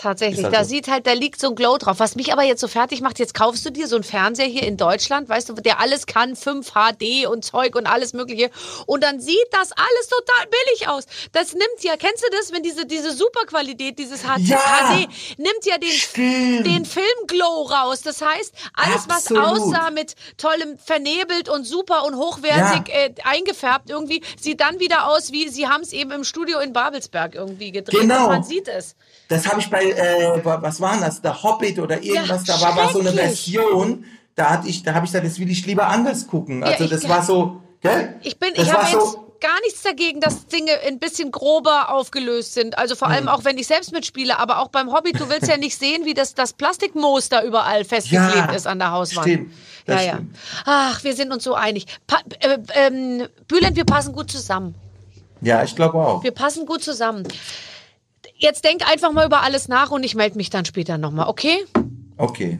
Tatsächlich, 0.01 0.43
halt 0.43 0.53
da 0.55 0.63
so. 0.63 0.69
sieht 0.69 0.87
halt, 0.87 1.05
da 1.07 1.13
liegt 1.13 1.39
so 1.39 1.47
ein 1.49 1.55
Glow 1.55 1.77
drauf. 1.77 1.99
Was 1.99 2.15
mich 2.15 2.31
aber 2.31 2.43
jetzt 2.43 2.61
so 2.61 2.67
fertig 2.67 3.01
macht, 3.01 3.19
jetzt 3.19 3.33
kaufst 3.33 3.65
du 3.65 3.69
dir 3.71 3.87
so 3.87 3.95
einen 3.95 4.03
Fernseher 4.03 4.45
hier 4.47 4.63
in 4.63 4.77
Deutschland, 4.77 5.27
weißt 5.29 5.49
du, 5.49 5.53
der 5.53 5.79
alles 5.79 6.05
kann, 6.05 6.35
5 6.35 6.71
HD 6.73 7.27
und 7.27 7.43
Zeug 7.43 7.75
und 7.75 7.87
alles 7.87 8.13
mögliche. 8.13 8.49
Und 8.85 9.03
dann 9.03 9.19
sieht 9.19 9.47
das 9.51 9.71
alles 9.71 10.07
total 10.09 10.45
billig 10.47 10.87
aus. 10.87 11.05
Das 11.33 11.53
nimmt 11.53 11.81
ja, 11.81 11.95
kennst 11.97 12.23
du 12.23 12.27
das, 12.37 12.51
wenn 12.53 12.63
diese, 12.63 12.85
diese 12.85 13.11
Superqualität, 13.13 13.99
dieses 13.99 14.21
HD, 14.23 14.39
Ja. 14.49 14.57
HD 14.57 15.07
nimmt 15.37 15.65
ja 15.65 15.77
den, 15.77 15.89
Stimmt. 15.91 16.65
den 16.65 16.85
Filmglow 16.85 17.63
raus. 17.63 18.01
Das 18.01 18.21
heißt, 18.21 18.53
alles, 18.73 19.09
Absolut. 19.09 19.43
was 19.43 19.51
aussah 19.61 19.89
mit 19.91 20.15
tollem 20.37 20.77
vernebelt 20.77 21.49
und 21.49 21.65
super 21.65 22.05
und 22.05 22.15
hochwertig 22.15 22.87
Ja. 22.93 22.95
äh, 23.05 23.13
eingefärbt 23.23 23.89
irgendwie, 23.89 24.21
sieht 24.39 24.61
dann 24.61 24.79
wieder 24.79 25.07
aus, 25.07 25.31
wie 25.31 25.49
sie 25.49 25.67
haben 25.67 25.81
es 25.81 25.93
eben 25.93 26.11
im 26.11 26.23
Studio 26.23 26.59
in 26.59 26.73
Babelsberg 26.73 27.35
irgendwie 27.35 27.71
gedreht. 27.71 28.01
Genau. 28.01 28.23
Und 28.25 28.29
man 28.29 28.43
sieht 28.43 28.67
es. 28.67 28.95
Das 29.30 29.47
habe 29.47 29.61
ich 29.61 29.69
bei, 29.69 29.84
äh, 29.91 30.43
wa- 30.43 30.61
was 30.61 30.82
war 30.82 30.91
denn 30.93 31.01
das? 31.01 31.21
Der 31.21 31.41
Hobbit 31.41 31.80
oder 31.80 32.03
irgendwas, 32.03 32.45
Ja, 32.47 32.55
da 32.57 32.61
war, 32.61 32.75
war 32.75 32.91
so 32.91 32.99
eine. 32.99 33.13
Version, 33.13 34.03
da 34.36 34.49
hatte 34.49 34.67
ich, 34.67 34.84
da 34.84 34.93
habe 34.93 35.05
ich 35.05 35.11
gesagt, 35.11 35.25
das 35.25 35.39
will 35.39 35.49
ich 35.49 35.65
lieber 35.65 35.88
anders 35.88 36.27
gucken. 36.27 36.63
Also 36.63 36.84
ich- 36.86 36.89
das 36.89 37.07
war 37.07 37.23
so, 37.23 37.61
gell? 37.82 38.15
Ich 38.23 38.38
bin, 38.38 38.53
das 38.55 38.65
ich 38.67 38.73
habe 38.73 38.84
jetzt 38.91 39.11
so, 39.11 39.34
gar 39.39 39.59
nichts 39.63 39.84
dagegen, 39.84 40.19
dass 40.19 40.47
Dinge 40.47 40.71
ein 40.86 40.97
bisschen 40.99 41.32
grober 41.32 41.91
aufgelöst 41.93 42.53
sind. 42.55 42.77
Also 42.77 42.95
vor 42.95 43.07
Hm. 43.07 43.13
allem 43.15 43.27
auch, 43.30 43.45
wenn 43.45 43.57
ich 43.57 43.67
selbst 43.67 43.91
mitspiele, 43.93 44.38
aber 44.39 44.59
auch 44.59 44.67
beim 44.69 44.91
Hobby, 44.91 45.11
du 45.13 45.30
willst 45.30 45.47
ja 45.47 45.57
nicht 45.57 45.77
sehen, 45.77 46.05
wie 46.05 46.13
das, 46.13 46.34
das 46.34 46.51
Plastikmoos 46.53 47.30
da 47.30 47.43
überall 47.43 47.86
festgeklebt 47.86 48.49
Ja, 48.49 48.51
ist 48.51 48.65
an 48.67 48.80
der 48.80 48.91
Hauswand. 48.91 49.27
stimmt, 49.30 49.53
Ja, 49.88 50.01
ja. 50.01 50.13
stimmt. 50.15 50.36
Ach, 50.65 51.03
wir 51.03 51.15
sind 51.15 51.32
uns 51.32 51.43
so 51.43 51.53
einig. 51.53 51.86
Pa 52.07 52.17
äh, 52.39 52.57
ähm, 52.73 53.27
Bülent, 53.47 53.75
wir 53.77 53.86
passen 53.86 54.11
gut 54.13 54.32
zusammen. 54.32 54.73
ja, 55.41 55.63
ich 55.63 55.75
glaube 55.75 55.97
auch. 55.99 56.23
Wir 56.23 56.32
passen 56.32 56.65
gut 56.65 56.84
zusammen. 56.84 57.25
Jetzt 58.41 58.63
denk 58.63 58.89
einfach 58.89 59.11
mal 59.11 59.25
über 59.25 59.41
alles 59.41 59.67
nach 59.67 59.91
und 59.91 60.03
ich 60.03 60.15
melde 60.15 60.37
mich 60.37 60.49
dann 60.49 60.63
später 60.63 60.97
nochmal, 60.97 61.27
okay? 61.27 61.57
Okay. 62.15 62.57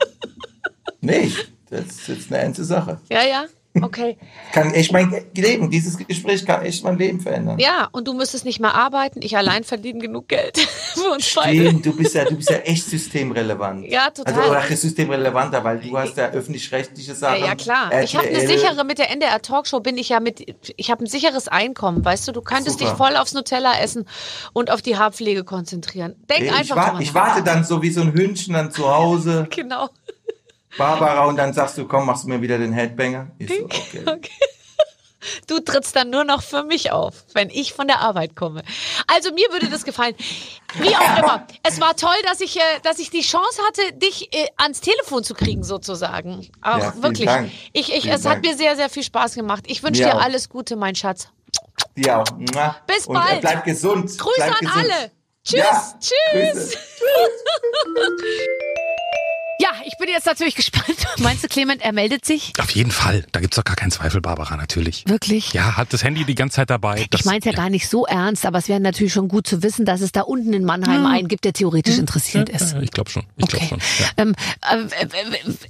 nee, 1.00 1.32
das 1.70 1.86
ist 1.86 2.08
jetzt 2.08 2.30
eine 2.30 2.42
ernste 2.42 2.64
Sache. 2.64 3.00
Ja, 3.08 3.24
ja. 3.24 3.46
Okay. 3.74 4.16
Kann 4.52 4.72
echt 4.72 4.92
mein 4.92 5.24
Leben, 5.34 5.70
dieses 5.70 5.96
Gespräch 5.98 6.44
kann 6.44 6.62
echt 6.62 6.82
mein 6.84 6.98
Leben 6.98 7.20
verändern. 7.20 7.58
Ja, 7.58 7.88
und 7.92 8.08
du 8.08 8.14
müsstest 8.14 8.44
nicht 8.44 8.60
mehr 8.60 8.74
arbeiten. 8.74 9.20
Ich 9.22 9.36
allein 9.36 9.62
verdiene 9.62 10.00
genug 10.00 10.28
Geld 10.28 10.58
für 10.94 11.10
uns 11.10 11.34
beide. 11.34 11.68
Stimmt, 11.68 11.86
du 11.86 11.96
bist 11.96 12.14
ja, 12.14 12.24
du 12.24 12.36
bist 12.36 12.50
ja 12.50 12.56
echt 12.58 12.84
systemrelevant. 12.84 13.86
Ja, 13.86 14.10
total. 14.10 14.34
Also 14.34 14.50
oder 14.50 14.62
systemrelevanter, 14.62 15.62
weil 15.62 15.78
du 15.80 15.96
hast 15.98 16.16
ja 16.16 16.30
öffentlich-rechtliche 16.30 17.14
Sachen. 17.14 17.40
Ja, 17.40 17.46
ja 17.48 17.54
klar. 17.54 18.02
Ich 18.02 18.16
habe 18.16 18.26
eine 18.26 18.38
RTL. 18.38 18.58
sichere, 18.58 18.84
mit 18.84 18.98
der 18.98 19.10
NDR 19.10 19.40
Talkshow 19.42 19.80
bin 19.80 19.98
ich 19.98 20.08
ja 20.08 20.20
mit, 20.20 20.72
ich 20.76 20.90
habe 20.90 21.04
ein 21.04 21.06
sicheres 21.06 21.48
Einkommen, 21.48 22.04
weißt 22.04 22.26
du, 22.28 22.32
du 22.32 22.40
könntest 22.40 22.78
Super. 22.78 22.90
dich 22.90 22.98
voll 22.98 23.16
aufs 23.16 23.34
Nutella 23.34 23.78
essen 23.80 24.06
und 24.52 24.70
auf 24.70 24.82
die 24.82 24.96
Haarpflege 24.96 25.44
konzentrieren. 25.44 26.16
Denk 26.28 26.44
Ich, 26.44 26.52
einfach 26.52 26.76
wa 26.76 26.90
drüber 26.90 27.02
ich 27.02 27.14
warte 27.14 27.42
dann 27.42 27.64
so 27.64 27.82
wie 27.82 27.90
so 27.90 28.00
ein 28.00 28.12
Hündchen 28.12 28.54
dann 28.54 28.72
zu 28.72 28.88
Hause, 28.88 29.46
Genau. 29.54 29.88
Barbara, 30.78 31.24
und 31.26 31.36
dann 31.36 31.52
sagst 31.52 31.76
du, 31.76 31.86
komm, 31.86 32.06
machst 32.06 32.24
du 32.24 32.28
mir 32.28 32.40
wieder 32.40 32.56
den 32.58 32.72
Headbanger? 32.72 33.32
Ich 33.38 33.48
so, 33.48 33.64
okay. 33.64 34.02
Okay. 34.06 34.30
Du 35.46 35.58
trittst 35.60 35.94
dann 35.96 36.08
nur 36.10 36.24
noch 36.24 36.42
für 36.42 36.62
mich 36.62 36.90
auf, 36.92 37.24
wenn 37.34 37.50
ich 37.50 37.72
von 37.74 37.86
der 37.88 38.00
Arbeit 38.00 38.34
komme. 38.36 38.62
Also 39.12 39.30
mir 39.32 39.46
würde 39.50 39.68
das 39.68 39.84
gefallen. 39.84 40.14
Wie 40.76 40.94
auch 40.94 41.18
immer. 41.18 41.46
Es 41.64 41.80
war 41.80 41.96
toll, 41.96 42.14
dass 42.24 42.40
ich, 42.40 42.56
äh, 42.56 42.60
dass 42.82 42.98
ich 42.98 43.10
die 43.10 43.20
Chance 43.20 43.60
hatte, 43.66 43.92
dich 43.94 44.32
äh, 44.32 44.46
ans 44.56 44.80
Telefon 44.80 45.24
zu 45.24 45.34
kriegen, 45.34 45.64
sozusagen. 45.64 46.48
Auch 46.62 46.78
Ja, 46.78 47.02
wirklich. 47.02 47.26
Dank. 47.26 47.50
Ich, 47.72 47.92
ich, 47.92 48.02
Vielen 48.02 48.14
es 48.14 48.24
hat 48.24 48.34
Dank. 48.34 48.44
mir 48.46 48.56
sehr, 48.56 48.76
sehr 48.76 48.88
viel 48.88 49.02
Spaß 49.02 49.34
gemacht. 49.34 49.64
Ich 49.66 49.82
wünsche 49.82 50.02
dir 50.04 50.14
auch. 50.16 50.22
alles 50.22 50.48
Gute, 50.48 50.76
mein 50.76 50.94
Schatz. 50.94 51.28
Dir 51.96 52.18
auch. 52.20 52.24
Bis 52.86 53.06
und, 53.06 53.16
äh, 53.16 53.18
bald. 53.18 53.40
bleib 53.40 53.64
gesund. 53.64 54.16
Grüße 54.16 54.34
bleib 54.36 54.52
an 54.52 54.60
gesund. 54.60 54.84
alle. 54.84 55.10
Tschüss, 55.44 55.58
Ja, 55.60 55.98
tschüss. 56.00 56.76
Ja, 59.60 59.70
ich 59.84 59.96
bin 59.98 60.08
jetzt 60.08 60.26
natürlich 60.26 60.54
gespannt. 60.56 60.96
Meinst 61.18 61.42
du, 61.42 61.48
Clement, 61.48 61.82
er 61.82 61.92
meldet 61.92 62.24
sich? 62.24 62.52
Auf 62.60 62.70
jeden 62.70 62.92
Fall. 62.92 63.24
Da 63.32 63.40
gibt's 63.40 63.56
doch 63.56 63.64
gar 63.64 63.74
keinen 63.74 63.90
Zweifel, 63.90 64.20
Barbara, 64.20 64.56
natürlich. 64.56 65.02
Wirklich? 65.08 65.52
Ja, 65.52 65.76
hat 65.76 65.92
das 65.92 66.04
Handy 66.04 66.24
die 66.24 66.36
ganze 66.36 66.56
Zeit 66.56 66.70
dabei. 66.70 67.06
Das, 67.10 67.20
Ich 67.22 67.26
meine 67.26 67.40
es 67.40 67.44
ja 67.44 67.52
gar 67.52 67.68
nicht 67.68 67.88
so 67.88 68.06
ernst, 68.06 68.46
aber 68.46 68.58
es 68.58 68.68
wäre 68.68 68.78
natürlich 68.78 69.12
schon 69.12 69.26
gut 69.26 69.46
zu 69.48 69.62
wissen, 69.64 69.84
dass 69.84 70.00
es 70.00 70.12
da 70.12 70.20
unten 70.22 70.52
in 70.52 70.64
Mannheim 70.64 71.06
einen 71.06 71.26
gibt, 71.26 71.44
der 71.44 71.52
theoretisch 71.52 71.98
interessiert 71.98 72.48
ist. 72.48 72.74
Ja, 72.74 72.80
ich 72.82 72.90
glaube 72.92 73.10
schon. 73.10 73.24
Ich 73.36 73.44
Okay. 73.44 73.66
glaube 73.66 73.82
schon. 73.82 74.04
Ja. 74.16 74.24
Ähm, 74.24 74.34
äh, 74.92 75.08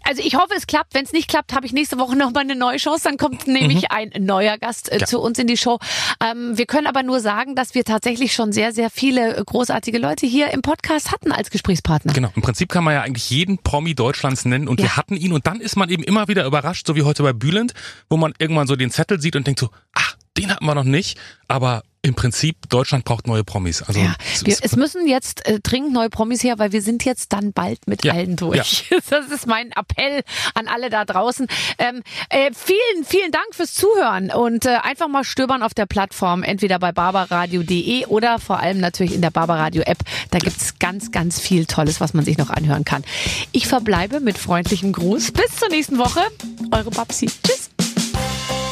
also 0.05 0.22
ich 0.22 0.34
hoffe, 0.34 0.53
es 0.57 0.66
klappt. 0.66 0.93
Wenn 0.95 1.05
es 1.05 1.12
nicht 1.12 1.28
klappt, 1.28 1.55
habe 1.55 1.64
ich 1.64 1.72
nächste 1.72 1.99
Woche 1.99 2.14
noch 2.16 2.32
mal 2.32 2.41
eine 2.41 2.57
neue 2.57 2.76
Chance. 2.76 3.05
Dann 3.05 3.16
kommt 3.16 3.47
nämlich 3.47 3.91
ein 3.91 4.11
neuer 4.20 4.59
Gast 4.59 4.91
äh, 4.93 4.99
Ja. 4.99 5.07
zu 5.07 5.20
uns 5.20 5.39
in 5.39 5.47
die 5.47 5.57
Show. 5.57 5.78
Ähm, 6.22 6.59
wir 6.59 6.66
können 6.66 6.86
aber 6.86 7.03
nur 7.03 7.20
sagen, 7.20 7.55
dass 7.55 7.74
wir 7.74 7.84
tatsächlich 7.84 8.34
schon 8.34 8.53
sehr, 8.53 8.72
sehr 8.72 8.91
viele 8.91 9.36
äh, 9.36 9.43
großartige 9.45 9.99
Leute 9.99 10.26
hier 10.26 10.51
im 10.51 10.61
Podcast 10.62 11.11
hatten 11.11 11.32
als 11.32 11.51
Gesprächspartner. 11.51 12.12
Genau. 12.12 12.30
Im 12.36 12.43
Prinzip 12.43 12.68
kann 12.68 12.84
man 12.84 12.95
ja 12.95 13.03
eigentlich 13.03 13.30
jeden 13.30 13.57
Promi 13.78 13.94
Deutschlands 13.94 14.44
nennen 14.44 14.66
und 14.66 14.80
Ja. 14.80 14.86
wir 14.86 14.96
hatten 14.96 15.16
ihn 15.16 15.30
und 15.32 15.46
dann 15.46 15.60
ist 15.60 15.76
man 15.76 15.88
eben 15.88 16.02
immer 16.02 16.26
wieder 16.26 16.44
überrascht, 16.44 16.84
so 16.88 16.96
wie 16.96 17.02
heute 17.04 17.22
bei 17.22 17.32
Bülent, 17.32 17.74
wo 18.10 18.16
man 18.16 18.34
irgendwann 18.40 18.66
so 18.66 18.74
den 18.74 18.90
Zettel 18.90 19.20
sieht 19.20 19.36
und 19.36 19.46
denkt 19.46 19.60
so, 19.60 19.70
ach, 19.92 20.16
den 20.39 20.51
hatten 20.51 20.64
wir 20.64 20.74
noch 20.74 20.84
nicht, 20.84 21.18
aber 21.49 21.82
im 22.03 22.14
Prinzip 22.14 22.68
Deutschland 22.68 23.05
braucht 23.05 23.26
neue 23.26 23.43
Promis. 23.43 23.82
Also 23.82 24.01
Ja, 24.01 24.14
es 24.32 24.47
wir, 24.47 24.57
es 24.61 24.76
müssen 24.76 25.09
jetzt 25.09 25.47
äh, 25.47 25.59
dringend 25.61 25.93
neue 25.93 26.11
Promis 26.11 26.45
her, 26.45 26.59
weil 26.59 26.72
wir 26.72 26.80
sind 26.80 27.05
jetzt 27.05 27.32
dann 27.32 27.53
bald 27.53 27.86
mit 27.89 28.05
Ja, 28.05 28.14
allen 28.14 28.36
durch. 28.36 28.84
Das 29.11 29.28
ist 29.28 29.47
mein 29.47 29.72
Appell 29.72 30.22
an 30.55 30.68
alle 30.68 30.91
da 30.91 31.05
draußen. 31.05 31.47
Ähm, 31.78 32.03
äh, 32.28 32.51
vielen, 32.55 33.05
vielen 33.05 33.32
Dank 33.32 33.47
fürs 33.53 33.74
Zuhören 33.74 34.30
und 34.30 34.64
äh, 34.64 34.76
einfach 34.82 35.09
mal 35.09 35.24
stöbern 35.24 35.62
auf 35.62 35.74
der 35.74 35.86
Plattform, 35.86 36.43
entweder 36.43 36.78
bei 36.78 36.93
barbaradio.de 36.93 38.07
oder 38.07 38.39
vor 38.39 38.61
allem 38.61 38.78
natürlich 38.78 39.14
in 39.14 39.22
der 39.22 39.30
Barbaradio 39.30 39.82
App. 39.82 39.99
Da 40.30 40.39
gibt's 40.39 40.78
ganz, 40.78 41.11
ganz 41.11 41.41
viel 41.41 41.66
Tolles, 41.66 42.01
was 42.01 42.14
man 42.14 42.24
sich 42.24 42.39
noch 42.39 42.51
anhören 42.51 42.84
kann. 42.84 43.05
Ich 43.53 43.66
verbleibe 43.66 44.20
mit 44.20 44.39
freundlichem 44.39 44.93
Gruß. 44.93 45.32
Bis 45.32 45.57
zur 45.57 45.68
nächsten 45.68 45.99
Woche. 45.99 46.20
Eure 46.70 46.91
Babsi. 46.91 47.26
Tschüss. 47.26 47.70